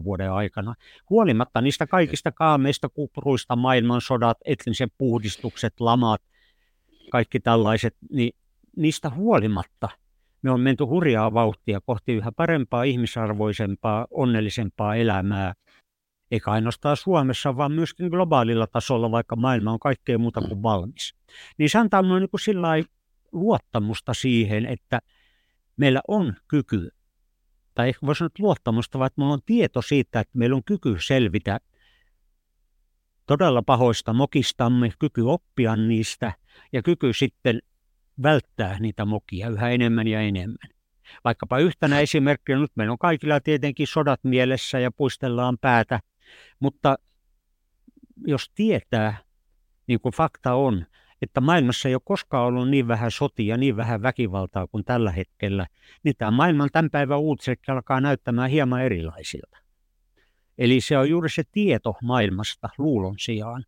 100-200 0.00 0.04
vuoden 0.04 0.32
aikana. 0.32 0.74
Huolimatta 1.10 1.60
niistä 1.60 1.86
kaikista 1.86 2.32
kaameista 2.32 2.88
kupruista, 2.88 3.56
maailmansodat, 3.56 4.38
etniset 4.44 4.92
puhdistukset, 4.98 5.80
lamat, 5.80 6.22
kaikki 7.10 7.40
tällaiset, 7.40 7.96
niin 8.10 8.32
niistä 8.76 9.10
huolimatta 9.10 9.88
me 10.42 10.50
on 10.50 10.60
menty 10.60 10.84
hurjaa 10.84 11.34
vauhtia 11.34 11.80
kohti 11.80 12.12
yhä 12.12 12.32
parempaa, 12.32 12.82
ihmisarvoisempaa, 12.82 14.06
onnellisempaa 14.10 14.96
elämää– 14.96 15.52
eikä 16.30 16.50
ainoastaan 16.50 16.96
Suomessa, 16.96 17.56
vaan 17.56 17.72
myöskin 17.72 18.08
globaalilla 18.08 18.66
tasolla, 18.66 19.10
vaikka 19.10 19.36
maailma 19.36 19.72
on 19.72 19.78
kaikkea 19.78 20.18
muuta 20.18 20.40
kuin 20.40 20.62
valmis. 20.62 21.14
Niin 21.58 21.70
se 21.70 21.78
antaa 21.78 22.02
minulle 22.02 22.20
niin 22.20 22.30
sillä 22.40 22.68
luottamusta 23.32 24.14
siihen, 24.14 24.66
että 24.66 24.98
meillä 25.76 26.00
on 26.08 26.36
kyky, 26.48 26.88
tai 27.74 27.88
ehkä 27.88 28.06
voisi 28.06 28.18
sanoa 28.18 28.30
luottamusta, 28.38 28.98
vaan 28.98 29.06
että 29.06 29.20
meillä 29.20 29.32
on 29.32 29.42
tieto 29.46 29.82
siitä, 29.82 30.20
että 30.20 30.38
meillä 30.38 30.56
on 30.56 30.64
kyky 30.64 30.96
selvitä 31.00 31.58
todella 33.26 33.62
pahoista 33.62 34.12
mokistamme, 34.12 34.92
kyky 34.98 35.20
oppia 35.20 35.76
niistä 35.76 36.32
ja 36.72 36.82
kyky 36.82 37.12
sitten 37.12 37.58
välttää 38.22 38.78
niitä 38.80 39.04
mokia 39.04 39.48
yhä 39.48 39.70
enemmän 39.70 40.06
ja 40.06 40.20
enemmän. 40.20 40.70
Vaikkapa 41.24 41.58
yhtenä 41.58 42.00
esimerkkinä, 42.00 42.58
nyt 42.58 42.70
meillä 42.74 42.92
on 42.92 42.98
kaikilla 42.98 43.40
tietenkin 43.40 43.86
sodat 43.86 44.20
mielessä 44.24 44.78
ja 44.78 44.90
puistellaan 44.90 45.58
päätä 45.60 46.00
mutta 46.60 46.96
jos 48.26 48.50
tietää, 48.54 49.16
niin 49.86 50.00
kuin 50.00 50.12
fakta 50.12 50.54
on, 50.54 50.86
että 51.22 51.40
maailmassa 51.40 51.88
ei 51.88 51.94
ole 51.94 52.02
koskaan 52.04 52.46
ollut 52.46 52.68
niin 52.68 52.88
vähän 52.88 53.10
sotia, 53.10 53.56
niin 53.56 53.76
vähän 53.76 54.02
väkivaltaa 54.02 54.66
kuin 54.66 54.84
tällä 54.84 55.12
hetkellä, 55.12 55.66
niin 56.02 56.14
tämä 56.18 56.30
maailman 56.30 56.68
tämän 56.72 56.90
päivän 56.90 57.18
uutiset 57.18 57.58
alkaa 57.68 58.00
näyttämään 58.00 58.50
hieman 58.50 58.82
erilaisilta. 58.82 59.58
Eli 60.58 60.80
se 60.80 60.98
on 60.98 61.10
juuri 61.10 61.30
se 61.30 61.42
tieto 61.52 61.94
maailmasta 62.02 62.68
luulon 62.78 63.14
sijaan, 63.18 63.64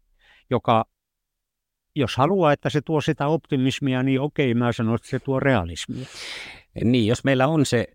joka, 0.51 0.85
jos 1.95 2.17
haluaa, 2.17 2.53
että 2.53 2.71
se 2.71 2.81
tuo 2.81 3.01
sitä 3.01 3.27
optimismia, 3.27 4.03
niin 4.03 4.21
okei, 4.21 4.55
mä 4.55 4.73
sanon, 4.73 4.95
että 4.95 5.09
se 5.09 5.19
tuo 5.19 5.41
realismia. 5.41 6.07
Niin, 6.85 7.07
jos 7.07 7.25
meillä 7.25 7.47
on 7.47 7.67
se 7.67 7.87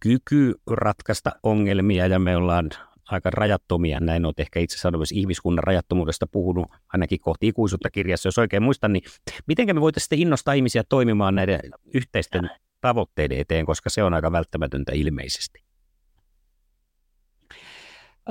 kyky 0.00 0.54
ratkaista 0.70 1.32
ongelmia 1.42 2.06
ja 2.06 2.18
me 2.18 2.36
ollaan 2.36 2.70
aika 3.10 3.30
rajattomia. 3.30 4.00
Näin 4.00 4.26
on 4.26 4.32
ehkä 4.38 4.60
itse 4.60 4.74
asiassa 4.74 4.90
myös 4.90 5.12
ihmiskunnan 5.12 5.64
rajattomuudesta 5.64 6.26
puhunut 6.26 6.66
ainakin 6.92 7.20
kohti 7.20 7.48
ikuisuutta 7.48 7.90
kirjassa, 7.90 8.26
jos 8.26 8.38
oikein 8.38 8.62
muistan. 8.62 8.92
Niin 8.92 9.02
miten 9.46 9.74
me 9.74 9.80
voitaisiin 9.80 10.04
sitten 10.04 10.18
innostaa 10.18 10.54
ihmisiä 10.54 10.84
toimimaan 10.88 11.34
näiden 11.34 11.60
yhteisten 11.94 12.50
tavoitteiden 12.80 13.38
eteen, 13.38 13.66
koska 13.66 13.90
se 13.90 14.02
on 14.02 14.14
aika 14.14 14.32
välttämätöntä 14.32 14.92
ilmeisesti? 14.94 15.66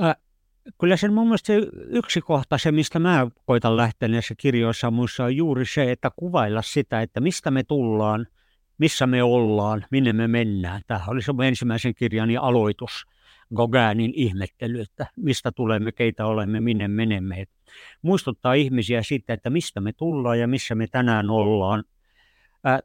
Äh, 0.04 0.16
kyllä 0.80 0.96
sen 0.96 1.12
mun 1.12 1.26
mielestä 1.26 1.52
yksi 1.88 2.20
kohta, 2.20 2.58
se 2.58 2.72
mistä 2.72 2.98
mä 2.98 3.26
koitan 3.46 3.76
lähteä 3.76 4.08
näissä 4.08 4.34
kirjoissa 4.38 4.90
muissa 4.90 5.24
on 5.24 5.36
juuri 5.36 5.66
se, 5.66 5.92
että 5.92 6.10
kuvailla 6.16 6.62
sitä, 6.62 7.02
että 7.02 7.20
mistä 7.20 7.50
me 7.50 7.62
tullaan, 7.62 8.26
missä 8.78 9.06
me 9.06 9.22
ollaan, 9.22 9.86
minne 9.90 10.12
me 10.12 10.28
mennään. 10.28 10.82
Tämä 10.86 11.00
oli 11.06 11.22
se 11.22 11.32
ensimmäisen 11.46 11.94
kirjani 11.94 12.36
aloitus, 12.36 13.06
Gauguinin 13.54 14.12
ihmettely, 14.14 14.80
että 14.80 15.06
mistä 15.16 15.52
tulemme, 15.52 15.92
keitä 15.92 16.26
olemme, 16.26 16.60
minne 16.60 16.88
menemme. 16.88 17.44
Muistuttaa 18.02 18.54
ihmisiä 18.54 19.02
siitä, 19.02 19.32
että 19.32 19.50
mistä 19.50 19.80
me 19.80 19.92
tullaan 19.92 20.40
ja 20.40 20.48
missä 20.48 20.74
me 20.74 20.86
tänään 20.86 21.30
ollaan– 21.30 21.84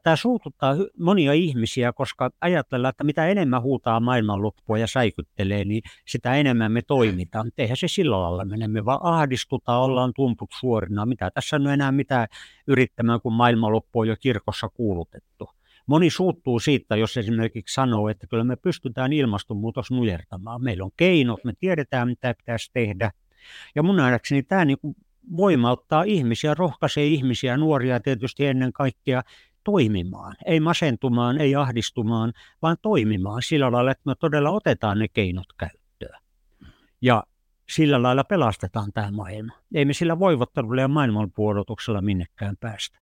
Tämä 0.02 0.16
suututtaa 0.16 0.74
monia 0.98 1.32
ihmisiä, 1.32 1.92
koska 1.92 2.30
ajatellaan, 2.40 2.90
että 2.90 3.04
mitä 3.04 3.26
enemmän 3.26 3.62
huutaa 3.62 4.00
maailmanloppua 4.00 4.78
ja 4.78 4.86
säikyttelee, 4.86 5.64
niin 5.64 5.82
sitä 6.08 6.34
enemmän 6.34 6.72
me 6.72 6.82
toimitaan. 6.82 7.50
Eihän 7.58 7.76
se 7.76 7.88
sillä 7.88 8.22
lailla 8.22 8.44
mene, 8.44 8.68
me 8.68 8.84
vaan 8.84 9.00
ahdistutaan, 9.02 9.82
ollaan 9.82 10.12
tumput 10.16 10.50
suorina. 10.60 11.06
Mitä 11.06 11.30
tässä 11.30 11.56
on 11.56 11.66
enää 11.66 11.92
mitään 11.92 12.28
yrittämään, 12.66 13.20
kun 13.20 13.32
maailmanloppu 13.32 14.00
on 14.00 14.08
jo 14.08 14.16
kirkossa 14.20 14.68
kuulutettu. 14.68 15.50
Moni 15.86 16.10
suuttuu 16.10 16.60
siitä, 16.60 16.96
jos 16.96 17.16
esimerkiksi 17.16 17.74
sanoo, 17.74 18.08
että 18.08 18.26
kyllä 18.26 18.44
me 18.44 18.56
pystytään 18.56 19.12
ilmastonmuutos 19.12 19.90
nujertamaan. 19.90 20.62
Meillä 20.62 20.84
on 20.84 20.90
keinot, 20.96 21.44
me 21.44 21.52
tiedetään, 21.58 22.08
mitä 22.08 22.34
pitäisi 22.34 22.70
tehdä. 22.72 23.10
Ja 23.74 23.82
mun 23.82 23.96
nähdäkseni 23.96 24.42
tämä 24.42 24.64
niin 24.64 24.78
voimauttaa 25.36 26.02
ihmisiä, 26.02 26.54
rohkaisee 26.54 27.06
ihmisiä, 27.06 27.56
nuoria 27.56 28.00
tietysti 28.00 28.46
ennen 28.46 28.72
kaikkea 28.72 29.22
toimimaan, 29.64 30.36
ei 30.46 30.60
masentumaan, 30.60 31.40
ei 31.40 31.54
ahdistumaan, 31.54 32.32
vaan 32.62 32.76
toimimaan 32.82 33.42
sillä 33.42 33.72
lailla, 33.72 33.90
että 33.90 34.02
me 34.06 34.14
todella 34.14 34.50
otetaan 34.50 34.98
ne 34.98 35.08
keinot 35.08 35.46
käyttöön. 35.58 36.22
Ja 37.02 37.22
sillä 37.68 38.02
lailla 38.02 38.24
pelastetaan 38.24 38.92
tämä 38.92 39.10
maailma. 39.10 39.52
Ei 39.74 39.84
me 39.84 39.92
sillä 39.92 40.18
voivottelulla 40.18 40.80
ja 40.80 40.88
maailmanpuodotuksella 40.88 42.02
minnekään 42.02 42.56
päästä. 42.60 43.01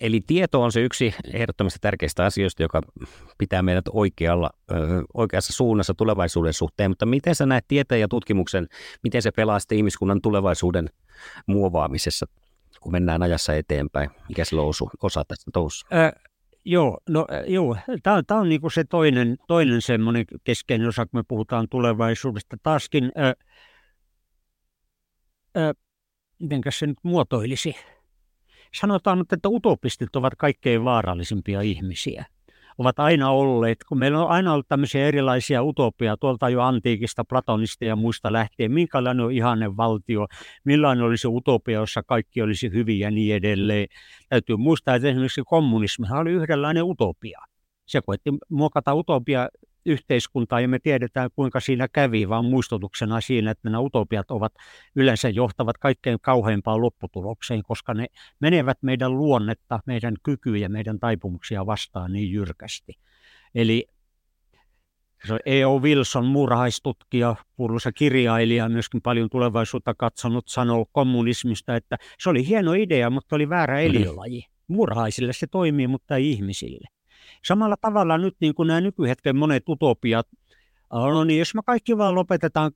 Eli 0.00 0.20
tieto 0.26 0.62
on 0.62 0.72
se 0.72 0.80
yksi 0.80 1.14
ehdottomasti 1.32 1.78
tärkeistä 1.82 2.24
asioista, 2.24 2.62
joka 2.62 2.82
pitää 3.38 3.62
meidät 3.62 3.84
oikealla, 3.92 4.50
oikeassa 5.14 5.52
suunnassa 5.52 5.94
tulevaisuuden 5.94 6.52
suhteen, 6.52 6.90
mutta 6.90 7.06
miten 7.06 7.34
sä 7.34 7.46
näet 7.46 7.64
tieteen 7.68 8.00
ja 8.00 8.08
tutkimuksen, 8.08 8.68
miten 9.02 9.22
se 9.22 9.30
pelaa 9.30 9.58
sitten 9.58 9.78
ihmiskunnan 9.78 10.20
tulevaisuuden 10.22 10.88
muovaamisessa, 11.46 12.26
kun 12.80 12.92
mennään 12.92 13.22
ajassa 13.22 13.54
eteenpäin? 13.54 14.10
Mikä 14.28 14.44
sillä 14.44 14.62
on 14.62 14.72
osa 15.02 15.24
tässä 15.28 15.50
touhussa? 15.52 15.86
Äh, 15.96 16.12
joo, 16.64 16.98
no 17.08 17.26
joo, 17.46 17.76
tämä 18.02 18.16
on, 18.16 18.26
tää 18.26 18.38
on 18.38 18.48
niinku 18.48 18.70
se 18.70 18.84
toinen, 18.84 19.36
toinen 19.48 19.82
semmoinen 19.82 20.24
keskeinen 20.44 20.88
osa, 20.88 21.06
kun 21.06 21.18
me 21.18 21.24
puhutaan 21.28 21.66
tulevaisuudesta. 21.70 22.56
Taaskin, 22.62 23.12
äh, 23.18 23.34
äh, 25.56 25.74
mitenkäs 26.38 26.78
se 26.78 26.86
nyt 26.86 26.98
muotoilisi? 27.02 27.76
Sanotaan 28.74 29.20
että 29.32 29.48
utopistit 29.48 30.16
ovat 30.16 30.34
kaikkein 30.38 30.84
vaarallisimpia 30.84 31.60
ihmisiä. 31.60 32.26
Ovat 32.78 32.98
aina 32.98 33.30
olleet, 33.30 33.78
kun 33.88 33.98
meillä 33.98 34.22
on 34.24 34.30
aina 34.30 34.52
ollut 34.52 34.68
tämmöisiä 34.68 35.06
erilaisia 35.06 35.62
utopia, 35.62 36.16
tuolta 36.16 36.48
jo 36.48 36.60
antiikista, 36.62 37.24
platonista 37.24 37.84
ja 37.84 37.96
muista 37.96 38.32
lähtien, 38.32 38.72
minkälainen 38.72 39.24
on 39.24 39.32
ihanne 39.32 39.76
valtio, 39.76 40.26
millainen 40.64 41.04
olisi 41.04 41.28
utopia, 41.28 41.80
jossa 41.80 42.02
kaikki 42.02 42.42
olisi 42.42 42.70
hyviä 42.72 43.06
ja 43.06 43.10
niin 43.10 43.34
edelleen. 43.34 43.86
Täytyy 44.28 44.56
muistaa, 44.56 44.94
että 44.94 45.08
esimerkiksi 45.08 45.42
kommunismi 45.46 46.06
oli 46.20 46.30
yhdenlainen 46.30 46.84
utopia. 46.84 47.40
Se 47.86 48.00
koetti 48.06 48.30
muokata 48.50 48.94
utopia 48.94 49.48
yhteiskuntaa 49.86 50.60
ja 50.60 50.68
me 50.68 50.78
tiedetään 50.78 51.30
kuinka 51.34 51.60
siinä 51.60 51.88
kävi, 51.88 52.28
vaan 52.28 52.44
muistutuksena 52.44 53.20
siinä, 53.20 53.50
että 53.50 53.70
nämä 53.70 53.80
utopiat 53.80 54.30
ovat 54.30 54.52
yleensä 54.96 55.28
johtavat 55.28 55.78
kaikkein 55.78 56.18
kauheimpaan 56.22 56.80
lopputulokseen, 56.80 57.62
koska 57.62 57.94
ne 57.94 58.06
menevät 58.40 58.78
meidän 58.82 59.16
luonnetta, 59.18 59.80
meidän 59.86 60.14
kykyjä, 60.22 60.68
meidän 60.68 61.00
taipumuksia 61.00 61.66
vastaan 61.66 62.12
niin 62.12 62.32
jyrkästi. 62.32 62.92
Eli 63.54 63.86
se 65.26 65.32
on 65.34 65.40
E.O. 65.46 65.78
Wilson, 65.78 66.26
muurahaistutkija, 66.26 67.36
kuuluisa 67.56 67.92
kirjailija, 67.92 68.68
myöskin 68.68 69.02
paljon 69.02 69.30
tulevaisuutta 69.30 69.94
katsonut, 69.94 70.48
sanoo 70.48 70.86
kommunismista, 70.92 71.76
että 71.76 71.98
se 72.18 72.30
oli 72.30 72.46
hieno 72.46 72.72
idea, 72.72 73.10
mutta 73.10 73.36
oli 73.36 73.48
väärä 73.48 73.74
mm-hmm. 73.74 73.96
eliölaji. 73.96 74.44
Murhaisille 74.68 75.32
se 75.32 75.46
toimii, 75.46 75.86
mutta 75.86 76.16
ei 76.16 76.30
ihmisille. 76.30 76.88
Samalla 77.44 77.76
tavalla 77.76 78.18
nyt 78.18 78.36
niin 78.40 78.54
kuin 78.54 78.66
nämä 78.66 78.80
nykyhetken 78.80 79.36
monet 79.36 79.68
utopiat, 79.68 80.28
no 80.92 81.24
niin, 81.24 81.38
jos 81.38 81.54
me 81.54 81.60
kaikki 81.66 81.98
vaan 81.98 82.14
lopetetaan 82.14 82.72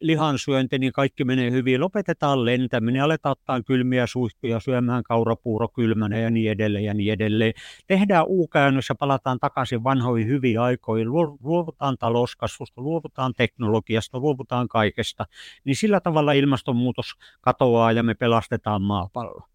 lihansyönti, 0.00 0.78
niin 0.78 0.92
kaikki 0.92 1.24
menee 1.24 1.50
hyvin. 1.50 1.80
Lopetetaan 1.80 2.44
lentäminen, 2.44 3.02
aletaan 3.02 3.30
ottaa 3.32 3.62
kylmiä 3.62 4.06
suihkuja, 4.06 4.60
syömään 4.60 5.02
kaurapuuro 5.02 5.68
kylmänä 5.68 6.18
ja 6.18 6.30
niin 6.30 6.50
edelleen 6.50 6.84
ja 6.84 6.94
niin 6.94 7.12
edelleen. 7.12 7.52
Tehdään 7.86 8.24
u-käännös 8.28 8.88
ja 8.88 8.94
palataan 8.94 9.38
takaisin 9.38 9.84
vanhoihin 9.84 10.28
hyviin 10.28 10.60
aikoihin. 10.60 11.08
Luovutaan 11.42 11.98
talouskasvusta, 11.98 12.80
luovutaan 12.80 13.32
teknologiasta, 13.36 14.18
luovutaan 14.18 14.68
kaikesta. 14.68 15.26
Niin 15.64 15.76
sillä 15.76 16.00
tavalla 16.00 16.32
ilmastonmuutos 16.32 17.14
katoaa 17.40 17.92
ja 17.92 18.02
me 18.02 18.14
pelastetaan 18.14 18.82
maapallo. 18.82 19.53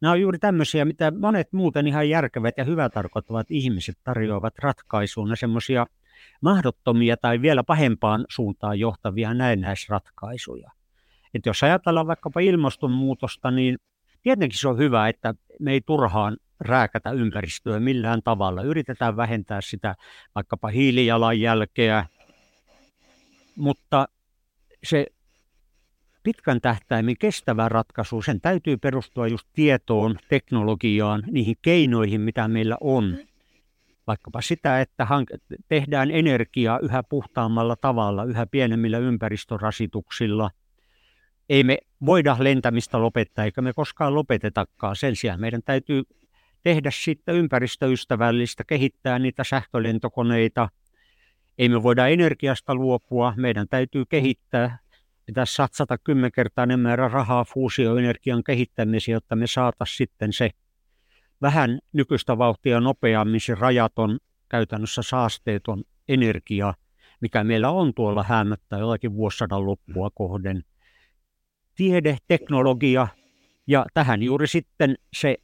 Nämä 0.00 0.12
on 0.12 0.20
juuri 0.20 0.38
tämmöisiä, 0.38 0.84
mitä 0.84 1.10
monet 1.10 1.52
muuten 1.52 1.86
ihan 1.86 2.08
järkevät 2.08 2.54
ja 2.56 2.64
hyvä 2.64 2.88
tarkoittavat 2.88 3.46
ihmiset 3.50 3.98
tarjoavat 4.04 4.58
ratkaisuun, 4.58 5.36
semmoisia 5.36 5.86
mahdottomia 6.40 7.16
tai 7.16 7.42
vielä 7.42 7.64
pahempaan 7.64 8.24
suuntaan 8.28 8.78
johtavia 8.78 9.34
näennäisratkaisuja. 9.34 10.70
Et 11.34 11.46
jos 11.46 11.62
ajatellaan 11.62 12.06
vaikkapa 12.06 12.40
ilmastonmuutosta, 12.40 13.50
niin 13.50 13.78
tietenkin 14.22 14.58
se 14.58 14.68
on 14.68 14.78
hyvä, 14.78 15.08
että 15.08 15.34
me 15.60 15.72
ei 15.72 15.80
turhaan 15.80 16.36
rääkätä 16.60 17.10
ympäristöä 17.10 17.80
millään 17.80 18.22
tavalla. 18.24 18.62
Yritetään 18.62 19.16
vähentää 19.16 19.60
sitä 19.60 19.94
vaikkapa 20.34 20.68
hiilijalanjälkeä, 20.68 22.06
mutta 23.56 24.08
se 24.84 25.06
pitkän 26.26 26.60
tähtäimen 26.60 27.16
kestävä 27.18 27.68
ratkaisu, 27.68 28.22
sen 28.22 28.40
täytyy 28.40 28.76
perustua 28.76 29.26
just 29.26 29.48
tietoon, 29.52 30.18
teknologiaan, 30.28 31.22
niihin 31.30 31.56
keinoihin, 31.62 32.20
mitä 32.20 32.48
meillä 32.48 32.76
on. 32.80 33.18
Vaikkapa 34.06 34.40
sitä, 34.40 34.80
että 34.80 35.06
tehdään 35.68 36.10
energiaa 36.10 36.78
yhä 36.78 37.02
puhtaammalla 37.02 37.76
tavalla, 37.76 38.24
yhä 38.24 38.46
pienemmillä 38.46 38.98
ympäristörasituksilla. 38.98 40.50
Ei 41.48 41.64
me 41.64 41.78
voida 42.06 42.36
lentämistä 42.40 43.00
lopettaa, 43.02 43.44
eikä 43.44 43.62
me 43.62 43.72
koskaan 43.72 44.14
lopetetakaan. 44.14 44.96
Sen 44.96 45.16
sijaan 45.16 45.40
meidän 45.40 45.62
täytyy 45.64 46.02
tehdä 46.62 46.90
sitten 46.92 47.34
ympäristöystävällistä, 47.34 48.64
kehittää 48.64 49.18
niitä 49.18 49.44
sähkölentokoneita. 49.44 50.68
Ei 51.58 51.68
me 51.68 51.82
voida 51.82 52.06
energiasta 52.06 52.74
luopua, 52.74 53.34
meidän 53.36 53.68
täytyy 53.68 54.04
kehittää 54.08 54.78
pitäisi 55.26 55.54
satsata 55.54 55.98
kymmenkertainen 55.98 56.80
määrä 56.80 57.08
rahaa 57.08 57.44
fuusioenergian 57.44 58.44
kehittämiseen, 58.44 59.12
jotta 59.12 59.36
me 59.36 59.46
saataisiin 59.46 59.96
sitten 59.96 60.32
se 60.32 60.50
vähän 61.42 61.78
nykyistä 61.92 62.38
vauhtia 62.38 62.80
nopeammin 62.80 63.40
se 63.40 63.54
rajaton, 63.54 64.18
käytännössä 64.48 65.02
saasteeton 65.02 65.84
energia, 66.08 66.74
mikä 67.20 67.44
meillä 67.44 67.70
on 67.70 67.94
tuolla 67.94 68.22
häämättä 68.22 68.76
jollakin 68.76 69.14
vuosisadan 69.14 69.66
loppua 69.66 70.10
kohden. 70.14 70.64
Tiede, 71.74 72.18
teknologia 72.28 73.08
ja 73.66 73.86
tähän 73.94 74.22
juuri 74.22 74.46
sitten 74.46 74.94
se 75.12 75.36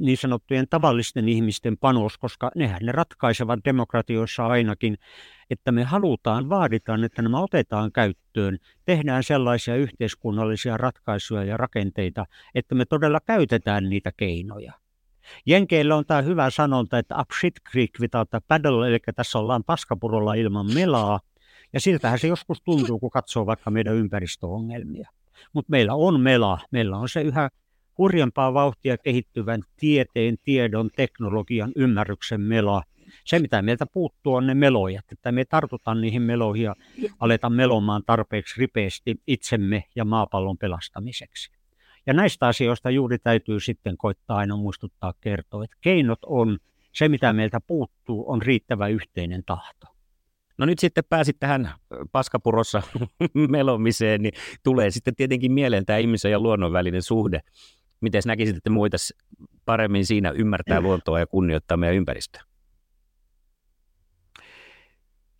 niin 0.00 0.16
sanottujen 0.16 0.66
tavallisten 0.70 1.28
ihmisten 1.28 1.78
panos, 1.78 2.18
koska 2.18 2.50
nehän 2.54 2.80
ne 2.82 2.92
ratkaisevat 2.92 3.60
demokratioissa 3.64 4.46
ainakin, 4.46 4.98
että 5.50 5.72
me 5.72 5.84
halutaan, 5.84 6.48
vaaditaan, 6.48 7.04
että 7.04 7.22
nämä 7.22 7.40
otetaan 7.40 7.92
käyttöön, 7.92 8.58
tehdään 8.84 9.22
sellaisia 9.22 9.76
yhteiskunnallisia 9.76 10.76
ratkaisuja 10.76 11.44
ja 11.44 11.56
rakenteita, 11.56 12.26
että 12.54 12.74
me 12.74 12.84
todella 12.84 13.20
käytetään 13.20 13.88
niitä 13.88 14.12
keinoja. 14.16 14.72
Jenkeillä 15.46 15.96
on 15.96 16.06
tämä 16.06 16.22
hyvä 16.22 16.50
sanonta, 16.50 16.98
että 16.98 17.16
up 17.20 17.30
shit 17.40 17.54
creek 17.70 17.90
without 18.00 18.34
a 18.34 18.40
paddle, 18.48 18.88
eli 18.88 18.98
tässä 19.16 19.38
ollaan 19.38 19.64
paskapurolla 19.64 20.34
ilman 20.34 20.74
melaa, 20.74 21.20
ja 21.72 21.80
siltähän 21.80 22.18
se 22.18 22.28
joskus 22.28 22.62
tuntuu, 22.62 22.98
kun 22.98 23.10
katsoo 23.10 23.46
vaikka 23.46 23.70
meidän 23.70 23.94
ympäristöongelmia. 23.94 25.10
Mutta 25.52 25.70
meillä 25.70 25.94
on 25.94 26.20
mela, 26.20 26.58
meillä 26.70 26.96
on 26.96 27.08
se 27.08 27.22
yhä 27.22 27.50
hurjempaa 27.98 28.54
vauhtia 28.54 28.98
kehittyvän 28.98 29.62
tieteen, 29.76 30.36
tiedon, 30.44 30.90
teknologian, 30.96 31.72
ymmärryksen 31.76 32.40
mela. 32.40 32.82
Se, 33.24 33.38
mitä 33.38 33.62
meiltä 33.62 33.86
puuttuu, 33.86 34.34
on 34.34 34.46
ne 34.46 34.54
melojat, 34.54 35.04
että 35.12 35.32
me 35.32 35.44
tartutaan 35.44 36.00
niihin 36.00 36.22
meloihin 36.22 36.64
ja 36.64 36.74
aletaan 37.20 37.52
melomaan 37.52 38.02
tarpeeksi 38.06 38.60
ripeästi 38.60 39.16
itsemme 39.26 39.84
ja 39.96 40.04
maapallon 40.04 40.58
pelastamiseksi. 40.58 41.50
Ja 42.06 42.14
näistä 42.14 42.46
asioista 42.46 42.90
juuri 42.90 43.18
täytyy 43.18 43.60
sitten 43.60 43.96
koittaa 43.96 44.36
aina 44.36 44.56
muistuttaa 44.56 45.14
kertoa, 45.20 45.64
että 45.64 45.76
keinot 45.80 46.18
on, 46.26 46.58
se 46.92 47.08
mitä 47.08 47.32
meiltä 47.32 47.60
puuttuu, 47.66 48.30
on 48.30 48.42
riittävä 48.42 48.88
yhteinen 48.88 49.42
tahto. 49.46 49.86
No 50.58 50.66
nyt 50.66 50.78
sitten 50.78 51.04
pääsit 51.08 51.36
tähän 51.40 51.70
paskapurossa 52.12 52.82
melomiseen, 53.48 54.22
niin 54.22 54.32
tulee 54.62 54.90
sitten 54.90 55.16
tietenkin 55.16 55.52
mieleen 55.52 55.86
tämä 55.86 55.98
ihmisen 55.98 56.30
ja 56.30 56.40
luonnon 56.40 56.72
välinen 56.72 57.02
suhde. 57.02 57.40
Miten 58.00 58.22
näkisit, 58.26 58.56
että 58.56 58.74
voitaisiin 58.74 59.20
paremmin 59.64 60.06
siinä 60.06 60.30
ymmärtää 60.30 60.80
luontoa 60.80 61.18
ja 61.18 61.26
kunnioittaa 61.26 61.76
meidän 61.76 61.96
ympäristöä? 61.96 62.42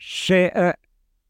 Se, 0.02 0.52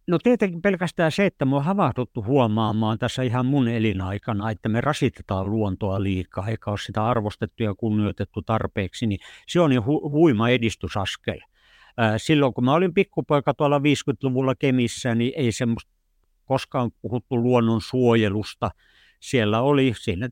no 0.06 0.18
tietenkin 0.18 0.62
pelkästään 0.62 1.12
se, 1.12 1.26
että 1.26 1.44
me 1.44 1.56
on 1.56 1.64
havahduttu 1.64 2.24
huomaamaan 2.24 2.98
tässä 2.98 3.22
ihan 3.22 3.46
mun 3.46 3.68
elinaikana, 3.68 4.50
että 4.50 4.68
me 4.68 4.80
rasitetaan 4.80 5.50
luontoa 5.50 6.02
liikaa, 6.02 6.48
eikä 6.48 6.70
ole 6.70 6.78
sitä 6.78 7.06
arvostettu 7.06 7.62
ja 7.62 7.74
kunnioitettu 7.74 8.42
tarpeeksi, 8.42 9.06
niin 9.06 9.20
se 9.46 9.60
on 9.60 9.72
jo 9.72 9.80
hu- 9.80 10.10
huima 10.10 10.48
edistysaskel. 10.48 11.38
Silloin 12.16 12.54
kun 12.54 12.64
mä 12.64 12.72
olin 12.72 12.94
pikkupoika 12.94 13.54
tuolla 13.54 13.78
50-luvulla 13.78 14.54
Kemissä, 14.54 15.14
niin 15.14 15.32
ei 15.36 15.52
semmoista 15.52 15.90
koskaan 16.44 16.90
puhuttu 17.02 17.42
luonnon 17.42 17.80
suojelusta. 17.80 18.70
Siellä 19.20 19.60
oli, 19.60 19.92
siinä 19.96 20.28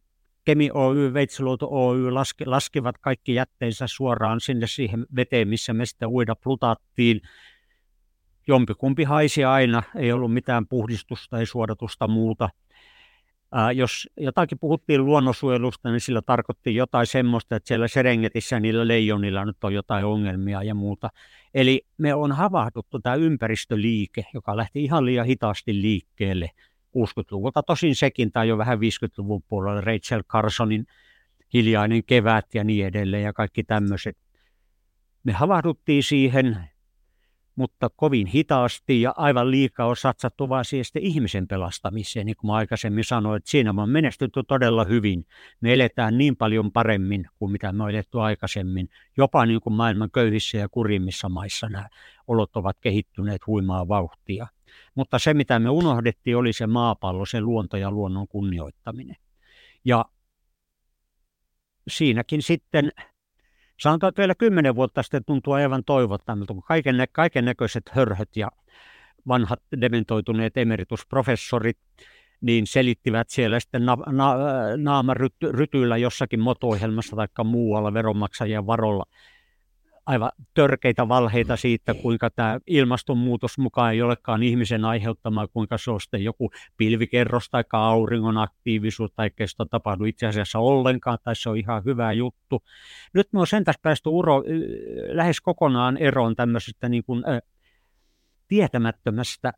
Kemi 0.46 0.70
Oy, 0.74 1.14
Veitsiluoto 1.14 1.68
Oy 1.70 2.10
laske, 2.10 2.44
laskivat 2.44 2.98
kaikki 2.98 3.34
jätteensä 3.34 3.86
suoraan 3.86 4.40
sinne 4.40 4.66
siihen 4.66 5.06
veteen, 5.16 5.48
missä 5.48 5.72
me 5.72 5.86
sitten 5.86 6.08
uida 6.08 6.36
plutattiin. 6.36 7.20
Jompikumpi 8.48 9.04
haisi 9.04 9.44
aina, 9.44 9.82
ei 9.96 10.12
ollut 10.12 10.32
mitään 10.32 10.66
puhdistusta, 10.66 11.38
ei 11.38 11.46
suodatusta 11.46 12.08
muuta. 12.08 12.48
Ää, 13.52 13.72
jos 13.72 14.08
jotakin 14.16 14.58
puhuttiin 14.58 15.04
luonnonsuojelusta, 15.04 15.90
niin 15.90 16.00
sillä 16.00 16.22
tarkoitti 16.22 16.74
jotain 16.74 17.06
semmoista, 17.06 17.56
että 17.56 17.68
siellä 17.68 17.88
Serengetissä 17.88 18.60
niillä 18.60 18.88
leijonilla 18.88 19.44
nyt 19.44 19.64
on 19.64 19.74
jotain 19.74 20.04
ongelmia 20.04 20.62
ja 20.62 20.74
muuta. 20.74 21.10
Eli 21.54 21.82
me 21.98 22.14
on 22.14 22.32
havahduttu 22.32 23.00
tämä 23.00 23.14
ympäristöliike, 23.14 24.24
joka 24.34 24.56
lähti 24.56 24.84
ihan 24.84 25.06
liian 25.06 25.26
hitaasti 25.26 25.82
liikkeelle– 25.82 26.50
60-luvulta. 26.96 27.62
Tosin 27.62 27.94
sekin 27.96 28.32
tai 28.32 28.48
jo 28.48 28.58
vähän 28.58 28.78
50-luvun 28.78 29.42
puolella 29.48 29.80
Rachel 29.80 30.22
Carsonin 30.22 30.86
hiljainen 31.54 32.04
kevät 32.04 32.54
ja 32.54 32.64
niin 32.64 32.86
edelleen 32.86 33.22
ja 33.22 33.32
kaikki 33.32 33.64
tämmöiset. 33.64 34.18
Me 35.24 35.32
havahduttiin 35.32 36.02
siihen, 36.02 36.56
mutta 37.56 37.90
kovin 37.96 38.26
hitaasti 38.26 39.02
ja 39.02 39.14
aivan 39.16 39.50
liikaa 39.50 39.86
on 39.86 39.96
satsattu 39.96 40.48
vaan 40.48 40.64
siihen 40.64 40.84
ihmisen 40.98 41.48
pelastamiseen. 41.48 42.26
Niin 42.26 42.36
kuin 42.36 42.48
mä 42.48 42.54
aikaisemmin 42.54 43.04
sanoin, 43.04 43.36
että 43.36 43.50
siinä 43.50 43.74
on 43.76 43.90
menestytty 43.90 44.42
todella 44.42 44.84
hyvin. 44.84 45.26
Me 45.60 45.72
eletään 45.72 46.18
niin 46.18 46.36
paljon 46.36 46.72
paremmin 46.72 47.26
kuin 47.38 47.52
mitä 47.52 47.72
me 47.72 47.82
on 47.82 47.90
eletty 47.90 48.20
aikaisemmin. 48.20 48.88
Jopa 49.16 49.46
niin 49.46 49.60
kuin 49.60 49.74
maailman 49.74 50.10
köyhissä 50.10 50.58
ja 50.58 50.68
kurimmissa 50.68 51.28
maissa 51.28 51.68
nämä 51.68 51.88
olot 52.26 52.56
ovat 52.56 52.76
kehittyneet 52.80 53.46
huimaa 53.46 53.88
vauhtia. 53.88 54.46
Mutta 54.94 55.18
se, 55.18 55.34
mitä 55.34 55.58
me 55.58 55.70
unohdettiin, 55.70 56.36
oli 56.36 56.52
se 56.52 56.66
maapallo, 56.66 57.26
se 57.26 57.40
luonto 57.40 57.76
ja 57.76 57.90
luonnon 57.90 58.28
kunnioittaminen. 58.28 59.16
Ja 59.84 60.04
siinäkin 61.88 62.42
sitten, 62.42 62.90
sanotaan, 63.80 64.08
että 64.08 64.20
vielä 64.20 64.34
kymmenen 64.34 64.76
vuotta 64.76 65.02
sitten 65.02 65.24
tuntuu 65.24 65.52
aivan 65.52 65.84
toivottamilta, 65.84 66.54
kun 66.54 66.62
kaiken, 66.62 67.06
kaiken 67.12 67.44
näköiset 67.44 67.88
hörhöt 67.88 68.36
ja 68.36 68.50
vanhat 69.28 69.60
dementoituneet 69.80 70.56
emeritusprofessorit, 70.56 71.78
niin 72.40 72.66
selittivät 72.66 73.30
siellä 73.30 73.60
sitten 73.60 73.86
na, 73.86 73.96
na, 74.06 74.34
naamarytyillä 74.76 75.96
jossakin 75.96 76.40
moto-ohjelmassa 76.40 77.16
tai 77.16 77.44
muualla 77.44 77.94
veronmaksajien 77.94 78.66
varolla 78.66 79.04
aivan 80.06 80.30
törkeitä 80.54 81.08
valheita 81.08 81.56
siitä, 81.56 81.94
kuinka 81.94 82.30
tämä 82.30 82.58
ilmastonmuutos 82.66 83.58
mukaan 83.58 83.92
ei 83.92 84.02
olekaan 84.02 84.42
ihmisen 84.42 84.84
aiheuttama, 84.84 85.46
kuinka 85.46 85.78
se 85.78 85.90
on 85.90 86.00
sitten 86.00 86.24
joku 86.24 86.50
pilvikerros 86.76 87.50
tai 87.50 87.64
auringon 87.72 88.38
aktiivisuus 88.38 89.12
tai 89.12 89.30
kesto 89.30 89.64
tapahdu 89.64 90.04
itse 90.04 90.26
asiassa 90.26 90.58
ollenkaan, 90.58 91.18
tai 91.22 91.36
se 91.36 91.50
on 91.50 91.56
ihan 91.56 91.84
hyvä 91.84 92.12
juttu. 92.12 92.62
Nyt 93.14 93.28
me 93.32 93.40
on 93.40 93.46
sen 93.46 93.64
tässä 93.64 93.80
päästy 93.82 94.08
uro, 94.08 94.42
lähes 95.08 95.40
kokonaan 95.40 95.96
eroon 95.96 96.36
tämmöisestä 96.36 96.88
niin 96.88 97.04
kuin, 97.04 97.24
äh, 97.28 97.40
tietämättömästä 98.48 99.52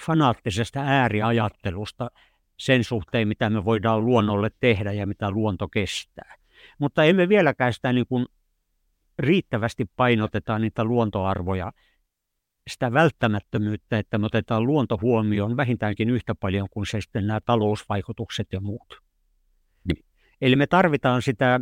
fanaattisesta 0.00 0.80
ääriajattelusta 0.80 2.10
sen 2.56 2.84
suhteen, 2.84 3.28
mitä 3.28 3.50
me 3.50 3.64
voidaan 3.64 4.06
luonnolle 4.06 4.50
tehdä 4.60 4.92
ja 4.92 5.06
mitä 5.06 5.30
luonto 5.30 5.68
kestää. 5.68 6.34
Mutta 6.78 7.04
emme 7.04 7.28
vieläkään 7.28 7.72
sitä 7.72 7.92
niin 7.92 8.06
kuin 8.06 8.26
riittävästi 9.18 9.84
painotetaan 9.96 10.60
niitä 10.60 10.84
luontoarvoja, 10.84 11.72
sitä 12.70 12.92
välttämättömyyttä, 12.92 13.98
että 13.98 14.18
me 14.18 14.26
otetaan 14.26 14.66
luonto 14.66 14.98
huomioon 15.02 15.56
vähintäänkin 15.56 16.10
yhtä 16.10 16.34
paljon 16.34 16.68
kuin 16.70 16.86
se 16.86 17.00
sitten 17.00 17.26
nämä 17.26 17.40
talousvaikutukset 17.40 18.48
ja 18.52 18.60
muut. 18.60 19.00
Niin. 19.84 20.04
Eli 20.40 20.56
me 20.56 20.66
tarvitaan 20.66 21.22
sitä 21.22 21.60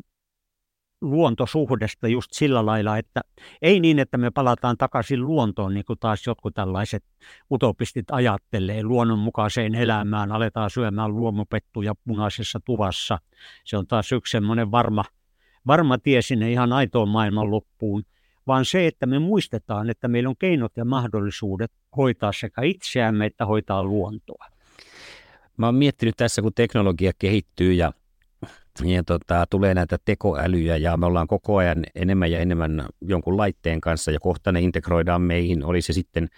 luontosuhdesta 1.01 2.09
just 2.09 2.33
sillä 2.33 2.67
lailla, 2.67 2.99
että 2.99 3.21
ei 3.63 3.81
niin, 3.81 3.99
että 3.99 4.19
me 4.19 4.31
palataan 4.31 4.77
takaisin 4.77 5.21
luontoon, 5.21 5.75
niin 5.75 5.85
kuin 5.85 5.99
taas 5.99 6.27
jotkut 6.27 6.55
tällaiset 6.55 7.05
utopistit 7.51 8.11
ajattelee, 8.11 8.83
luonnonmukaiseen 8.83 9.75
elämään, 9.75 10.33
aletaan 10.33 10.71
syömään 10.71 11.17
luomupettuja 11.17 11.95
punaisessa 12.05 12.61
tuvassa. 12.65 13.19
Se 13.65 13.77
on 13.77 13.87
taas 13.87 14.13
yksi 14.13 14.31
semmoinen 14.31 14.71
varma 14.71 15.05
varma 15.67 15.99
tie 15.99 16.23
sinne 16.23 16.53
ihan 16.53 16.73
aitoon 16.73 17.09
maailman 17.09 17.51
loppuun, 17.51 18.03
vaan 18.47 18.65
se, 18.65 18.87
että 18.87 19.07
me 19.07 19.19
muistetaan, 19.19 19.91
että 19.91 20.09
meillä 20.09 20.29
on 20.29 20.37
keinot 20.39 20.73
ja 20.77 20.85
mahdollisuudet 20.85 21.73
hoitaa 21.97 22.33
sekä 22.33 22.63
itseämme 22.63 23.27
että 23.27 23.47
hoitaa 23.47 23.85
luontoa. 23.85 24.47
Mä 25.57 25.67
oon 25.67 25.75
miettinyt 25.75 26.17
tässä, 26.17 26.43
kun 26.43 26.55
teknologia 26.55 27.13
kehittyy 27.19 27.73
ja, 27.73 27.93
ja 28.85 29.05
tota, 29.05 29.47
tulee 29.51 29.75
näitä 29.75 29.99
tekoälyjä 30.05 30.77
ja 30.77 30.97
me 30.97 31.07
ollaan 31.07 31.27
koko 31.27 31.57
ajan 31.57 31.85
enemmän 31.95 32.31
ja 32.31 32.39
enemmän 32.39 32.87
jonkun 33.01 33.37
laitteen 33.37 33.81
kanssa 33.81 34.11
ja 34.11 34.21
kohta 34.21 34.53
ne 34.53 34.61
integroidaan 34.61 35.23
meihin, 35.23 35.65
oli 35.65 35.83
se 35.83 35.93
sitten 35.93 36.29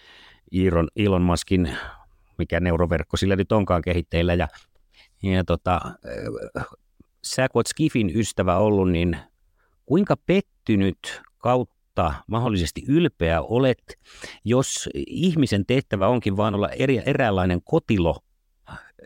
Elon, 0.53 0.89
Elon 0.97 1.23
Muskin, 1.23 1.71
mikä 2.39 2.61
neuroverkko 2.61 3.17
sillä 3.17 3.37
nyt 3.37 3.53
onkaan 3.53 3.83
kehitteillä 3.83 4.35
ja, 4.35 4.49
ja 5.23 5.45
tota, 5.45 5.81
sä 7.25 7.49
kun 7.49 7.63
Skifin 7.67 8.19
ystävä 8.19 8.57
ollut, 8.57 8.91
niin 8.91 9.17
kuinka 9.87 10.17
pettynyt 10.27 11.23
kautta 11.39 12.15
mahdollisesti 12.27 12.83
ylpeä 12.89 13.43
olet, 13.43 13.99
jos 14.45 14.89
ihmisen 15.07 15.67
tehtävä 15.67 16.09
onkin 16.09 16.37
vaan 16.37 16.55
olla 16.55 16.69
eri, 16.69 17.03
eräänlainen 17.07 17.61
kotilo 17.65 18.17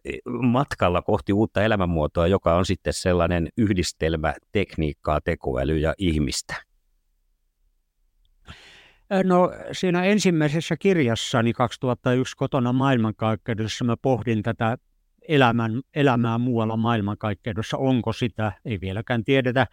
eh, 0.05 0.19
matkalla 0.43 1.03
kohti 1.03 1.33
uutta 1.33 1.63
elämänmuotoa, 1.63 2.27
joka 2.27 2.55
on 2.57 2.67
sitten 2.67 2.93
sellainen 2.93 3.49
yhdistelmä 3.57 4.35
tekniikkaa, 4.53 5.21
tekoälyä 5.21 5.79
ja 5.79 5.95
ihmistä? 5.99 6.55
No 9.25 9.53
siinä 9.73 10.05
ensimmäisessä 10.05 10.77
kirjassani 10.77 11.53
2001 11.53 12.37
kotona 12.37 12.73
maailmankaikkeudessa 12.73 13.85
mä 13.85 13.97
pohdin 14.03 14.43
tätä 14.43 14.79
elämän, 15.29 15.83
elämää 15.95 16.39
muualla 16.39 16.77
maailmankaikkeudessa. 16.77 17.77
Onko 17.77 18.13
sitä? 18.13 18.53
Ei 18.65 18.81
vieläkään 18.81 19.25
tiedetä. 19.25 19.67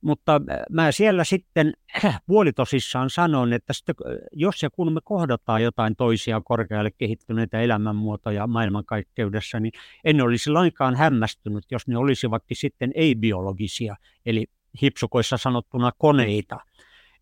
Mutta 0.00 0.40
mä 0.70 0.92
siellä 0.92 1.24
sitten 1.24 1.72
puolitosissaan 2.26 3.10
sanon, 3.10 3.52
että 3.52 3.72
sitten, 3.72 3.94
jos 4.32 4.62
ja 4.62 4.70
kun 4.70 4.92
me 4.92 5.00
kohdataan 5.04 5.62
jotain 5.62 5.96
toisia 5.96 6.40
korkealle 6.40 6.90
kehittyneitä 6.90 7.60
elämänmuotoja 7.60 8.46
maailmankaikkeudessa, 8.46 9.60
niin 9.60 9.72
en 10.04 10.20
olisi 10.20 10.50
lainkaan 10.50 10.96
hämmästynyt, 10.96 11.64
jos 11.70 11.88
ne 11.88 11.96
olisivatkin 11.96 12.56
sitten 12.56 12.92
ei-biologisia, 12.94 13.96
eli 14.26 14.46
hipsukoissa 14.82 15.36
sanottuna 15.36 15.92
koneita. 15.98 16.60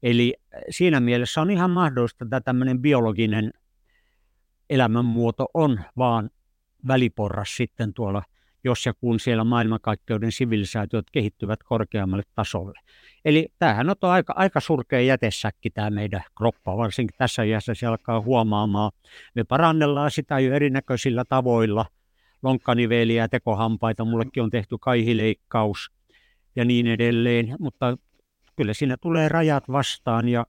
Eli 0.02 0.34
siinä 0.70 1.00
mielessä 1.00 1.40
on 1.40 1.50
ihan 1.50 1.70
mahdollista, 1.70 2.24
että 2.24 2.40
tämmöinen 2.40 2.82
biologinen 2.82 3.52
elämänmuoto 4.70 5.46
on 5.54 5.80
vaan 5.96 6.30
väliporras 6.86 7.56
sitten 7.56 7.94
tuolla 7.94 8.22
jos 8.64 8.86
ja 8.86 8.94
kun 8.94 9.20
siellä 9.20 9.44
maailmankaikkeuden 9.44 10.32
sivilisaatiot 10.32 11.10
kehittyvät 11.12 11.62
korkeammalle 11.62 12.22
tasolle. 12.34 12.80
Eli 13.24 13.48
tämähän 13.58 13.90
on 13.90 13.96
aika, 14.00 14.32
aika 14.36 14.60
surkea 14.60 15.00
jätesäkki 15.00 15.70
tämä 15.70 15.90
meidän 15.90 16.22
kroppa, 16.36 16.76
varsinkin 16.76 17.16
tässä 17.18 17.42
iässä 17.42 17.74
se 17.74 17.86
alkaa 17.86 18.20
huomaamaan. 18.20 18.92
Me 19.34 19.44
parannellaan 19.44 20.10
sitä 20.10 20.38
jo 20.38 20.54
erinäköisillä 20.54 21.24
tavoilla, 21.24 21.86
lonkkaniveliä, 22.42 23.28
tekohampaita, 23.28 24.04
mullekin 24.04 24.42
on 24.42 24.50
tehty 24.50 24.76
kaihileikkaus 24.80 25.90
ja 26.56 26.64
niin 26.64 26.86
edelleen, 26.86 27.56
mutta 27.58 27.98
kyllä 28.56 28.74
siinä 28.74 28.96
tulee 28.96 29.28
rajat 29.28 29.68
vastaan 29.68 30.28
ja 30.28 30.46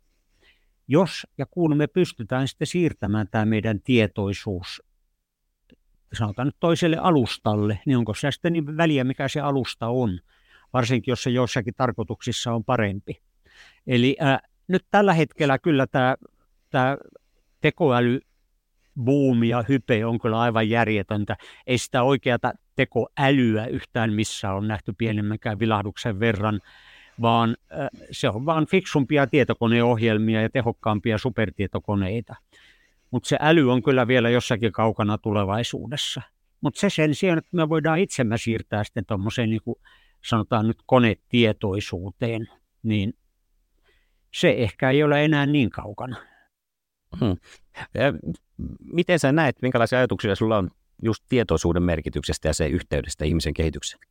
jos 0.88 1.28
ja 1.38 1.46
kun 1.46 1.78
me 1.78 1.88
pystytään 1.88 2.48
sitten 2.48 2.68
siirtämään 2.68 3.28
tämä 3.32 3.46
meidän 3.46 3.82
tietoisuus 3.82 4.84
sanotaan 6.14 6.48
nyt 6.48 6.56
toiselle 6.60 6.98
alustalle, 6.98 7.80
niin 7.86 7.98
onko 7.98 8.14
se 8.14 8.32
sitten 8.32 8.54
niin 8.54 8.78
väliä, 8.78 9.04
mikä 9.04 9.28
se 9.28 9.42
alusta 9.42 9.88
on, 9.88 10.20
varsinkin 10.74 11.12
jos 11.12 11.24
se 11.24 11.30
joissakin 11.30 11.74
tarkoituksissa 11.78 12.54
on 12.54 12.64
parempi. 12.64 13.22
Eli 13.88 14.16
ää, 14.20 14.40
nyt 14.68 14.86
tällä 14.92 15.14
hetkellä 15.14 15.60
kyllä 15.60 15.88
tämä, 15.88 16.16
tämä 16.70 16.98
tekoäly 17.62 18.20
buumi 19.04 19.50
ja 19.50 19.64
hype 19.70 20.06
on 20.06 20.20
kyllä 20.20 20.40
aivan 20.40 20.70
järjetöntä. 20.70 21.38
Ei 21.68 21.78
sitä 21.78 22.04
oikeata 22.04 22.54
tekoälyä 22.76 23.66
yhtään 23.66 24.14
missä 24.14 24.52
on 24.52 24.68
nähty 24.68 24.94
pienemmänkään 24.98 25.60
vilahduksen 25.60 26.20
verran, 26.20 26.60
vaan 27.22 27.58
se 28.12 28.30
on 28.30 28.46
vain 28.46 28.68
fiksumpia 28.68 29.28
tietokoneohjelmia 29.28 30.42
ja 30.42 30.50
tehokkaampia 30.50 31.18
supertietokoneita. 31.18 32.36
Mutta 33.12 33.30
se 33.30 33.38
äly 33.42 33.72
on 33.72 33.84
kyllä 33.84 34.08
vielä 34.08 34.30
jossakin 34.30 34.72
kaukana 34.72 35.18
tulevaisuudessa. 35.18 36.22
Mutta 36.62 36.80
se 36.80 36.90
sen 36.90 37.16
sijaan, 37.16 37.38
että 37.38 37.50
me 37.54 37.70
voidaan 37.70 38.00
itsemme 38.00 38.38
siirtää 38.38 38.84
sitten 38.84 39.06
tuommoiseen 39.06 39.50
niin 39.50 39.62
kuin 39.64 39.76
sanotaan 40.26 40.68
nyt 40.68 40.78
konetietoisuuteen, 40.86 42.48
niin 42.84 43.14
se 44.34 44.50
ehkä 44.58 44.90
ei 44.90 45.04
ole 45.04 45.26
enää 45.26 45.46
niin 45.46 45.70
kaukana. 45.70 46.16
Hmm. 47.20 47.38
Ja 47.94 48.14
miten 48.94 49.20
sä 49.20 49.32
näet, 49.32 49.62
minkälaisia 49.62 49.98
ajatuksia 50.00 50.36
sulla 50.36 50.58
on 50.58 50.72
just 51.04 51.24
tietoisuuden 51.30 51.84
merkityksestä 51.84 52.48
ja 52.48 52.54
se 52.54 52.68
yhteydestä 52.68 53.26
ihmisen 53.26 53.54
kehitykseen? 53.54 54.04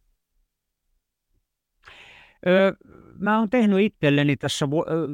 Öö, 2.46 2.72
mä 3.18 3.38
oon 3.38 3.50
tehnyt 3.50 3.80
itselleni 3.80 4.36
tässä 4.36 4.70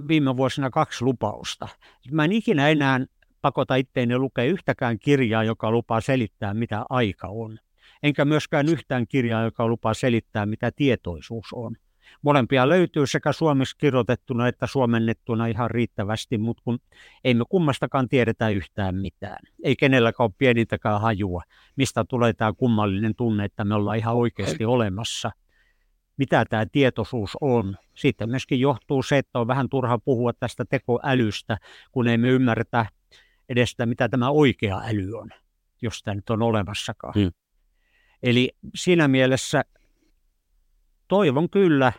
viime 0.09 0.37
vuosina 0.37 0.71
kaksi 0.71 1.05
lupausta. 1.05 1.69
Mä 2.11 2.25
en 2.25 2.33
ikinä 2.33 2.69
enää 2.69 3.01
pakota 3.47 3.75
itteeni 3.75 4.19
lukea 4.19 4.45
yhtäkään 4.45 4.99
kirjaa, 4.99 5.45
joka 5.45 5.71
lupaa 5.71 6.01
selittää, 6.01 6.55
mitä 6.55 6.85
aika 6.91 7.29
on. 7.29 7.59
Enkä 8.03 8.25
myöskään 8.25 8.69
yhtään 8.69 9.07
kirjaa, 9.07 9.45
joka 9.45 9.69
lupaa 9.69 9.95
selittää, 9.95 10.47
mitä 10.47 10.71
tietoisuus 10.77 11.47
on. 11.53 11.77
Molempia 12.23 12.69
löytyy 12.69 13.07
sekä 13.07 13.33
suomeksi 13.33 13.77
kirjoitettuna 13.79 14.49
että 14.49 14.67
suomennettuna 14.67 15.47
ihan 15.47 15.71
riittävästi, 15.71 16.39
mutta 16.39 16.63
kun 16.65 16.79
ei 17.25 17.35
me 17.35 17.45
kummastakaan 17.49 18.09
tiedetä 18.09 18.49
yhtään 18.49 18.95
mitään. 18.95 19.39
Ei 19.63 19.77
kenelläkään 19.77 20.25
ole 20.25 20.35
pienintäkään 20.39 21.01
hajua, 21.01 21.43
mistä 21.77 22.05
tulee 22.09 22.33
tämä 22.33 22.53
kummallinen 22.53 23.15
tunne, 23.15 23.45
että 23.45 23.65
me 23.65 23.75
ollaan 23.75 23.99
ihan 23.99 24.17
oikeasti 24.17 24.65
olemassa. 24.65 25.31
Mitä 26.17 26.45
tämä 26.45 26.67
tietoisuus 26.73 27.37
on. 27.41 27.77
Siitä 27.95 28.27
myöskin 28.27 28.61
johtuu 28.61 29.03
se, 29.03 29.19
että 29.19 29.39
on 29.39 29.47
vähän 29.47 29.69
turha 29.69 29.99
puhua 29.99 30.33
tästä 30.33 30.65
tekoälystä, 30.65 31.59
kun 31.93 32.09
ei 32.09 32.19
me 32.19 32.29
ymmärretä 32.29 32.87
edestä, 33.49 33.87
mitä 33.87 34.09
tämä 34.09 34.31
oikea 34.31 34.81
äly 34.85 35.13
on, 35.15 35.31
jos 35.83 36.03
tämä 36.03 36.15
nyt 36.15 36.31
on 36.31 36.43
olemassakaan. 36.43 37.15
Hmm. 37.15 37.33
Eli 38.23 38.51
siinä 38.75 39.09
mielessä 39.09 39.65
toivon 41.09 41.51
kyllä, 41.51 41.93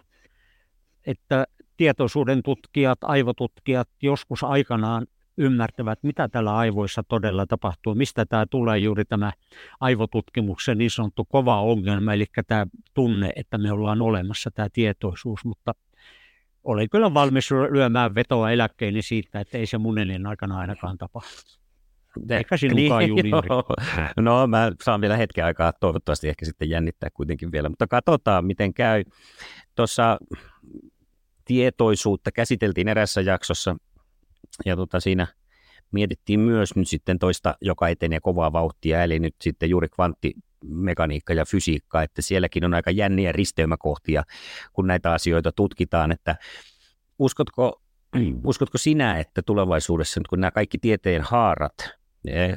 että 1.05 1.47
tietoisuuden 1.77 2.43
tutkijat, 2.43 2.99
aivotutkijat 3.01 3.89
joskus 4.01 4.43
aikanaan 4.43 5.07
ymmärtävät, 5.37 5.99
mitä 6.03 6.27
tällä 6.27 6.57
aivoissa 6.57 7.03
todella 7.03 7.45
tapahtuu, 7.45 7.95
mistä 7.95 8.25
tämä 8.25 8.45
tulee 8.45 8.77
juuri 8.77 9.05
tämä 9.05 9.33
aivotutkimuksen 9.79 10.77
niin 10.77 10.91
sanottu 10.91 11.25
kova 11.25 11.61
ongelma, 11.61 12.13
eli 12.13 12.25
tämä 12.47 12.65
tunne, 12.93 13.33
että 13.35 13.57
me 13.57 13.71
ollaan 13.71 14.01
olemassa, 14.01 14.51
tämä 14.51 14.67
tietoisuus, 14.73 15.45
mutta 15.45 15.73
olen 16.67 16.89
kyllä 16.89 17.13
valmis 17.13 17.51
lyömään 17.51 18.15
vetoa 18.15 18.51
eläkkeeni 18.51 19.01
siitä, 19.01 19.39
että 19.39 19.57
ei 19.57 19.65
se 19.65 19.77
mun 19.77 19.99
ennen 19.99 20.25
aikana 20.25 20.59
ainakaan 20.59 20.97
tapahdu. 20.97 21.27
Eikä 22.29 22.57
sinunkaan 22.57 22.99
niin, 22.99 23.17
juniori. 23.17 23.47
No 24.17 24.47
mä 24.47 24.71
saan 24.83 25.01
vielä 25.01 25.17
hetken 25.17 25.45
aikaa 25.45 25.73
toivottavasti 25.73 26.29
ehkä 26.29 26.45
sitten 26.45 26.69
jännittää 26.69 27.09
kuitenkin 27.13 27.51
vielä, 27.51 27.69
mutta 27.69 27.87
katsotaan 27.87 28.45
miten 28.45 28.73
käy. 28.73 29.03
Tuossa 29.75 30.17
tietoisuutta 31.45 32.31
käsiteltiin 32.31 32.87
erässä 32.87 33.21
jaksossa 33.21 33.75
ja 34.65 34.75
tota 34.75 34.99
siinä 34.99 35.27
mietittiin 35.91 36.39
myös 36.39 36.75
nyt 36.75 36.87
sitten 36.87 37.19
toista, 37.19 37.55
joka 37.61 37.87
etenee 37.87 38.19
kovaa 38.19 38.53
vauhtia, 38.53 39.03
eli 39.03 39.19
nyt 39.19 39.35
sitten 39.41 39.69
juuri 39.69 39.89
kvantti, 39.89 40.33
mekaniikka 40.63 41.33
ja 41.33 41.45
fysiikka, 41.45 42.03
että 42.03 42.21
sielläkin 42.21 42.65
on 42.65 42.73
aika 42.73 42.91
jänniä 42.91 43.31
risteymäkohtia, 43.31 44.23
kun 44.73 44.87
näitä 44.87 45.13
asioita 45.13 45.51
tutkitaan, 45.51 46.11
että 46.11 46.35
uskotko, 47.19 47.81
uskotko 48.43 48.77
sinä, 48.77 49.19
että 49.19 49.41
tulevaisuudessa, 49.41 50.21
kun 50.29 50.39
nämä 50.39 50.51
kaikki 50.51 50.77
tieteen 50.77 51.21
haarat 51.21 51.97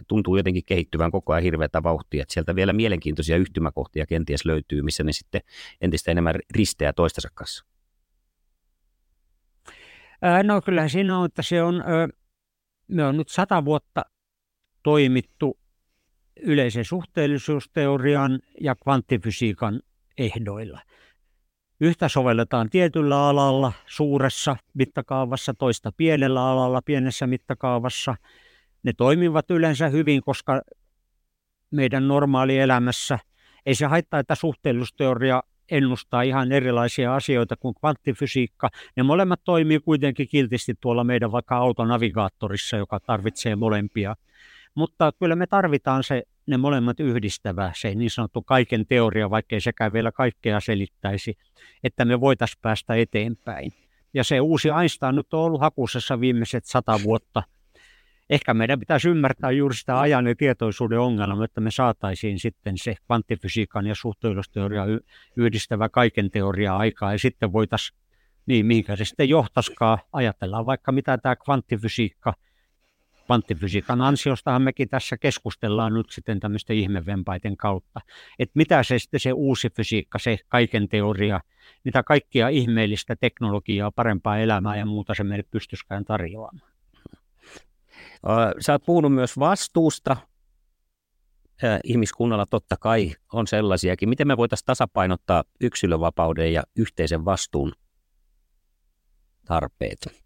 tuntuu 0.09 0.37
jotenkin 0.37 0.65
kehittyvän 0.67 1.11
koko 1.11 1.33
ajan 1.33 1.43
hirveätä 1.43 1.83
vauhtia, 1.83 2.23
että 2.23 2.35
sieltä 2.35 2.55
vielä 2.55 2.73
mielenkiintoisia 2.73 3.37
yhtymäkohtia 3.37 4.07
kenties 4.07 4.45
löytyy, 4.45 4.83
missä 4.83 5.05
ne 5.05 5.13
sitten 5.13 5.41
entistä 5.81 6.11
enemmän 6.11 6.35
risteää 6.51 6.93
toistensa 6.93 7.29
kanssa? 7.35 7.65
No 10.43 10.61
kyllä 10.61 10.89
siinä 10.89 11.19
on, 11.19 11.27
että 11.27 11.43
se 11.43 11.63
on, 11.63 11.85
me 12.89 13.05
on 13.05 13.17
nyt 13.17 13.29
sata 13.29 13.65
vuotta 13.65 14.05
toimittu 14.83 15.60
yleisen 16.37 16.85
suhteellisuusteorian 16.85 18.39
ja 18.61 18.75
kvanttifysiikan 18.75 19.81
ehdoilla. 20.19 20.81
Yhtä 21.81 22.09
sovelletaan 22.09 22.71
tietyllä 22.71 23.29
alalla, 23.29 23.73
suuressa 23.87 24.57
mittakaavassa, 24.75 25.55
toista 25.55 25.93
pienellä 25.97 26.47
alalla, 26.47 26.83
pienessä 26.83 27.27
mittakaavassa. 27.27 28.15
Ne 28.83 28.93
toimivat 28.97 29.51
yleensä 29.51 29.89
hyvin, 29.89 30.21
koska 30.21 30.63
meidän 31.71 32.09
normaali 32.09 32.59
elämässä 32.59 33.19
ei 33.67 33.75
se 33.75 33.87
haittaa, 33.87 34.21
että 34.21 34.35
suhteellisuusteoria 34.35 35.43
ennustaa 35.71 36.23
ihan 36.23 36.53
erilaisia 36.53 37.15
asioita 37.15 37.57
kuin 37.57 37.75
kvanttifysiikka. 37.75 38.69
Ne 38.97 39.03
molemmat 39.03 39.41
toimii 39.45 39.81
kuitenkin 39.81 40.29
kiltisti 40.29 40.75
tuolla 40.81 41.05
meidän 41.05 41.33
vaikka 41.33 41.57
autonavigaattorissa, 41.57 42.77
joka 42.77 43.01
tarvitsee 43.01 43.57
molempia– 43.57 44.17
mutta 44.75 45.13
kyllä 45.19 45.37
me 45.37 45.47
tarvitaan 45.47 46.05
se, 46.05 46.23
ne 46.47 46.57
molemmat 46.57 47.01
yhdistävä, 47.01 47.73
se 47.77 47.95
niin 47.95 48.11
sanottu 48.11 48.43
kaiken 48.43 48.87
teoria, 48.87 49.31
vaikkei 49.31 49.61
sekään 49.61 49.93
vielä 49.93 50.13
kaikkea 50.13 50.61
selittäisi, 50.61 51.39
että 51.85 52.05
me 52.05 52.21
voitaisiin 52.21 52.59
päästä 52.63 52.95
eteenpäin. 52.95 53.73
Ja 54.15 54.25
se 54.25 54.41
uusi 54.41 54.69
Einstein 54.69 55.17
nyt 55.17 55.35
on 55.35 55.41
ollut 55.41 55.61
hakusessa 55.61 56.21
viimeiset 56.21 56.65
sata 56.65 57.03
vuotta. 57.03 57.43
Ehkä 58.31 58.55
meidän 58.55 58.81
pitäisi 58.81 59.09
ymmärtää 59.09 59.51
juuri 59.51 59.75
sitä 59.75 60.01
ajan 60.01 60.27
ja 60.27 60.35
tietoisuuden 60.37 61.01
ongelmaa, 61.01 61.45
että 61.45 61.61
me 61.61 61.71
saataisiin 61.71 62.39
sitten 62.39 62.79
se 62.79 62.95
kvanttifysiikan 63.07 63.87
ja 63.87 63.95
suhteellisuusteoria 63.95 64.85
yhdistävä 65.37 65.89
kaiken 65.89 66.31
teoria 66.31 66.77
aikaa 66.77 67.13
ja 67.13 67.19
sitten 67.19 67.53
voitaisiin, 67.53 67.99
niin 68.47 68.67
mihinkä 68.67 68.97
se 68.97 69.05
sitten 69.05 69.29
johtaisikaan, 69.29 69.99
ajatellaan 70.13 70.67
vaikka 70.67 70.93
mitä 70.93 71.19
tämä 71.19 71.37
kvanttifysiikka– 71.37 72.35
kvanttifysiikan 73.31 74.01
ansiostahan 74.01 74.63
mekin 74.63 74.89
tässä 74.89 75.17
keskustellaan 75.17 75.95
nyt 75.95 76.11
sitten 76.11 76.41
tämmöisten 76.41 76.77
ihmevempaiden 76.77 77.57
kautta, 77.57 78.01
että 78.39 78.53
mitä 78.55 78.83
se 78.83 78.99
sitten 78.99 79.21
se 79.21 79.33
uusi 79.33 79.69
fysiikka, 79.77 80.19
se 80.19 80.39
kaiken 80.49 80.89
teoria, 80.89 81.41
mitä 81.85 82.03
kaikkia 82.03 82.49
ihmeellistä 82.49 83.17
teknologiaa, 83.17 83.91
parempaa 83.91 84.39
elämää 84.39 84.77
ja 84.77 84.87
muuta 84.87 85.15
se 85.15 85.25
meille 85.25 85.45
pystyisikään 85.51 86.05
tarjoamaan. 86.05 86.71
Sä 88.61 88.73
oot 88.73 88.83
puhunut 88.87 89.15
myös 89.15 89.39
vastuusta. 89.39 90.17
Ihmiskunnalla 91.85 92.47
totta 92.47 92.77
kai 92.81 93.13
on 93.33 93.47
sellaisiakin. 93.47 94.09
Miten 94.09 94.27
me 94.27 94.37
voitaisiin 94.37 94.67
tasapainottaa 94.67 95.45
yksilövapauden 95.61 96.53
ja 96.53 96.63
yhteisen 96.77 97.25
vastuun 97.25 97.73
tarpeet? 99.45 100.20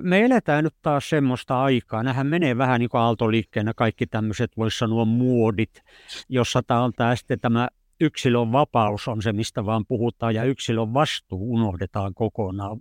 Me 0.00 0.24
eletään 0.24 0.64
nyt 0.64 0.74
taas 0.82 1.08
semmoista 1.08 1.62
aikaa. 1.62 2.02
Nähän 2.02 2.26
menee 2.26 2.58
vähän 2.58 2.80
niin 2.80 2.88
kuin 2.88 3.00
aaltoliikkeenä 3.00 3.74
kaikki 3.74 4.06
tämmöiset, 4.06 4.56
voisi 4.56 4.78
sanoa 4.78 5.04
muodit, 5.04 5.82
jossa 6.28 6.62
tämä 6.62 6.82
on 6.82 6.92
tämä, 6.92 7.16
sitten 7.16 7.40
tämä 7.40 7.68
yksilön 8.00 8.52
vapaus 8.52 9.08
on 9.08 9.22
se, 9.22 9.32
mistä 9.32 9.66
vaan 9.66 9.86
puhutaan, 9.86 10.34
ja 10.34 10.44
yksilön 10.44 10.94
vastuu 10.94 11.54
unohdetaan 11.54 12.14
kokonaan. 12.14 12.80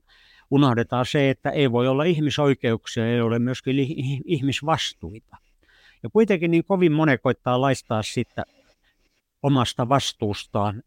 Unohdetaan 0.52 1.06
se, 1.06 1.30
että 1.30 1.50
ei 1.50 1.72
voi 1.72 1.88
olla 1.88 2.04
ihmisoikeuksia, 2.04 3.08
ei 3.08 3.22
ole 3.22 3.40
myöskin 3.40 3.76
ihmisvastuita. 4.26 5.38
Ja 6.04 6.10
kuitenkin 6.10 6.52
niin 6.52 6.64
kovin 6.64 6.92
monen 6.92 7.20
koittaa 7.20 7.62
laistaa 7.62 8.04
sitä 8.04 8.44
omasta 9.44 9.90
vastuustaan 9.90 10.84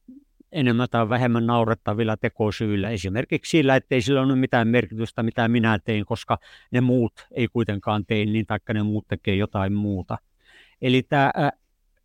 enemmän 0.53 0.89
tai 0.91 1.09
vähemmän 1.09 1.47
naurettavilla 1.47 2.17
tekosyillä. 2.17 2.91
Esimerkiksi 2.91 3.51
sillä, 3.51 3.77
ettei 3.77 4.03
sillä 4.03 4.23
ole 4.23 4.37
mitään 4.37 4.69
merkitystä, 4.69 5.23
mitä 5.23 5.49
minä 5.49 5.79
tein, 5.79 6.05
koska 6.05 6.39
ne 6.71 6.81
muut 6.81 7.27
ei 7.31 7.49
kuitenkaan 7.49 8.07
tee 8.07 8.25
niin, 8.25 8.47
taikka 8.47 8.73
ne 8.73 8.83
muut 8.83 9.09
tekee 9.09 9.35
jotain 9.35 9.73
muuta. 9.73 10.19
Eli 10.83 11.03
tämä 11.03 11.33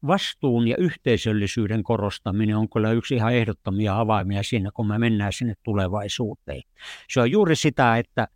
vastuun 0.08 0.68
ja 0.68 0.78
yhteisöllisyyden 0.78 1.84
korostaminen 1.84 2.58
on 2.58 2.70
kyllä 2.70 2.92
yksi 2.92 3.16
ihan 3.16 3.34
ehdottomia 3.34 4.00
avaimia 4.00 4.44
siinä, 4.44 4.70
kun 4.74 4.88
me 4.88 5.00
mennään 5.00 5.34
sinne 5.34 5.54
tulevaisuuteen. 5.64 6.62
Se 7.10 7.22
on 7.22 7.32
juuri 7.32 7.56
sitä, 7.56 7.98
että 7.98 8.28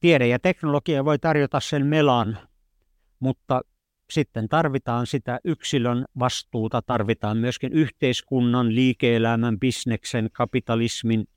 tiede 0.00 0.26
ja 0.26 0.38
teknologia 0.38 1.04
voi 1.04 1.18
tarjota 1.18 1.60
sen 1.60 1.86
melan, 1.86 2.38
mutta 3.20 3.60
sitten 4.10 4.48
tarvitaan 4.48 5.06
sitä 5.06 5.40
yksilön 5.44 6.04
vastuuta, 6.18 6.82
tarvitaan 6.82 7.36
myöskin 7.36 7.72
yhteiskunnan, 7.72 8.74
liike-elämän, 8.74 9.60
bisneksen, 9.60 10.28
kapitalismin, 10.32 11.28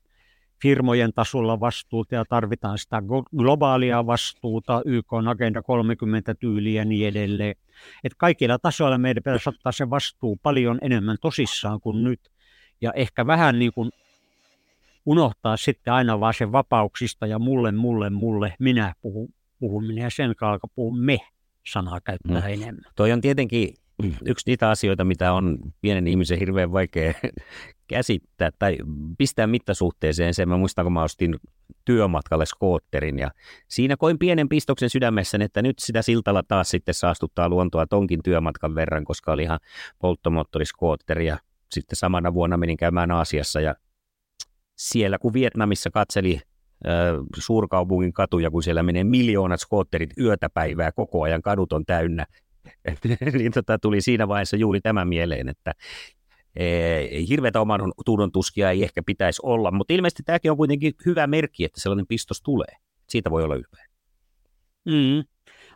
firmojen 0.62 1.12
tasolla 1.12 1.60
vastuuta 1.60 2.14
ja 2.14 2.24
tarvitaan 2.24 2.78
sitä 2.78 3.02
globaalia 3.36 4.06
vastuuta, 4.06 4.82
YK 4.84 5.12
on 5.12 5.28
Agenda 5.28 5.62
30 5.62 6.34
tyyliä 6.34 6.80
ja 6.80 6.84
niin 6.84 7.08
edelleen. 7.08 7.56
Että 8.04 8.16
kaikilla 8.18 8.58
tasoilla 8.58 8.98
meidän 8.98 9.22
pitäisi 9.22 9.48
ottaa 9.48 9.72
se 9.72 9.90
vastuu 9.90 10.36
paljon 10.42 10.78
enemmän 10.82 11.16
tosissaan 11.20 11.80
kuin 11.80 12.04
nyt. 12.04 12.20
Ja 12.80 12.92
ehkä 12.92 13.26
vähän 13.26 13.58
niin 13.58 13.72
kuin 13.72 13.90
unohtaa 15.06 15.56
sitten 15.56 15.94
aina 15.94 16.20
vaan 16.20 16.34
sen 16.34 16.52
vapauksista 16.52 17.26
ja 17.26 17.38
mulle, 17.38 17.72
mulle, 17.72 18.10
mulle, 18.10 18.54
minä 18.58 18.94
puhun, 19.02 19.28
puhuminen 19.58 20.02
ja 20.02 20.10
sen 20.10 20.36
kautta 20.36 20.68
puhun 20.74 20.98
me 21.00 21.18
sanaa 21.72 22.00
käyttää 22.00 22.40
mm. 22.40 22.46
enemmän. 22.46 22.92
Toi 22.96 23.12
on 23.12 23.20
tietenkin 23.20 23.74
yksi 24.26 24.50
niitä 24.50 24.70
asioita, 24.70 25.04
mitä 25.04 25.32
on 25.32 25.58
pienen 25.80 26.06
ihmisen 26.06 26.38
hirveän 26.38 26.72
vaikea 26.72 27.14
käsittää 27.88 28.50
tai 28.58 28.76
pistää 29.18 29.46
mittasuhteeseen. 29.46 30.34
Sen 30.34 30.48
mä 30.48 30.56
muistan, 30.56 30.84
kun 30.84 30.92
mä 30.92 31.02
ostin 31.02 31.36
työmatkalle 31.84 32.46
skootterin 32.46 33.18
ja 33.18 33.30
siinä 33.68 33.96
koin 33.96 34.18
pienen 34.18 34.48
pistoksen 34.48 34.90
sydämessä, 34.90 35.38
että 35.40 35.62
nyt 35.62 35.78
sitä 35.78 36.02
siltalla 36.02 36.42
taas 36.42 36.70
sitten 36.70 36.94
saastuttaa 36.94 37.48
luontoa 37.48 37.86
tonkin 37.86 38.20
työmatkan 38.24 38.74
verran, 38.74 39.04
koska 39.04 39.32
oli 39.32 39.42
ihan 39.42 39.60
polttomoottoriskootteri 39.98 41.26
ja 41.26 41.38
sitten 41.70 41.96
samana 41.96 42.34
vuonna 42.34 42.56
menin 42.56 42.76
käymään 42.76 43.10
Aasiassa 43.10 43.60
ja 43.60 43.74
siellä 44.76 45.18
kun 45.18 45.32
Vietnamissa 45.32 45.90
katseli 45.90 46.40
suurkaupungin 47.38 48.12
katuja, 48.12 48.50
kun 48.50 48.62
siellä 48.62 48.82
menee 48.82 49.04
miljoonat 49.04 49.60
skootterit 49.60 50.10
yötä 50.18 50.50
päivää, 50.50 50.92
koko 50.92 51.22
ajan 51.22 51.42
kadut 51.42 51.72
on 51.72 51.84
täynnä, 51.84 52.26
niin 53.38 53.52
tota, 53.52 53.78
tuli 53.78 54.00
siinä 54.00 54.28
vaiheessa 54.28 54.56
juuri 54.56 54.80
tämä 54.80 55.04
mieleen, 55.04 55.48
että 55.48 55.72
e, 56.56 56.66
hirveätä 57.28 57.60
oman 57.60 57.92
tunnon 58.04 58.32
tuskia 58.32 58.70
ei 58.70 58.82
ehkä 58.82 59.02
pitäisi 59.06 59.40
olla, 59.44 59.70
mutta 59.70 59.94
ilmeisesti 59.94 60.22
tämäkin 60.22 60.50
on 60.50 60.56
kuitenkin 60.56 60.92
hyvä 61.06 61.26
merkki, 61.26 61.64
että 61.64 61.80
sellainen 61.80 62.06
pistos 62.06 62.42
tulee. 62.42 62.76
Siitä 63.08 63.30
voi 63.30 63.44
olla 63.44 63.54
ylpeä. 63.54 63.86
Mm. 64.84 65.24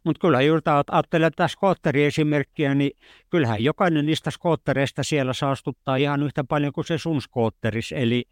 Mutta 0.05 0.21
kyllä 0.21 0.41
juuri 0.41 0.63
ajattelee 0.91 1.31
tätä 1.31 1.49
skootteriesimerkkiä, 1.49 2.75
niin 2.75 2.91
kyllähän 3.31 3.65
jokainen 3.65 4.07
niistä 4.07 4.31
skoottereista 4.31 5.03
siellä 5.03 5.33
saastuttaa 5.33 5.97
ihan 5.97 6.23
yhtä 6.23 6.45
paljon 6.45 6.73
kuin 6.73 6.85
se 6.85 6.99
sun 6.99 7.23
skootteris. 7.23 7.93
Eli 7.93 8.25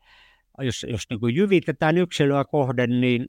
jos, 0.59 0.87
jos 0.89 1.03
niin 1.11 1.21
kuin 1.21 1.35
jyvitetään 1.35 1.99
yksilöä 1.99 2.45
kohden, 2.45 3.01
niin 3.01 3.27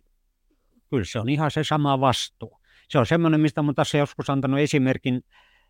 kyllä 0.89 1.05
se 1.05 1.19
on 1.19 1.29
ihan 1.29 1.51
se 1.51 1.63
sama 1.63 1.99
vastuu. 1.99 2.59
Se 2.89 2.99
on 2.99 3.05
semmoinen, 3.05 3.41
mistä 3.41 3.61
olen 3.61 3.75
tässä 3.75 3.97
joskus 3.97 4.29
antanut 4.29 4.59
esimerkin, 4.59 5.21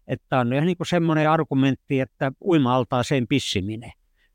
että 0.08 0.40
on 0.40 0.54
ihan 0.54 0.66
niin 0.66 0.78
kuin 0.78 0.88
semmoinen 0.88 1.30
argumentti, 1.30 2.00
että 2.00 2.32
uima-altaaseen 2.42 3.28
pissiminen. 3.28 3.92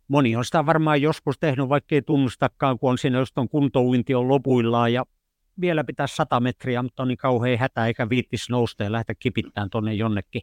Moni 0.08 0.36
on 0.36 0.44
sitä 0.44 0.66
varmaan 0.66 1.02
joskus 1.02 1.38
tehnyt, 1.38 1.68
vaikka 1.68 1.94
ei 1.94 2.02
tunnustakaan, 2.02 2.78
kun 2.78 2.90
on 2.90 2.98
siinä 2.98 3.18
just 3.18 3.38
on 3.38 3.48
kuntouinti 3.48 4.14
on 4.14 4.28
lopuillaan 4.28 4.92
ja 4.92 5.04
vielä 5.60 5.84
pitää 5.84 6.06
100 6.06 6.40
metriä, 6.40 6.82
mutta 6.82 7.02
on 7.02 7.08
niin 7.08 7.18
kauhean 7.18 7.58
hätä 7.58 7.86
eikä 7.86 8.08
viittis 8.08 8.50
nousta 8.50 8.84
ja 8.84 8.92
lähteä 8.92 9.14
kipittämään 9.18 9.70
tuonne 9.70 9.94
jonnekin, 9.94 10.42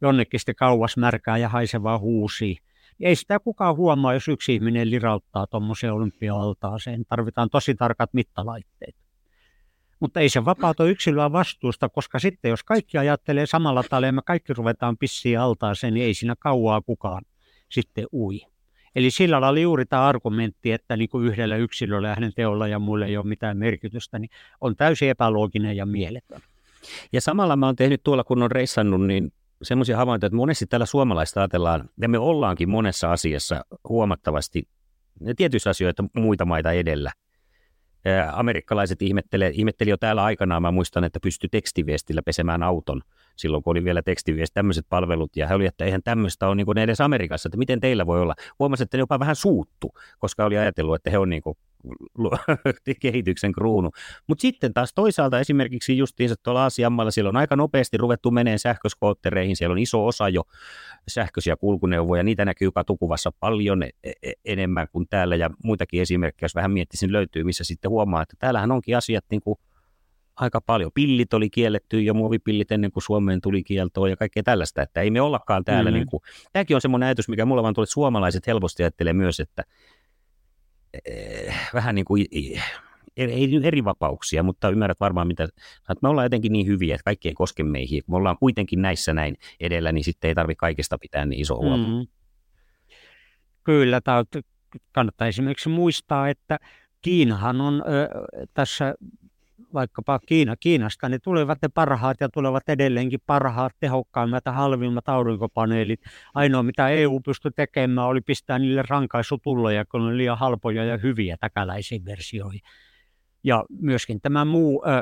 jonnekin 0.00 0.40
sitten 0.40 0.56
kauas 0.56 0.96
märkää 0.96 1.38
ja 1.38 1.48
haisevaa 1.48 1.98
huusia. 1.98 2.60
Ei 3.00 3.16
sitä 3.16 3.38
kukaan 3.38 3.76
huomaa, 3.76 4.14
jos 4.14 4.28
yksi 4.28 4.54
ihminen 4.54 4.90
lirauttaa 4.90 5.46
tuommoiseen 5.46 5.92
olympia-altaaseen. 5.92 7.04
Tarvitaan 7.08 7.50
tosi 7.50 7.74
tarkat 7.74 8.14
mittalaitteet. 8.14 8.96
Mutta 10.00 10.20
ei 10.20 10.28
se 10.28 10.44
vapauta 10.44 10.84
yksilöä 10.84 11.32
vastuusta, 11.32 11.88
koska 11.88 12.18
sitten 12.18 12.48
jos 12.48 12.64
kaikki 12.64 12.98
ajattelee 12.98 13.46
samalla 13.46 13.82
tavalla 13.82 14.06
ja 14.06 14.12
me 14.12 14.22
kaikki 14.24 14.54
ruvetaan 14.54 14.96
pissiä 14.96 15.42
altaaseen, 15.42 15.94
niin 15.94 16.06
ei 16.06 16.14
siinä 16.14 16.34
kauaa 16.38 16.80
kukaan 16.80 17.22
sitten 17.68 18.06
ui. 18.12 18.40
Eli 18.96 19.10
sillä 19.10 19.40
lailla 19.40 19.60
juuri 19.60 19.86
tämä 19.86 20.06
argumentti, 20.06 20.72
että 20.72 20.96
niin 20.96 21.08
kuin 21.08 21.26
yhdellä 21.26 21.56
yksilöllä 21.56 22.08
ja 22.08 22.14
hänen 22.14 22.32
teolla 22.34 22.68
ja 22.68 22.78
muille 22.78 23.06
ei 23.06 23.16
ole 23.16 23.26
mitään 23.26 23.56
merkitystä, 23.56 24.18
niin 24.18 24.30
on 24.60 24.76
täysin 24.76 25.08
epälooginen 25.08 25.76
ja 25.76 25.86
mieletön. 25.86 26.40
Ja 27.12 27.20
samalla 27.20 27.56
mä 27.56 27.66
oon 27.66 27.76
tehnyt 27.76 28.00
tuolla, 28.04 28.24
kun 28.24 28.42
on 28.42 28.50
reissannut, 28.50 29.06
niin 29.06 29.32
semmoisia 29.62 29.96
havaintoja, 29.96 30.26
että 30.26 30.36
monesti 30.36 30.66
täällä 30.66 30.86
suomalaista 30.86 31.40
ajatellaan, 31.40 31.88
ja 32.00 32.08
me 32.08 32.18
ollaankin 32.18 32.68
monessa 32.68 33.12
asiassa 33.12 33.64
huomattavasti 33.88 34.68
tietyissä 35.36 35.70
asioissa 35.70 36.04
muita 36.16 36.44
maita 36.44 36.72
edellä. 36.72 37.12
Amerikkalaiset 38.32 39.02
ihmettelee, 39.02 39.50
ihmetteli 39.54 39.90
jo 39.90 39.96
täällä 39.96 40.24
aikanaan, 40.24 40.62
mä 40.62 40.70
muistan, 40.70 41.04
että 41.04 41.20
pystyi 41.22 41.48
tekstiviestillä 41.48 42.22
pesemään 42.22 42.62
auton 42.62 43.02
silloin, 43.36 43.62
kun 43.62 43.70
oli 43.70 43.84
vielä 43.84 44.02
tekstiviesti, 44.02 44.54
tämmöiset 44.54 44.86
palvelut, 44.88 45.36
ja 45.36 45.48
he 45.48 45.54
oli, 45.54 45.66
että 45.66 45.84
eihän 45.84 46.02
tämmöistä 46.04 46.46
ole 46.46 46.54
niin 46.54 46.78
edes 46.78 47.00
Amerikassa, 47.00 47.48
että 47.48 47.58
miten 47.58 47.80
teillä 47.80 48.06
voi 48.06 48.20
olla. 48.20 48.34
Huomasi, 48.58 48.82
että 48.82 48.96
ne 48.96 49.00
jopa 49.00 49.18
vähän 49.18 49.36
suuttu, 49.36 49.92
koska 50.18 50.44
oli 50.44 50.58
ajatellut, 50.58 50.94
että 50.94 51.10
he 51.10 51.18
on 51.18 51.30
niin 51.30 51.42
kuin 51.42 51.58
kehityksen 53.00 53.52
kruunu. 53.52 53.90
Mutta 54.26 54.42
sitten 54.42 54.74
taas 54.74 54.94
toisaalta 54.94 55.40
esimerkiksi 55.40 55.98
justiinsa 55.98 56.34
tuolla 56.42 56.62
Aasiammalla 56.62 57.10
siellä 57.10 57.28
on 57.28 57.36
aika 57.36 57.56
nopeasti 57.56 57.96
ruvettu 57.96 58.30
meneen 58.30 58.58
sähköskoottereihin, 58.58 59.56
siellä 59.56 59.72
on 59.72 59.78
iso 59.78 60.06
osa 60.06 60.28
jo 60.28 60.42
sähköisiä 61.08 61.56
kulkuneuvoja, 61.56 62.22
niitä 62.22 62.44
näkyy 62.44 62.70
katukuvassa 62.70 63.32
paljon 63.40 63.82
e-, 63.82 63.90
e-, 64.04 64.32
enemmän 64.44 64.86
kuin 64.92 65.06
täällä 65.10 65.36
ja 65.36 65.50
muitakin 65.64 66.02
esimerkkejä, 66.02 66.44
jos 66.44 66.54
vähän 66.54 66.70
miettisin 66.70 67.12
löytyy, 67.12 67.44
missä 67.44 67.64
sitten 67.64 67.90
huomaa, 67.90 68.22
että 68.22 68.36
täällähän 68.38 68.72
onkin 68.72 68.96
asiat 68.96 69.24
niin 69.30 69.40
kuin 69.40 69.58
aika 70.36 70.60
paljon. 70.60 70.90
Pillit 70.94 71.34
oli 71.34 71.50
kielletty 71.50 72.00
ja 72.00 72.14
muovipillit 72.14 72.72
ennen 72.72 72.90
kuin 72.90 73.02
Suomeen 73.02 73.40
tuli 73.40 73.62
kieltoa 73.62 74.08
ja 74.08 74.16
kaikkea 74.16 74.42
tällaista, 74.42 74.82
että 74.82 75.00
ei 75.00 75.10
me 75.10 75.20
ollakaan 75.20 75.64
täällä. 75.64 75.90
Mm-hmm. 75.90 75.98
Niin 75.98 76.06
kuin, 76.06 76.22
tämäkin 76.52 76.74
on 76.74 76.80
semmoinen 76.80 77.06
ajatus, 77.06 77.28
mikä 77.28 77.44
mulla 77.44 77.62
vaan 77.62 77.74
tulee, 77.74 77.84
että 77.84 77.92
suomalaiset 77.92 78.46
helposti 78.46 78.82
ajattelee 78.82 79.12
myös, 79.12 79.40
että 79.40 79.62
vähän 81.74 81.94
niin 81.94 82.04
kuin 82.04 82.26
ei 82.30 82.60
eri 83.62 83.84
vapauksia, 83.84 84.42
mutta 84.42 84.70
ymmärrät 84.70 85.00
varmaan, 85.00 85.26
mitä, 85.26 85.44
että 85.44 85.94
me 86.02 86.08
ollaan 86.08 86.24
jotenkin 86.24 86.52
niin 86.52 86.66
hyviä, 86.66 86.94
että 86.94 87.04
kaikki 87.04 87.28
ei 87.28 87.34
koske 87.34 87.62
meihin. 87.62 88.02
Me 88.06 88.16
ollaan 88.16 88.38
kuitenkin 88.38 88.82
näissä 88.82 89.14
näin 89.14 89.36
edellä, 89.60 89.92
niin 89.92 90.04
sitten 90.04 90.28
ei 90.28 90.34
tarvitse 90.34 90.58
kaikesta 90.58 90.98
pitää 90.98 91.26
niin 91.26 91.40
iso 91.40 91.56
huolta. 91.56 91.88
Mm. 91.88 92.06
Kyllä, 93.64 94.00
kannattaa 94.92 95.28
esimerkiksi 95.28 95.68
muistaa, 95.68 96.28
että 96.28 96.58
Kiinahan 97.02 97.60
on 97.60 97.82
ö, 97.86 98.08
tässä 98.54 98.94
vaikkapa 99.74 100.18
Kiina, 100.18 100.56
Kiinasta, 100.56 101.08
ne 101.08 101.18
tulevat 101.18 101.58
ne 101.62 101.68
parhaat 101.74 102.16
ja 102.20 102.28
tulevat 102.28 102.68
edelleenkin 102.68 103.20
parhaat, 103.26 103.72
tehokkaimmat 103.80 104.42
ja 104.46 104.52
halvimmat 104.52 105.08
aurinkopaneelit. 105.08 106.00
Ainoa 106.34 106.62
mitä 106.62 106.88
EU 106.88 107.20
pystyi 107.20 107.50
tekemään 107.56 108.06
oli 108.06 108.20
pistää 108.20 108.58
niille 108.58 108.82
rankaisutulloja, 108.88 109.84
kun 109.84 110.00
ne 110.00 110.06
oli 110.06 110.16
liian 110.16 110.38
halpoja 110.38 110.84
ja 110.84 110.96
hyviä 110.96 111.36
täkäläisiin 111.40 112.04
versioihin. 112.04 112.60
Ja 113.44 113.64
myöskin 113.80 114.20
tämä 114.20 114.44
muu, 114.44 114.84
äh, 114.88 115.00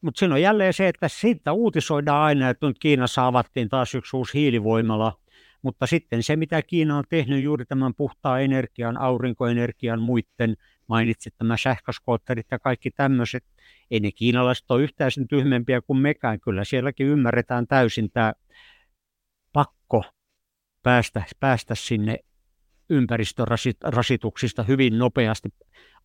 mutta 0.00 0.18
siinä 0.18 0.34
on 0.34 0.42
jälleen 0.42 0.72
se, 0.72 0.88
että 0.88 1.08
siitä 1.08 1.52
uutisoidaan 1.52 2.22
aina, 2.22 2.50
että 2.50 2.66
nyt 2.66 2.78
Kiinassa 2.78 3.26
avattiin 3.26 3.68
taas 3.68 3.94
yksi 3.94 4.16
uusi 4.16 4.38
hiilivoimala, 4.38 5.12
mutta 5.62 5.86
sitten 5.86 6.22
se, 6.22 6.36
mitä 6.36 6.62
Kiina 6.62 6.98
on 6.98 7.04
tehnyt 7.08 7.42
juuri 7.44 7.64
tämän 7.64 7.94
puhtaan 7.94 8.42
energian, 8.42 8.96
aurinkoenergian, 8.96 10.02
muiden 10.02 10.56
mainitsit 10.86 11.34
nämä 11.40 11.56
sähköskootterit 11.56 12.46
ja 12.50 12.58
kaikki 12.58 12.90
tämmöiset. 12.90 13.44
Ei 13.90 14.00
ne 14.00 14.12
kiinalaiset 14.12 14.70
ole 14.70 14.82
yhtään 14.82 15.10
sen 15.10 15.28
tyhmempiä 15.28 15.80
kuin 15.80 15.98
mekään. 15.98 16.40
Kyllä 16.40 16.64
sielläkin 16.64 17.06
ymmärretään 17.06 17.66
täysin 17.66 18.10
tämä 18.10 18.32
pakko 19.52 20.04
päästä, 20.82 21.22
päästä 21.40 21.74
sinne 21.74 22.18
ympäristörasituksista 22.90 24.62
hyvin 24.62 24.98
nopeasti 24.98 25.48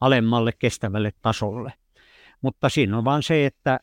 alemmalle 0.02 0.52
kestävälle 0.60 1.12
tasolle. 1.22 1.74
Mutta 2.42 2.70
siinä 2.70 2.98
on 2.98 3.06
vain 3.06 3.24
se, 3.24 3.46
että 3.46 3.80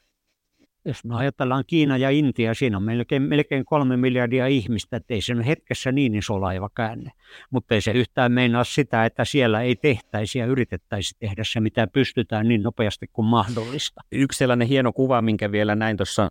jos 0.85 1.05
me 1.05 1.17
ajatellaan 1.17 1.65
Kiina 1.67 1.97
ja 1.97 2.11
Intia, 2.11 2.55
siinä 2.55 2.77
on 2.77 2.83
melkein, 2.83 3.23
melkein 3.23 3.65
kolme 3.65 3.97
miljardia 3.97 4.47
ihmistä, 4.47 4.97
että 4.97 5.15
ei 5.15 5.21
se 5.21 5.35
hetkessä 5.47 5.93
niin 5.93 6.15
iso 6.15 6.41
laiva 6.41 6.71
käänne. 6.77 7.11
Mutta 7.51 7.75
ei 7.75 7.81
se 7.81 7.91
yhtään 7.91 8.33
meinaa 8.33 8.65
sitä, 8.65 9.05
että 9.05 9.25
siellä 9.25 9.63
ei 9.63 9.77
tehtäisi 9.77 10.39
ja 10.39 10.47
yritettäisi 10.47 11.17
tehdä 11.19 11.45
se, 11.45 11.61
mitä 11.61 11.87
pystytään 11.87 12.49
niin 12.49 12.63
nopeasti 12.63 13.07
kuin 13.13 13.27
mahdollista. 13.27 14.01
Yksi 14.13 14.39
sellainen 14.39 14.69
hieno 14.69 14.93
kuva, 14.93 15.23
minkä 15.23 15.53
vielä 15.53 15.75
näin 15.75 15.97
tuossa 15.97 16.31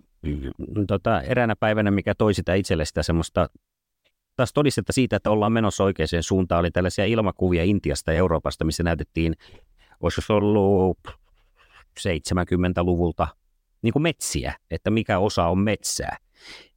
tota, 0.87 1.21
eräänä 1.21 1.55
päivänä, 1.55 1.91
mikä 1.91 2.15
toi 2.15 2.33
sitä 2.33 2.53
itselle 2.53 2.85
sitä 2.85 3.03
semmoista 3.03 3.49
taas 4.35 4.53
todistetta 4.53 4.93
siitä, 4.93 5.15
että 5.15 5.31
ollaan 5.31 5.51
menossa 5.51 5.83
oikeaan 5.83 6.23
suuntaan, 6.23 6.59
oli 6.59 6.71
tällaisia 6.71 7.05
ilmakuvia 7.05 7.63
Intiasta 7.63 8.11
ja 8.11 8.17
Euroopasta, 8.17 8.65
missä 8.65 8.83
näytettiin, 8.83 9.35
olisi 9.99 10.33
ollut 10.33 10.99
70-luvulta 11.99 13.27
niin 13.83 13.93
kuin 13.93 14.03
metsiä, 14.03 14.53
että 14.71 14.91
mikä 14.91 15.19
osa 15.19 15.47
on 15.47 15.59
metsää, 15.59 16.17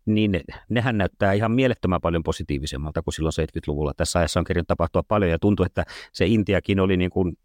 niin 0.06 0.40
nehän 0.68 0.98
näyttää 0.98 1.32
ihan 1.32 1.52
mielettömän 1.52 2.00
paljon 2.00 2.22
positiivisemmalta 2.22 3.02
kuin 3.02 3.14
silloin 3.14 3.32
70-luvulla. 3.40 3.94
Tässä 3.96 4.18
ajassa 4.18 4.40
on 4.40 4.44
kerran 4.44 4.66
tapahtua 4.66 5.02
paljon 5.02 5.30
ja 5.30 5.38
tuntuu, 5.38 5.66
että 5.66 5.84
se 6.12 6.26
Intiakin 6.26 6.80
oli 6.80 6.96
niin 6.96 7.10
kuin, 7.10 7.38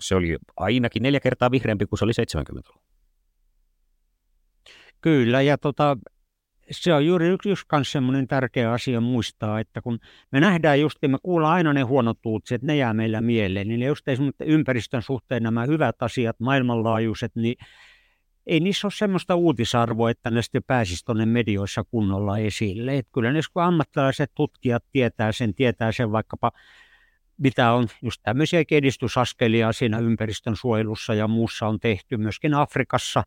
se 0.00 0.14
oli 0.14 0.36
ainakin 0.56 1.02
neljä 1.02 1.20
kertaa 1.20 1.50
vihreämpi 1.50 1.86
kuin 1.86 1.98
se 1.98 2.04
oli 2.04 2.12
70-luvulla. 2.12 2.86
Kyllä, 5.00 5.42
ja 5.42 5.58
tota, 5.58 5.96
se 6.70 6.94
on 6.94 7.06
juuri 7.06 7.28
yksi, 7.28 7.48
myös 7.72 7.92
semmoinen 7.92 8.26
tärkeä 8.26 8.72
asia 8.72 9.00
muistaa, 9.00 9.60
että 9.60 9.80
kun 9.80 9.98
me 10.32 10.40
nähdään 10.40 10.80
just, 10.80 10.98
me 11.08 11.18
kuullaan 11.22 11.54
aina 11.54 11.72
ne 11.72 11.82
huonot 11.82 12.26
uutiset, 12.26 12.62
ne 12.62 12.76
jää 12.76 12.94
meillä 12.94 13.20
mieleen, 13.20 13.68
niin 13.68 13.82
just 13.82 14.06
ympäristön 14.40 15.02
suhteen 15.02 15.42
nämä 15.42 15.64
hyvät 15.64 16.02
asiat, 16.02 16.40
maailmanlaajuiset, 16.40 17.32
niin 17.36 17.56
ei 18.46 18.60
niissä 18.60 18.86
ole 18.86 18.92
semmoista 18.96 19.34
uutisarvoa, 19.34 20.10
että 20.10 20.30
ne 20.30 20.42
sitten 20.42 20.62
pääsisi 20.66 21.04
tuonne 21.04 21.26
medioissa 21.26 21.84
kunnolla 21.84 22.38
esille. 22.38 22.98
Et 22.98 23.08
kyllä 23.14 23.32
ne 23.32 23.40
kun 23.52 23.62
ammattilaiset 23.62 24.30
tutkijat 24.34 24.84
tietää 24.92 25.32
sen, 25.32 25.54
tietää 25.54 25.92
sen 25.92 26.12
vaikkapa 26.12 26.52
mitä 27.38 27.72
on 27.72 27.88
just 28.02 28.20
tämmöisiä 28.22 28.64
edistysaskelia 28.70 29.72
siinä 29.72 29.98
ympäristön 29.98 30.56
suojelussa 30.56 31.14
ja 31.14 31.28
muussa 31.28 31.68
on 31.68 31.80
tehty 31.80 32.16
myöskin 32.16 32.54
Afrikassa, 32.54 33.22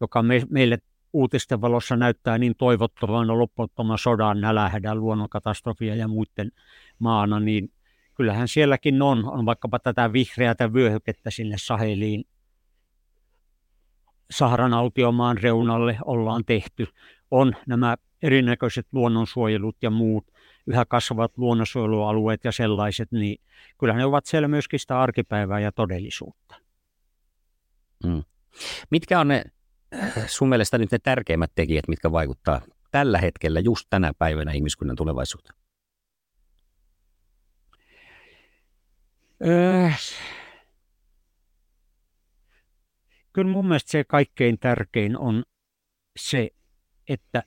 joka 0.00 0.22
me, 0.22 0.42
meille 0.50 0.78
uutisten 1.12 1.60
valossa 1.60 1.96
näyttää 1.96 2.38
niin 2.38 2.54
toivottavan 2.58 3.38
loppuuttoman 3.38 3.98
sodan, 3.98 4.40
nälähädän, 4.40 5.00
luonnonkatastrofia 5.00 5.94
ja 5.94 6.08
muiden 6.08 6.52
maana, 6.98 7.40
niin 7.40 7.72
kyllähän 8.14 8.48
sielläkin 8.48 9.02
on, 9.02 9.24
on 9.24 9.46
vaikkapa 9.46 9.78
tätä 9.78 10.12
vihreätä 10.12 10.72
vyöhykettä 10.72 11.30
sinne 11.30 11.56
Saheliin 11.58 12.24
Saharan 14.32 14.74
autiomaan 14.74 15.38
reunalle 15.38 15.98
ollaan 16.04 16.44
tehty, 16.44 16.86
on 17.30 17.56
nämä 17.66 17.96
erinäköiset 18.22 18.86
luonnonsuojelut 18.92 19.76
ja 19.82 19.90
muut, 19.90 20.26
yhä 20.66 20.84
kasvavat 20.84 21.38
luonnonsuojelualueet 21.38 22.44
ja 22.44 22.52
sellaiset, 22.52 23.12
niin 23.12 23.40
kyllä 23.78 23.94
ne 23.94 24.04
ovat 24.04 24.26
siellä 24.26 24.48
myöskin 24.48 24.78
sitä 24.80 25.00
arkipäivää 25.00 25.60
ja 25.60 25.72
todellisuutta. 25.72 26.54
Mm. 28.06 28.22
Mitkä 28.90 29.20
on 29.20 29.28
ne 29.28 29.44
äh, 29.94 30.12
sun 30.26 30.48
mielestä 30.48 30.78
nyt 30.78 30.92
ne 30.92 30.98
tärkeimmät 30.98 31.52
tekijät, 31.54 31.88
mitkä 31.88 32.12
vaikuttaa 32.12 32.60
tällä 32.90 33.18
hetkellä, 33.18 33.60
just 33.60 33.86
tänä 33.90 34.12
päivänä 34.18 34.52
ihmiskunnan 34.52 34.96
tulevaisuuteen? 34.96 35.58
Öö, 39.46 39.88
kyllä 43.32 43.52
mun 43.52 43.68
mielestä 43.68 43.90
se 43.90 44.04
kaikkein 44.04 44.58
tärkein 44.58 45.18
on 45.18 45.42
se, 46.18 46.50
että 47.08 47.42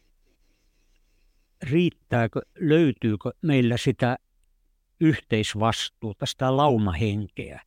riittääkö, 1.64 2.42
löytyykö 2.60 3.32
meillä 3.42 3.78
sitä 3.78 4.18
yhteisvastuuta, 5.00 6.26
sitä 6.26 6.58
laumahenkeä. 6.58 7.62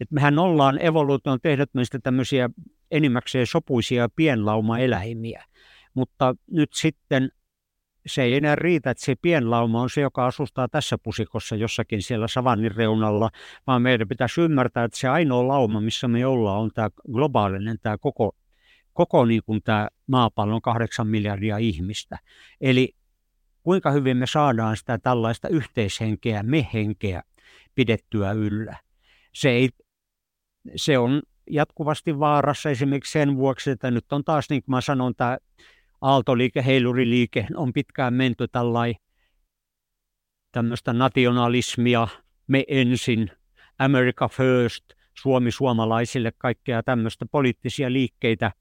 Et 0.00 0.10
mehän 0.10 0.38
ollaan 0.38 0.82
evoluution 0.82 1.38
tehnyt 1.42 1.70
meistä 1.74 1.98
tämmöisiä 2.02 2.50
enimmäkseen 2.90 3.46
sopuisia 3.46 4.08
pienlaumaeläimiä, 4.16 5.44
mutta 5.94 6.34
nyt 6.50 6.72
sitten 6.72 7.30
se 8.06 8.22
ei 8.22 8.34
enää 8.34 8.56
riitä, 8.56 8.90
että 8.90 9.04
se 9.04 9.14
pienlauma 9.22 9.82
on 9.82 9.90
se, 9.90 10.00
joka 10.00 10.26
asustaa 10.26 10.68
tässä 10.68 10.98
pusikossa 10.98 11.56
jossakin 11.56 12.02
siellä 12.02 12.28
savannin 12.28 12.76
reunalla, 12.76 13.30
vaan 13.66 13.82
meidän 13.82 14.08
pitäisi 14.08 14.40
ymmärtää, 14.40 14.84
että 14.84 14.98
se 14.98 15.08
ainoa 15.08 15.48
lauma, 15.48 15.80
missä 15.80 16.08
me 16.08 16.26
ollaan, 16.26 16.60
on 16.60 16.70
tämä 16.74 16.90
globaalinen, 17.12 17.78
tämä 17.82 17.98
koko, 17.98 18.36
koko 18.92 19.24
niin 19.24 19.42
kuin 19.46 19.62
tämä 19.62 19.88
maapallon 20.06 20.62
kahdeksan 20.62 21.06
miljardia 21.06 21.58
ihmistä. 21.58 22.18
Eli 22.60 22.94
kuinka 23.62 23.90
hyvin 23.90 24.16
me 24.16 24.26
saadaan 24.26 24.76
sitä 24.76 24.98
tällaista 24.98 25.48
yhteishenkeä, 25.48 26.42
me-henkeä 26.42 27.22
pidettyä 27.74 28.32
yllä. 28.32 28.76
Se, 29.34 29.50
ei, 29.50 29.68
se 30.76 30.98
on 30.98 31.22
jatkuvasti 31.50 32.18
vaarassa 32.18 32.70
esimerkiksi 32.70 33.12
sen 33.12 33.36
vuoksi, 33.36 33.70
että 33.70 33.90
nyt 33.90 34.12
on 34.12 34.24
taas, 34.24 34.50
niin 34.50 34.62
kuin 34.62 34.70
mä 34.70 34.80
sanon, 34.80 35.14
tämä 35.14 35.38
aaltoliike, 36.00 36.64
heiluriliike 36.64 37.46
on 37.56 37.72
pitkään 37.72 38.14
menty 38.14 38.48
tällainen 38.48 39.00
tämmöistä 40.52 40.92
nationalismia, 40.92 42.08
me 42.46 42.64
ensin, 42.68 43.30
America 43.78 44.28
first, 44.28 44.84
Suomi 45.14 45.50
suomalaisille, 45.50 46.32
kaikkea 46.38 46.82
tämmöistä 46.82 47.26
poliittisia 47.30 47.92
liikkeitä, 47.92 48.52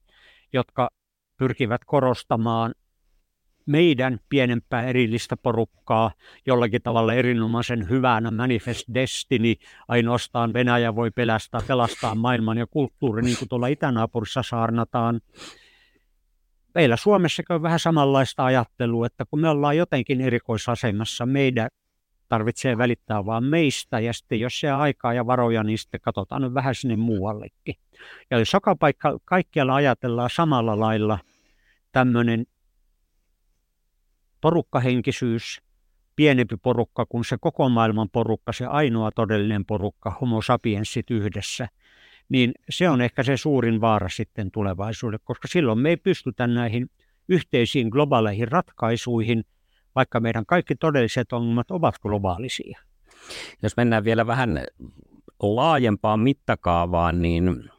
jotka 0.54 0.90
pyrkivät 1.38 1.82
korostamaan 1.86 2.74
meidän 3.66 4.20
pienempää 4.30 4.84
erillistä 4.84 5.38
porukkaa 5.38 6.12
jollakin 6.46 6.82
tavalla 6.82 7.14
erinomaisen 7.14 7.90
hyvänä. 7.90 8.32
Manifest 8.32 8.88
Destiny, 8.94 9.54
ainoastaan 9.88 10.54
Venäjä 10.54 10.96
voi 10.96 11.12
pelastaa, 11.12 11.62
pelastaa 11.68 12.16
maailman 12.16 12.58
ja 12.58 12.68
kulttuuri, 12.68 13.22
niin 13.22 13.38
kuin 13.38 13.50
tuolla 13.50 13.68
itänaapurissa 13.68 14.44
saarnataan 14.44 15.22
meillä 16.78 16.96
Suomessakin 16.98 17.54
on 17.54 17.62
vähän 17.62 17.80
samanlaista 17.80 18.46
ajattelua, 18.46 19.06
että 19.06 19.26
kun 19.26 19.40
me 19.40 19.50
ollaan 19.50 19.78
jotenkin 19.78 20.22
erikoisasemassa, 20.22 21.26
meidän 21.26 21.70
tarvitsee 22.30 22.78
välittää 22.78 23.26
vaan 23.26 23.44
meistä, 23.44 24.00
ja 24.00 24.14
sitten 24.14 24.40
jos 24.40 24.60
se 24.60 24.72
aikaa 24.72 25.14
ja 25.14 25.28
varoja, 25.28 25.64
niin 25.64 25.78
sitten 25.78 26.02
katsotaan 26.02 26.42
nyt 26.42 26.54
vähän 26.54 26.76
sinne 26.76 26.96
muuallekin. 26.96 27.76
Ja 28.32 28.40
jos 28.40 28.54
joka 28.54 28.76
paikka, 28.76 29.18
kaikkialla 29.26 29.76
ajatellaan 29.76 30.30
samalla 30.30 30.80
lailla 30.80 31.20
tämmöinen 31.92 32.46
porukkahenkisyys, 34.42 35.62
pienempi 36.16 36.58
porukka 36.58 37.06
kuin 37.06 37.26
se 37.26 37.38
koko 37.40 37.70
maailman 37.70 38.10
porukka, 38.10 38.54
se 38.54 38.66
ainoa 38.66 39.12
todellinen 39.12 39.66
porukka, 39.66 40.18
homo 40.22 40.42
sapiensit 40.42 41.12
yhdessä, 41.12 41.68
niin 42.30 42.52
se 42.70 42.90
on 42.90 43.02
ehkä 43.02 43.24
se 43.24 43.38
suurin 43.38 43.82
vaara 43.82 44.10
sitten 44.10 44.52
tulevaisuudelle, 44.52 45.22
koska 45.24 45.48
silloin 45.48 45.80
me 45.80 45.90
ei 45.90 45.98
pystytä 45.98 46.48
näihin 46.48 46.90
yhteisiin 47.30 47.90
globaaleihin 47.90 48.48
ratkaisuihin, 48.48 49.44
vaikka 49.96 50.20
meidän 50.20 50.46
kaikki 50.46 50.76
todelliset 50.76 51.34
ongelmat 51.34 51.72
ovat 51.72 51.96
globaalisia. 52.02 52.80
Jos 53.64 53.78
mennään 53.78 54.04
vielä 54.04 54.28
vähän 54.28 54.66
laajempaan 55.40 56.20
mittakaavaan, 56.20 57.22
niin 57.22 57.70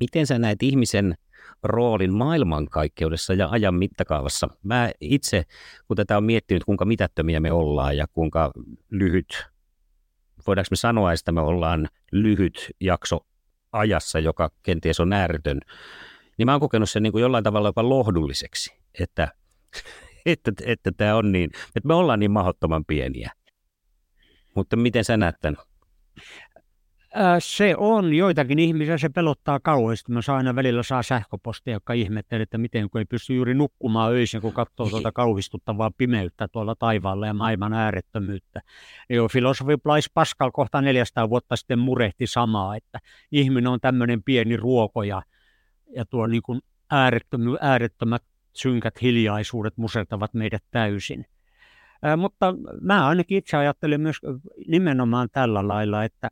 miten 0.00 0.26
sä 0.26 0.38
näet 0.38 0.62
ihmisen 0.62 1.14
roolin 1.62 2.12
maailmankaikkeudessa 2.12 3.34
ja 3.34 3.48
ajan 3.50 3.74
mittakaavassa? 3.74 4.48
Mä 4.62 4.90
itse, 5.00 5.44
kun 5.86 5.96
tätä 5.96 6.16
on 6.16 6.24
miettinyt, 6.24 6.64
kuinka 6.64 6.84
mitättömiä 6.84 7.40
me 7.40 7.52
ollaan 7.52 7.96
ja 7.96 8.06
kuinka 8.12 8.52
lyhyt, 8.90 9.46
voidaanko 10.46 10.68
me 10.70 10.76
sanoa, 10.76 11.12
että 11.12 11.32
me 11.32 11.40
ollaan 11.40 11.88
lyhyt 12.12 12.70
jakso 12.80 13.20
ajassa, 13.72 14.18
joka 14.18 14.50
kenties 14.62 15.00
on 15.00 15.12
ääretön, 15.12 15.60
niin 16.38 16.46
mä 16.46 16.52
oon 16.52 16.60
kokenut 16.60 16.90
sen 16.90 17.02
niin 17.02 17.12
kuin 17.12 17.22
jollain 17.22 17.44
tavalla 17.44 17.68
jopa 17.68 17.88
lohdulliseksi, 17.88 18.72
että, 19.00 19.28
että, 20.26 20.52
että, 20.66 20.92
tämä 20.96 21.16
on 21.16 21.32
niin, 21.32 21.50
että 21.76 21.88
me 21.88 21.94
ollaan 21.94 22.20
niin 22.20 22.30
mahdottoman 22.30 22.84
pieniä. 22.84 23.32
Mutta 24.54 24.76
miten 24.76 25.04
sä 25.04 25.16
näet 25.16 25.36
tämän? 25.40 25.56
Se 27.38 27.74
on. 27.78 28.14
Joitakin 28.14 28.58
ihmisiä 28.58 28.98
se 28.98 29.08
pelottaa 29.08 29.60
kauheasti. 29.60 30.12
Mä 30.12 30.20
aina 30.36 30.54
välillä 30.54 30.82
saa 30.82 31.02
sähköpostia, 31.02 31.72
joka 31.72 31.92
ihmettelee, 31.92 32.42
että 32.42 32.58
miten 32.58 32.90
kun 32.90 32.98
ei 32.98 33.04
pysty 33.04 33.34
juuri 33.34 33.54
nukkumaan 33.54 34.12
öisin, 34.12 34.40
kun 34.40 34.52
katsoo 34.52 34.88
tuota 34.90 35.12
kauhistuttavaa 35.12 35.90
pimeyttä 35.96 36.48
tuolla 36.48 36.74
taivaalla 36.74 37.26
ja 37.26 37.34
maailman 37.34 37.72
äärettömyyttä. 37.72 38.60
Joo, 39.08 39.28
filosofi 39.28 39.76
Blaise 39.82 40.10
Pascal 40.14 40.50
kohta 40.50 40.80
400 40.80 41.30
vuotta 41.30 41.56
sitten 41.56 41.78
murehti 41.78 42.26
samaa, 42.26 42.76
että 42.76 42.98
ihminen 43.32 43.66
on 43.66 43.80
tämmöinen 43.80 44.22
pieni 44.22 44.56
ruoko 44.56 45.02
ja, 45.02 45.22
ja 45.96 46.04
tuo 46.04 46.26
niin 46.26 46.42
kuin 46.42 46.60
äärettömy, 46.90 47.56
äärettömät 47.60 48.22
synkät 48.52 49.02
hiljaisuudet 49.02 49.76
musertavat 49.76 50.34
meidät 50.34 50.64
täysin. 50.70 51.26
Ää, 52.02 52.16
mutta 52.16 52.54
mä 52.80 53.08
ainakin 53.08 53.38
itse 53.38 53.56
ajattelen 53.56 54.00
myös 54.00 54.16
nimenomaan 54.68 55.28
tällä 55.32 55.68
lailla, 55.68 56.04
että 56.04 56.28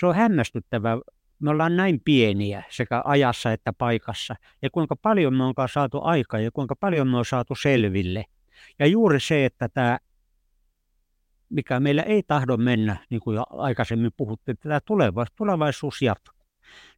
se 0.00 0.06
on 0.06 0.14
hämmästyttävää. 0.14 0.98
Me 1.38 1.50
ollaan 1.50 1.76
näin 1.76 2.00
pieniä 2.04 2.62
sekä 2.70 3.02
ajassa 3.04 3.52
että 3.52 3.72
paikassa. 3.72 4.34
Ja 4.62 4.70
kuinka 4.70 4.96
paljon 4.96 5.34
me 5.34 5.44
onkaan 5.44 5.68
saatu 5.68 6.00
aikaa 6.02 6.40
ja 6.40 6.50
kuinka 6.50 6.76
paljon 6.76 7.08
me 7.08 7.16
on 7.16 7.24
saatu 7.24 7.54
selville. 7.54 8.24
Ja 8.78 8.86
juuri 8.86 9.20
se, 9.20 9.44
että 9.44 9.68
tämä, 9.68 9.98
mikä 11.48 11.80
meillä 11.80 12.02
ei 12.02 12.22
tahdo 12.22 12.56
mennä, 12.56 12.96
niin 13.10 13.20
kuin 13.20 13.34
jo 13.34 13.44
aikaisemmin 13.50 14.10
puhuttiin, 14.16 14.52
että 14.52 14.68
tämä 14.68 14.80
tulevaisuus, 14.80 15.36
tulevaisuus 15.36 16.02
jatkuu. 16.02 16.42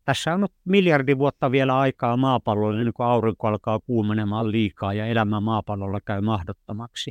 Tässä 0.05 0.35
on 0.35 0.47
miljardi 0.65 1.19
vuotta 1.19 1.51
vielä 1.51 1.79
aikaa 1.79 2.17
maapallolle, 2.17 2.85
niin 2.85 2.93
kuin 2.95 3.07
aurinko 3.07 3.47
alkaa 3.49 3.81
kuumenemaan 3.81 4.51
liikaa 4.53 4.95
ja 4.95 5.07
elämä 5.07 5.41
maapallolla 5.41 6.01
käy 6.01 6.21
mahdottomaksi. 6.21 7.11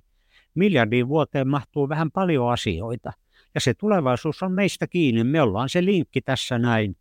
Miljardin 0.55 1.07
vuoteen 1.07 1.47
mahtuu 1.47 1.89
vähän 1.89 2.11
paljon 2.11 2.51
asioita. 2.51 3.13
Ja 3.55 3.61
se 3.61 3.73
tulevaisuus 3.73 4.43
on 4.43 4.51
meistä 4.51 4.87
kiinni. 4.87 5.23
Me 5.23 5.41
ollaan 5.41 5.69
se 5.69 5.85
linkki 5.85 6.21
tässä 6.21 6.59
näin, 6.59 6.97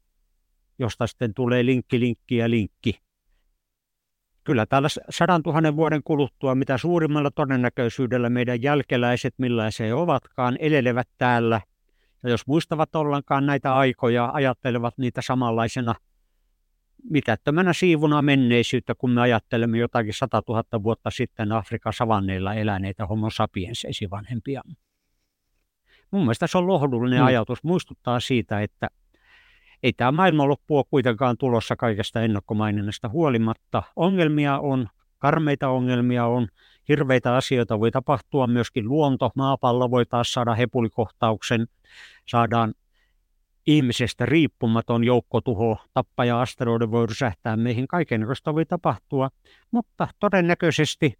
josta 0.78 1.06
sitten 1.06 1.34
tulee 1.34 1.66
linkki, 1.66 2.00
linkki 2.00 2.36
ja 2.36 2.50
linkki. 2.50 2.98
Kyllä 4.44 4.66
täällä 4.66 4.88
sadan 5.10 5.42
tuhannen 5.42 5.76
vuoden 5.76 6.02
kuluttua, 6.04 6.54
mitä 6.54 6.78
suurimmalla 6.78 7.30
todennäköisyydellä 7.30 8.30
meidän 8.30 8.62
jälkeläiset, 8.62 9.34
millaisia 9.38 9.96
ovatkaan, 9.96 10.56
elelevät 10.60 11.08
täällä. 11.18 11.60
Ja 12.22 12.30
jos 12.30 12.46
muistavat 12.46 12.94
ollenkaan 12.94 13.46
näitä 13.46 13.74
aikoja, 13.74 14.30
ajattelevat 14.32 14.98
niitä 14.98 15.22
samanlaisena 15.22 15.94
mitättömänä 17.10 17.72
siivuna 17.72 18.22
menneisyyttä, 18.22 18.94
kun 18.94 19.10
me 19.10 19.20
ajattelemme 19.20 19.78
jotakin 19.78 20.14
100 20.14 20.42
000 20.48 20.82
vuotta 20.82 21.10
sitten 21.10 21.52
Afrikan 21.52 21.92
savanneilla 21.92 22.54
eläneitä 22.54 23.06
homo 23.06 23.30
sapiens 23.30 23.84
esivanhempia 23.84 24.62
mun 26.12 26.22
mielestä 26.22 26.46
se 26.46 26.58
on 26.58 26.66
lohdullinen 26.66 27.20
mm. 27.20 27.26
ajatus, 27.26 27.64
muistuttaa 27.64 28.20
siitä, 28.20 28.60
että 28.60 28.88
ei 29.82 29.92
tämä 29.92 30.12
maailmanloppu 30.12 30.76
ole 30.76 30.84
kuitenkaan 30.90 31.36
tulossa 31.38 31.76
kaikesta 31.76 32.22
ennakkomaininnasta 32.22 33.08
huolimatta. 33.08 33.82
Ongelmia 33.96 34.58
on, 34.58 34.88
karmeita 35.18 35.68
ongelmia 35.68 36.26
on, 36.26 36.48
hirveitä 36.88 37.36
asioita 37.36 37.80
voi 37.80 37.90
tapahtua, 37.90 38.46
myöskin 38.46 38.88
luonto, 38.88 39.30
maapallo 39.34 39.90
voi 39.90 40.06
taas 40.06 40.32
saada 40.32 40.54
hepulikohtauksen, 40.54 41.66
saadaan 42.28 42.74
ihmisestä 43.66 44.26
riippumaton 44.26 45.04
joukkotuho, 45.04 45.78
tappaja 45.94 46.40
asteroidi 46.40 46.90
voi 46.90 47.06
rysähtää 47.06 47.56
meihin, 47.56 47.88
kaikenlaista 47.88 48.54
voi 48.54 48.66
tapahtua, 48.66 49.30
mutta 49.70 50.08
todennäköisesti 50.20 51.14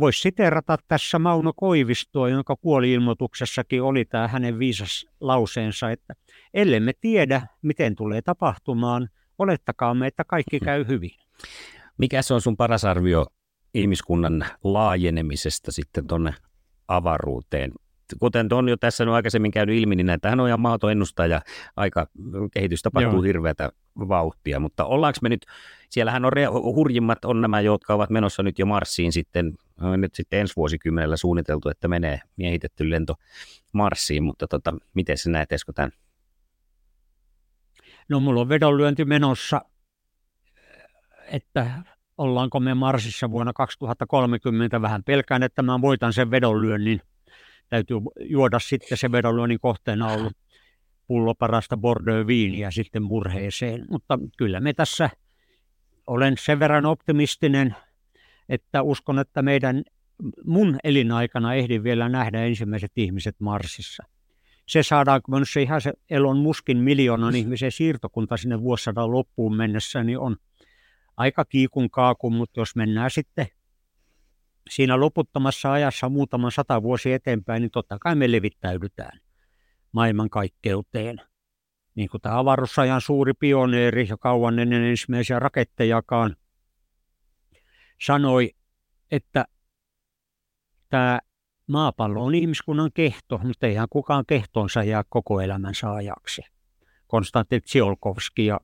Voisi 0.00 0.20
siterata 0.20 0.76
tässä 0.88 1.18
Mauno 1.18 1.52
Koivistoa, 1.56 2.28
jonka 2.28 2.56
kuoli-ilmoituksessakin 2.56 3.82
oli 3.82 4.04
tämä 4.04 4.28
hänen 4.28 4.58
viisas 4.58 5.06
lauseensa, 5.20 5.90
että 5.90 6.14
ellei 6.54 6.80
me 6.80 6.92
tiedä, 7.00 7.46
miten 7.62 7.96
tulee 7.96 8.22
tapahtumaan, 8.22 9.08
olettakaamme, 9.38 10.06
että 10.06 10.24
kaikki 10.24 10.60
käy 10.60 10.86
hyvin. 10.88 11.10
Mikä 11.98 12.22
se 12.22 12.34
on 12.34 12.40
sun 12.40 12.56
paras 12.56 12.84
arvio 12.84 13.26
ihmiskunnan 13.74 14.46
laajenemisesta 14.64 15.72
sitten 15.72 16.06
tuonne 16.06 16.34
avaruuteen? 16.88 17.72
Kuten 18.18 18.52
on 18.52 18.68
jo 18.68 18.76
tässä 18.76 19.04
on 19.04 19.08
aikaisemmin 19.08 19.50
käynyt 19.50 19.76
ilmi, 19.76 19.96
niin 19.96 20.06
näitähän 20.06 20.40
on 20.40 20.48
ihan 20.48 20.60
mahdoton 20.60 20.92
ennustaa 20.92 21.26
ja 21.26 21.40
aika 21.76 22.06
kehitys 22.52 22.82
tapahtuu 22.82 23.12
Joo. 23.12 23.22
hirveätä 23.22 23.72
vauhtia, 23.98 24.60
mutta 24.60 24.84
ollaanko 24.84 25.18
me 25.22 25.28
nyt, 25.28 25.46
siellähän 25.90 26.24
on 26.24 26.32
hurjimmat 26.74 27.24
on 27.24 27.40
nämä, 27.40 27.60
jotka 27.60 27.94
ovat 27.94 28.10
menossa 28.10 28.42
nyt 28.42 28.58
jo 28.58 28.66
Marsiin 28.66 29.12
sitten 29.12 29.52
on 29.80 30.00
nyt 30.00 30.14
sitten 30.14 30.40
ensi 30.40 30.56
vuosikymmenellä 30.56 31.16
suunniteltu, 31.16 31.68
että 31.68 31.88
menee 31.88 32.20
miehitetty 32.36 32.90
lento 32.90 33.14
Marsiin, 33.72 34.22
mutta 34.22 34.46
tota, 34.48 34.74
miten 34.94 35.18
sä 35.18 35.30
näet 35.30 35.52
Esko 35.52 35.72
tämän? 35.72 35.90
No 38.08 38.20
mulla 38.20 38.40
on 38.40 38.48
vedonlyönti 38.48 39.04
menossa, 39.04 39.60
että 41.26 41.70
ollaanko 42.18 42.60
me 42.60 42.74
Marsissa 42.74 43.30
vuonna 43.30 43.52
2030. 43.52 44.82
Vähän 44.82 45.04
pelkään, 45.04 45.42
että 45.42 45.62
mä 45.62 45.80
voitan 45.80 46.12
sen 46.12 46.30
vedonlyönnin. 46.30 47.00
Täytyy 47.68 47.96
juoda 48.20 48.58
sitten 48.58 48.98
se 48.98 49.12
vedonlyönnin 49.12 49.60
kohteena 49.60 50.12
ollut 50.12 50.32
pullo 51.06 51.34
parasta 51.34 51.76
Bordeaux-viiniä 51.76 52.70
sitten 52.70 53.02
murheeseen. 53.02 53.84
Mutta 53.90 54.18
kyllä 54.36 54.60
me 54.60 54.72
tässä 54.72 55.10
olen 56.06 56.34
sen 56.38 56.58
verran 56.58 56.86
optimistinen, 56.86 57.76
että 58.48 58.82
uskon, 58.82 59.18
että 59.18 59.42
meidän 59.42 59.82
mun 60.44 60.78
elinaikana 60.84 61.54
ehdin 61.54 61.82
vielä 61.82 62.08
nähdä 62.08 62.44
ensimmäiset 62.44 62.92
ihmiset 62.96 63.40
Marsissa. 63.40 64.02
Se 64.66 64.82
saadaan, 64.82 65.22
kun 65.22 65.46
se 65.52 65.62
ihan 65.62 65.80
se 65.80 65.92
Elon 66.10 66.38
Muskin 66.38 66.78
miljoonan 66.78 67.36
ihmisen 67.36 67.72
siirtokunta 67.72 68.36
sinne 68.36 68.60
vuosisadan 68.60 69.12
loppuun 69.12 69.56
mennessä, 69.56 70.04
niin 70.04 70.18
on 70.18 70.36
aika 71.16 71.44
kiikun 71.44 71.90
kaakun, 71.90 72.34
mutta 72.34 72.60
jos 72.60 72.76
mennään 72.76 73.10
sitten 73.10 73.46
siinä 74.70 75.00
loputtomassa 75.00 75.72
ajassa 75.72 76.08
muutaman 76.08 76.52
sata 76.52 76.82
vuosi 76.82 77.12
eteenpäin, 77.12 77.60
niin 77.60 77.70
totta 77.70 77.98
kai 78.00 78.14
me 78.14 78.32
levittäydytään 78.32 79.20
maailmankaikkeuteen. 79.92 81.20
Niin 81.94 82.08
kuin 82.08 82.20
tämä 82.20 82.38
avaruusajan 82.38 83.00
suuri 83.00 83.32
pioneeri 83.34 84.06
ja 84.08 84.16
kauan 84.16 84.58
ennen 84.58 84.82
ensimmäisiä 84.82 85.38
rakettejakaan 85.38 86.36
sanoi, 88.06 88.50
että 89.10 89.44
tämä 90.88 91.18
maapallo 91.66 92.24
on 92.24 92.34
ihmiskunnan 92.34 92.90
kehto, 92.94 93.38
mutta 93.38 93.66
eihän 93.66 93.88
kukaan 93.90 94.24
kehtonsa 94.26 94.82
jää 94.82 95.02
koko 95.08 95.40
elämänsä 95.40 95.92
ajaksi. 95.92 96.42
Konstantin 97.06 97.62
Tsiolkovski 97.62 98.46
ja 98.46 98.60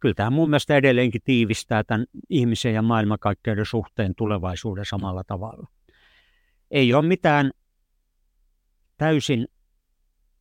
kyllä 0.00 0.14
tämä 0.14 0.30
mun 0.30 0.50
mielestä 0.50 0.76
edelleenkin 0.76 1.20
tiivistää 1.24 1.84
tämän 1.84 2.06
ihmisen 2.30 2.74
ja 2.74 2.82
maailmankaikkeuden 2.82 3.66
suhteen 3.66 4.14
tulevaisuuden 4.14 4.84
samalla 4.84 5.24
tavalla. 5.24 5.68
Ei 6.70 6.94
ole 6.94 7.06
mitään 7.06 7.50
täysin 8.96 9.48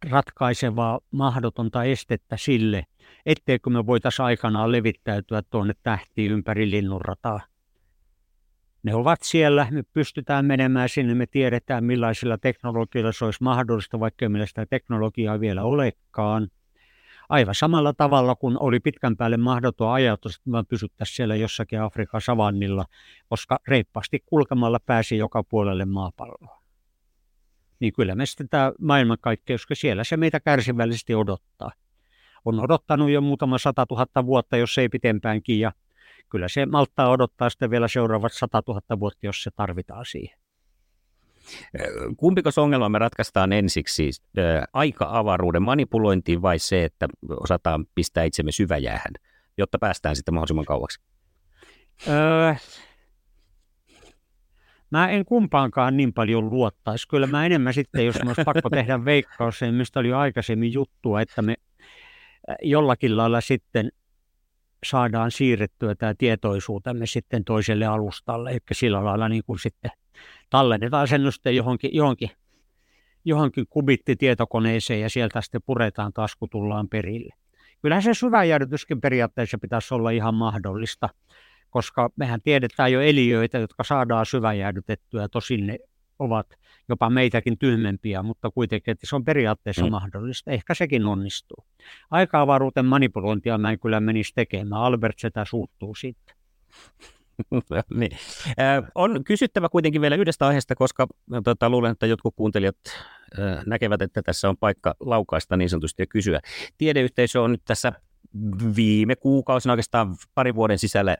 ratkaisevaa 0.09 0.99
mahdotonta 1.11 1.83
estettä 1.83 2.37
sille, 2.37 2.85
etteikö 3.25 3.69
me 3.69 3.85
voitaisiin 3.85 4.25
aikanaan 4.25 4.71
levittäytyä 4.71 5.41
tuonne 5.49 5.73
tähtiin 5.83 6.31
ympäri 6.31 6.71
linnunrataa 6.71 7.39
ne 8.83 8.95
ovat 8.95 9.19
siellä, 9.23 9.67
me 9.71 9.83
pystytään 9.83 10.45
menemään 10.45 10.89
sinne, 10.89 11.15
me 11.15 11.25
tiedetään 11.25 11.83
millaisilla 11.83 12.37
teknologioilla 12.37 13.11
se 13.11 13.25
olisi 13.25 13.43
mahdollista, 13.43 13.99
vaikka 13.99 14.29
meillä 14.29 14.45
sitä 14.45 14.65
teknologiaa 14.65 15.39
vielä 15.39 15.63
olekaan. 15.63 16.47
Aivan 17.33 17.55
samalla 17.55 17.93
tavalla 17.93 18.35
kuin 18.35 18.57
oli 18.59 18.79
pitkän 18.79 19.17
päälle 19.17 19.37
mahdoton 19.37 19.91
ajatus, 19.93 20.35
että 20.35 20.49
me 20.49 20.63
pysyttäisiin 20.63 21.15
siellä 21.15 21.35
jossakin 21.35 21.81
Afrikan 21.81 22.21
savannilla, 22.21 22.85
koska 23.29 23.59
reippaasti 23.67 24.23
kulkemalla 24.25 24.79
pääsi 24.85 25.17
joka 25.17 25.43
puolelle 25.43 25.85
maapalloa. 25.85 26.61
Niin 27.79 27.93
kyllä 27.93 28.15
me 28.15 28.25
sitten 28.25 28.49
tämä 28.49 28.71
maailmankaikkeus, 28.81 29.61
koska 29.61 29.75
siellä 29.75 30.03
se 30.03 30.17
meitä 30.17 30.39
kärsivällisesti 30.39 31.15
odottaa. 31.15 31.71
On 32.45 32.59
odottanut 32.59 33.09
jo 33.09 33.21
muutama 33.21 33.57
sata 33.57 33.85
tuhatta 33.85 34.25
vuotta, 34.25 34.57
jos 34.57 34.77
ei 34.77 34.89
pitempäänkin, 34.89 35.59
ja 35.59 35.71
kyllä 36.29 36.47
se 36.47 36.65
malttaa 36.65 37.09
odottaa 37.09 37.49
sitten 37.49 37.69
vielä 37.69 37.87
seuraavat 37.87 38.33
100 38.33 38.63
000 38.67 38.99
vuotta, 38.99 39.25
jos 39.25 39.43
se 39.43 39.51
tarvitaan 39.55 40.05
siihen. 40.05 40.42
Kumpiko 42.17 42.49
ongelma 42.57 42.89
me 42.89 42.99
ratkaistaan 42.99 43.53
ensiksi, 43.53 44.09
aika-avaruuden 44.73 45.61
manipulointiin 45.61 46.41
vai 46.41 46.59
se, 46.59 46.83
että 46.83 47.07
osataan 47.29 47.85
pistää 47.95 48.23
itsemme 48.23 48.51
syväjäähän, 48.51 49.13
jotta 49.57 49.79
päästään 49.79 50.15
sitten 50.15 50.33
mahdollisimman 50.33 50.65
kauaksi? 50.65 51.01
Öö, 52.07 52.53
mä 54.91 55.09
en 55.09 55.25
kumpaankaan 55.25 55.97
niin 55.97 56.13
paljon 56.13 56.49
luottaisi. 56.49 57.07
Kyllä 57.07 57.27
mä 57.27 57.45
enemmän 57.45 57.73
sitten, 57.73 58.05
jos 58.05 58.15
olisi 58.25 58.43
pakko 58.43 58.69
tehdä 58.69 59.05
veikkaus, 59.05 59.59
mistä 59.71 59.99
oli 59.99 60.07
jo 60.07 60.17
aikaisemmin 60.17 60.73
juttua, 60.73 61.21
että 61.21 61.41
me 61.41 61.55
jollakin 62.61 63.17
lailla 63.17 63.41
sitten 63.41 63.91
saadaan 64.83 65.31
siirrettyä 65.31 65.95
tämä 65.95 66.13
tietoisuutemme 66.17 67.05
sitten 67.05 67.43
toiselle 67.43 67.85
alustalle, 67.85 68.51
eli 68.51 68.59
sillä 68.71 69.05
lailla 69.05 69.29
niin 69.29 69.43
kuin 69.45 69.59
sitten 69.59 69.91
tallennetaan 70.49 71.07
sen 71.07 71.31
sitten 71.31 71.55
johonkin, 71.55 71.89
johonkin 71.93 72.29
johonkin 73.25 73.65
kubittitietokoneeseen 73.69 75.01
ja 75.01 75.09
sieltä 75.09 75.41
sitten 75.41 75.61
puretaan 75.65 76.13
taas, 76.13 76.35
kun 76.35 76.49
tullaan 76.49 76.89
perille. 76.89 77.33
Kyllähän 77.81 78.03
se 78.03 78.13
syväjärjytyskin 78.13 79.01
periaatteessa 79.01 79.57
pitäisi 79.57 79.93
olla 79.93 80.09
ihan 80.09 80.35
mahdollista, 80.35 81.09
koska 81.69 82.09
mehän 82.15 82.41
tiedetään 82.41 82.91
jo 82.91 83.01
eliöitä, 83.01 83.57
jotka 83.57 83.83
saadaan 83.83 84.25
syväjäädytettyä, 84.25 85.27
tosin 85.27 85.67
ne 85.67 85.79
ovat 86.23 86.47
jopa 86.89 87.09
meitäkin 87.09 87.57
tyhmempiä, 87.57 88.23
mutta 88.23 88.51
kuitenkin, 88.51 88.91
että 88.91 89.07
se 89.07 89.15
on 89.15 89.23
periaatteessa 89.23 89.85
mm. 89.85 89.91
mahdollista. 89.91 90.51
Ehkä 90.51 90.73
sekin 90.73 91.05
onnistuu. 91.05 91.65
Aika-avaruuden 92.11 92.85
manipulointia 92.85 93.57
mä 93.57 93.71
en 93.71 93.79
kyllä 93.79 93.99
menisi 93.99 94.31
tekemään. 94.35 94.81
Albert 94.81 95.19
sitä 95.19 95.45
suuttuu 95.45 95.95
siitä. 95.95 96.33
niin. 97.93 98.11
äh, 98.59 98.83
on 98.95 99.23
kysyttävä 99.23 99.69
kuitenkin 99.69 100.01
vielä 100.01 100.15
yhdestä 100.15 100.47
aiheesta, 100.47 100.75
koska 100.75 101.07
tota, 101.43 101.69
luulen, 101.69 101.91
että 101.91 102.05
jotkut 102.05 102.35
kuuntelijat 102.35 102.75
äh, 103.39 103.63
näkevät, 103.65 104.01
että 104.01 104.21
tässä 104.21 104.49
on 104.49 104.57
paikka 104.57 104.95
laukaista 104.99 105.57
niin 105.57 105.69
sanotusti 105.69 106.01
ja 106.01 106.07
kysyä. 106.07 106.39
Tiedeyhteisö 106.77 107.41
on 107.41 107.51
nyt 107.51 107.61
tässä 107.65 107.93
viime 108.75 109.15
kuukausina 109.15 109.73
oikeastaan 109.73 110.15
parin 110.35 110.55
vuoden 110.55 110.79
sisällä 110.79 111.17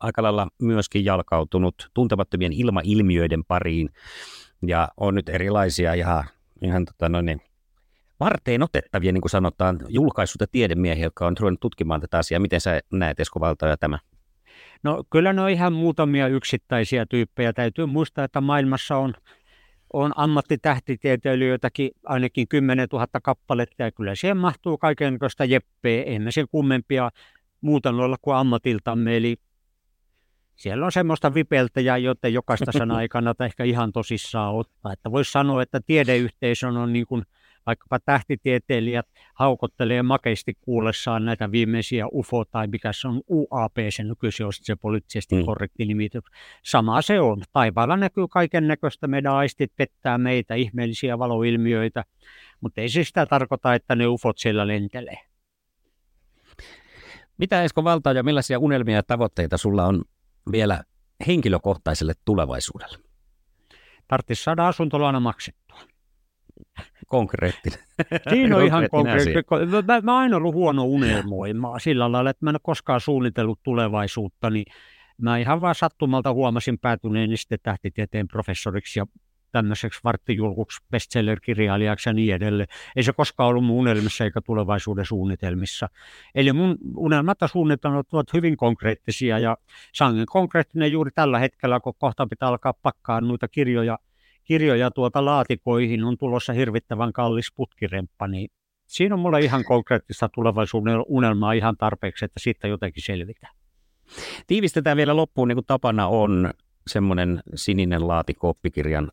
aika 0.00 0.22
lailla 0.22 0.48
myöskin 0.62 1.04
jalkautunut 1.04 1.90
tuntemattomien 1.94 2.52
ilmailmiöiden 2.52 3.44
pariin 3.44 3.90
ja 4.66 4.88
on 4.96 5.14
nyt 5.14 5.28
erilaisia 5.28 5.94
ihan, 5.94 6.24
ihan 6.62 6.84
tota 6.84 7.08
noin, 7.08 7.26
niin, 7.26 7.40
varteen 8.20 8.62
otettavia, 8.62 9.12
niin 9.12 9.20
kuin 9.20 9.30
sanotaan, 9.30 9.78
julkaissut 9.88 10.50
tiedemiehiä, 10.52 11.04
jotka 11.04 11.26
on 11.26 11.36
ruvennut 11.40 11.60
tutkimaan 11.60 12.00
tätä 12.00 12.18
asiaa. 12.18 12.40
Miten 12.40 12.60
sä 12.60 12.80
näet, 12.92 13.20
Esko 13.20 13.40
Valtoja, 13.40 13.76
tämä? 13.76 13.98
No 14.82 15.04
kyllä 15.10 15.32
ne 15.32 15.42
on 15.42 15.50
ihan 15.50 15.72
muutamia 15.72 16.28
yksittäisiä 16.28 17.06
tyyppejä. 17.06 17.52
Täytyy 17.52 17.86
muistaa, 17.86 18.24
että 18.24 18.40
maailmassa 18.40 18.96
on, 18.96 19.14
on 19.92 20.12
ammattitähtitieteilijöitäkin 20.16 21.90
ainakin 22.04 22.48
10 22.48 22.88
000 22.92 23.06
kappaletta 23.22 23.82
ja 23.82 23.92
kyllä 23.92 24.14
siihen 24.14 24.36
mahtuu 24.36 24.78
kaikenlaista 24.78 25.44
jeppeä. 25.44 26.02
Emme 26.02 26.30
sen 26.30 26.46
kummempia 26.50 27.10
muuta 27.60 27.90
olla 27.90 28.16
kuin 28.22 28.36
ammatiltamme. 28.36 29.16
Eli 29.16 29.36
siellä 30.56 30.86
on 30.86 30.92
semmoista 30.92 31.34
vipeltäjää, 31.34 31.96
joten 31.96 32.34
jokaista 32.34 32.72
sanaa 32.78 33.02
ei 33.02 33.08
kannata 33.08 33.44
ehkä 33.44 33.64
ihan 33.64 33.92
tosissaan 33.92 34.54
ottaa. 34.54 34.92
Että 34.92 35.10
voisi 35.12 35.32
sanoa, 35.32 35.62
että 35.62 35.80
tiedeyhteisön 35.86 36.76
on 36.76 36.92
niin 36.92 37.06
kuin 37.06 37.22
vaikkapa 37.66 37.98
tähtitieteilijät 37.98 39.06
haukottelee 39.34 40.02
makeisti 40.02 40.54
kuullessaan 40.60 41.24
näitä 41.24 41.52
viimeisiä 41.52 42.06
UFO 42.12 42.44
tai 42.44 42.66
mikä 42.66 42.92
se 42.92 43.08
on 43.08 43.22
UAP, 43.28 43.76
se 43.90 44.04
nykyisin 44.04 44.46
on 44.46 44.52
se 44.52 44.76
poliittisesti 44.76 45.34
mm. 45.34 45.44
korrekti 45.44 45.84
nimitys. 45.84 46.24
Sama 46.64 47.02
se 47.02 47.20
on. 47.20 47.42
Taivaalla 47.52 47.96
näkyy 47.96 48.28
kaiken 48.28 48.68
näköistä, 48.68 49.06
meidän 49.06 49.32
aistit 49.32 49.72
pettää 49.76 50.18
meitä, 50.18 50.54
ihmeellisiä 50.54 51.18
valoilmiöitä, 51.18 52.04
mutta 52.60 52.80
ei 52.80 52.88
se 52.88 53.04
sitä 53.04 53.26
tarkoita, 53.26 53.74
että 53.74 53.94
ne 53.94 54.06
UFOt 54.06 54.38
siellä 54.38 54.66
lentelee. 54.66 55.18
Mitä 57.38 57.62
Esko 57.62 57.84
Valtaa 57.84 58.12
ja 58.12 58.22
millaisia 58.22 58.58
unelmia 58.58 58.96
ja 58.96 59.02
tavoitteita 59.02 59.56
sulla 59.56 59.86
on 59.86 60.04
vielä 60.52 60.84
henkilökohtaiselle 61.26 62.12
tulevaisuudelle? 62.24 62.98
Tarvitsisi 64.08 64.42
saada 64.42 64.68
asuntolaina 64.68 65.20
maksettua. 65.20 65.80
Konkreettinen. 67.06 67.78
Siinä 68.30 68.56
on 68.56 68.64
ihan 68.64 68.88
konkreettinen. 68.90 69.44
Mä, 69.86 70.00
mä 70.00 70.18
aina 70.18 70.36
ollut 70.36 70.54
huono 70.54 70.84
unelmoimaan 70.84 71.80
sillä 71.80 72.12
lailla, 72.12 72.30
että 72.30 72.44
mä 72.44 72.50
en 72.50 72.54
ole 72.54 72.60
koskaan 72.62 73.00
suunnitellut 73.00 73.60
tulevaisuutta, 73.62 74.50
niin 74.50 74.66
mä 75.18 75.38
ihan 75.38 75.60
vaan 75.60 75.74
sattumalta 75.74 76.32
huomasin 76.32 76.78
päätyneeni 76.78 77.36
sitten 77.36 77.58
tähtitieteen 77.62 78.28
professoriksi 78.28 78.98
ja 78.98 79.06
tämmöiseksi 79.56 80.00
varttijulkuksi 80.04 80.82
bestseller-kirjailijaksi 80.90 82.08
ja 82.08 82.12
niin 82.12 82.34
edelleen. 82.34 82.68
Ei 82.96 83.02
se 83.02 83.12
koskaan 83.12 83.48
ollut 83.48 83.64
mun 83.64 83.76
unelmissa 83.76 84.24
eikä 84.24 84.40
tulevaisuuden 84.40 85.06
suunnitelmissa. 85.06 85.88
Eli 86.34 86.52
mun 86.52 86.78
unelmat 86.96 87.38
ja 87.40 87.48
suunnitelmat 87.48 88.06
ovat 88.12 88.32
hyvin 88.32 88.56
konkreettisia 88.56 89.38
ja 89.38 89.56
sangen 89.94 90.26
konkreettinen 90.26 90.92
juuri 90.92 91.10
tällä 91.10 91.38
hetkellä, 91.38 91.80
kun 91.80 91.94
kohta 91.98 92.26
pitää 92.26 92.48
alkaa 92.48 92.74
pakkaa 92.82 93.20
noita 93.20 93.48
kirjoja, 93.48 93.98
kirjoja 94.44 94.90
tuota 94.90 95.24
laatikoihin, 95.24 96.04
on 96.04 96.18
tulossa 96.18 96.52
hirvittävän 96.52 97.12
kallis 97.12 97.52
putkiremppa, 97.56 98.28
niin 98.28 98.48
siinä 98.86 99.14
on 99.14 99.20
mulle 99.20 99.40
ihan 99.40 99.64
konkreettista 99.64 100.28
tulevaisuuden 100.28 101.02
unelmaa 101.06 101.52
ihan 101.52 101.76
tarpeeksi, 101.76 102.24
että 102.24 102.40
siitä 102.40 102.68
jotenkin 102.68 103.02
selvitään. 103.02 103.54
Tiivistetään 104.46 104.96
vielä 104.96 105.16
loppuun, 105.16 105.48
niin 105.48 105.56
kuin 105.56 105.66
tapana 105.66 106.06
on, 106.06 106.50
semmoinen 106.86 107.42
sininen 107.54 108.08
laatikko 108.08 108.48
oppikirjan 108.48 109.10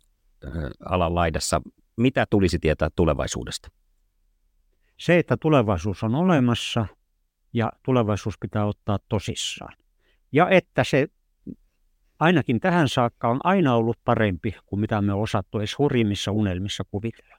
alan 0.86 1.16
laidassa. 1.16 1.62
Mitä 1.98 2.26
tulisi 2.30 2.60
tietää 2.60 2.90
tulevaisuudesta? 2.96 3.72
Se, 5.00 5.20
että 5.20 5.38
tulevaisuus 5.38 6.04
on 6.04 6.16
olemassa 6.16 6.86
ja 7.54 7.72
tulevaisuus 7.86 8.36
pitää 8.40 8.66
ottaa 8.66 9.00
tosissaan. 9.10 9.78
Ja 10.32 10.50
että 10.50 10.84
se 10.84 11.08
ainakin 12.20 12.60
tähän 12.60 12.90
saakka 12.90 13.28
on 13.28 13.40
aina 13.44 13.76
ollut 13.76 13.98
parempi 14.06 14.56
kuin 14.66 14.80
mitä 14.80 15.02
me 15.02 15.14
osattu 15.14 15.60
edes 15.60 15.78
hurjimmissa 15.78 16.32
unelmissa 16.32 16.84
kuvitella. 16.84 17.36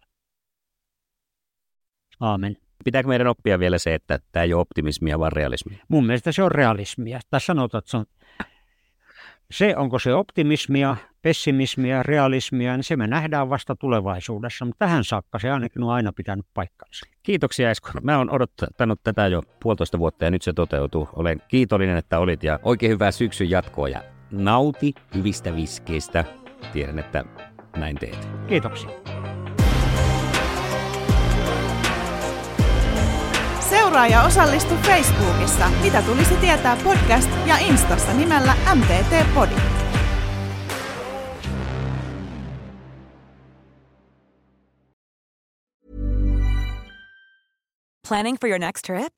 Aamen. 2.20 2.56
Pitääkö 2.84 3.08
meidän 3.08 3.26
oppia 3.26 3.58
vielä 3.58 3.78
se, 3.78 3.94
että 3.94 4.18
tämä 4.32 4.42
ei 4.42 4.54
ole 4.54 4.60
optimismia, 4.60 5.18
vaan 5.18 5.32
realismia? 5.32 5.78
Mun 5.88 6.06
mielestä 6.06 6.32
se 6.32 6.42
on 6.42 6.52
realismia. 6.52 7.20
Tässä 7.30 7.46
sanotaan, 7.46 7.78
että 7.78 7.90
se 7.90 7.96
on 7.96 8.06
se, 9.50 9.76
onko 9.76 9.98
se 9.98 10.14
optimismia, 10.14 10.96
pessimismia, 11.22 12.02
realismia, 12.02 12.76
niin 12.76 12.84
se 12.84 12.96
me 12.96 13.06
nähdään 13.06 13.50
vasta 13.50 13.76
tulevaisuudessa, 13.76 14.64
mutta 14.64 14.86
tähän 14.86 15.04
saakka 15.04 15.38
se 15.38 15.50
ainakin 15.50 15.82
on 15.82 15.90
aina 15.90 16.12
pitänyt 16.12 16.46
paikkansa. 16.54 17.06
Kiitoksia 17.22 17.70
Esko. 17.70 17.90
Mä 18.02 18.18
oon 18.18 18.30
odottanut 18.30 19.00
tätä 19.02 19.26
jo 19.26 19.42
puolitoista 19.62 19.98
vuotta 19.98 20.24
ja 20.24 20.30
nyt 20.30 20.42
se 20.42 20.52
toteutuu. 20.52 21.08
Olen 21.12 21.42
kiitollinen, 21.48 21.96
että 21.96 22.18
olit 22.18 22.44
ja 22.44 22.58
oikein 22.62 22.92
hyvää 22.92 23.10
syksyn 23.10 23.50
jatkoa 23.50 23.88
ja 23.88 24.02
nauti 24.30 24.94
hyvistä 25.14 25.56
viskeistä. 25.56 26.24
Tiedän, 26.72 26.98
että 26.98 27.24
näin 27.76 27.96
teet. 27.96 28.28
Kiitoksia. 28.48 28.90
Seuraa 33.94 34.06
ja 34.06 34.22
osallistu 34.22 34.74
Facebookissa. 34.74 35.68
Mitä 35.82 36.02
tulisi 36.02 36.36
tietää 36.36 36.76
podcast 36.84 37.30
ja 37.46 37.58
Instassa 37.58 38.12
nimellä 38.12 38.54
MTT 38.74 39.34
Podi. 39.34 39.54
Planning 48.08 48.36
for 48.40 48.48
your 48.48 48.58
next 48.58 48.84
trip? 48.84 49.12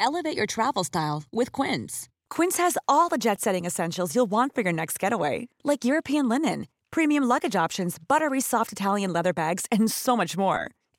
Elevate 0.00 0.36
your 0.36 0.46
travel 0.54 0.84
style 0.84 1.22
with 1.36 1.52
Quince. 1.52 2.08
Quince 2.36 2.62
has 2.62 2.78
all 2.88 3.08
the 3.08 3.18
jet-setting 3.18 3.66
essentials 3.66 4.16
you'll 4.16 4.30
want 4.30 4.54
for 4.54 4.64
your 4.64 4.72
next 4.72 4.98
getaway, 4.98 5.48
like 5.64 5.84
European 5.84 6.28
linen, 6.28 6.66
premium 6.90 7.28
luggage 7.28 7.64
options, 7.64 7.98
buttery 8.08 8.40
soft 8.40 8.72
Italian 8.72 9.12
leather 9.12 9.32
bags, 9.32 9.66
and 9.70 9.90
so 9.90 10.16
much 10.16 10.36
more 10.36 10.68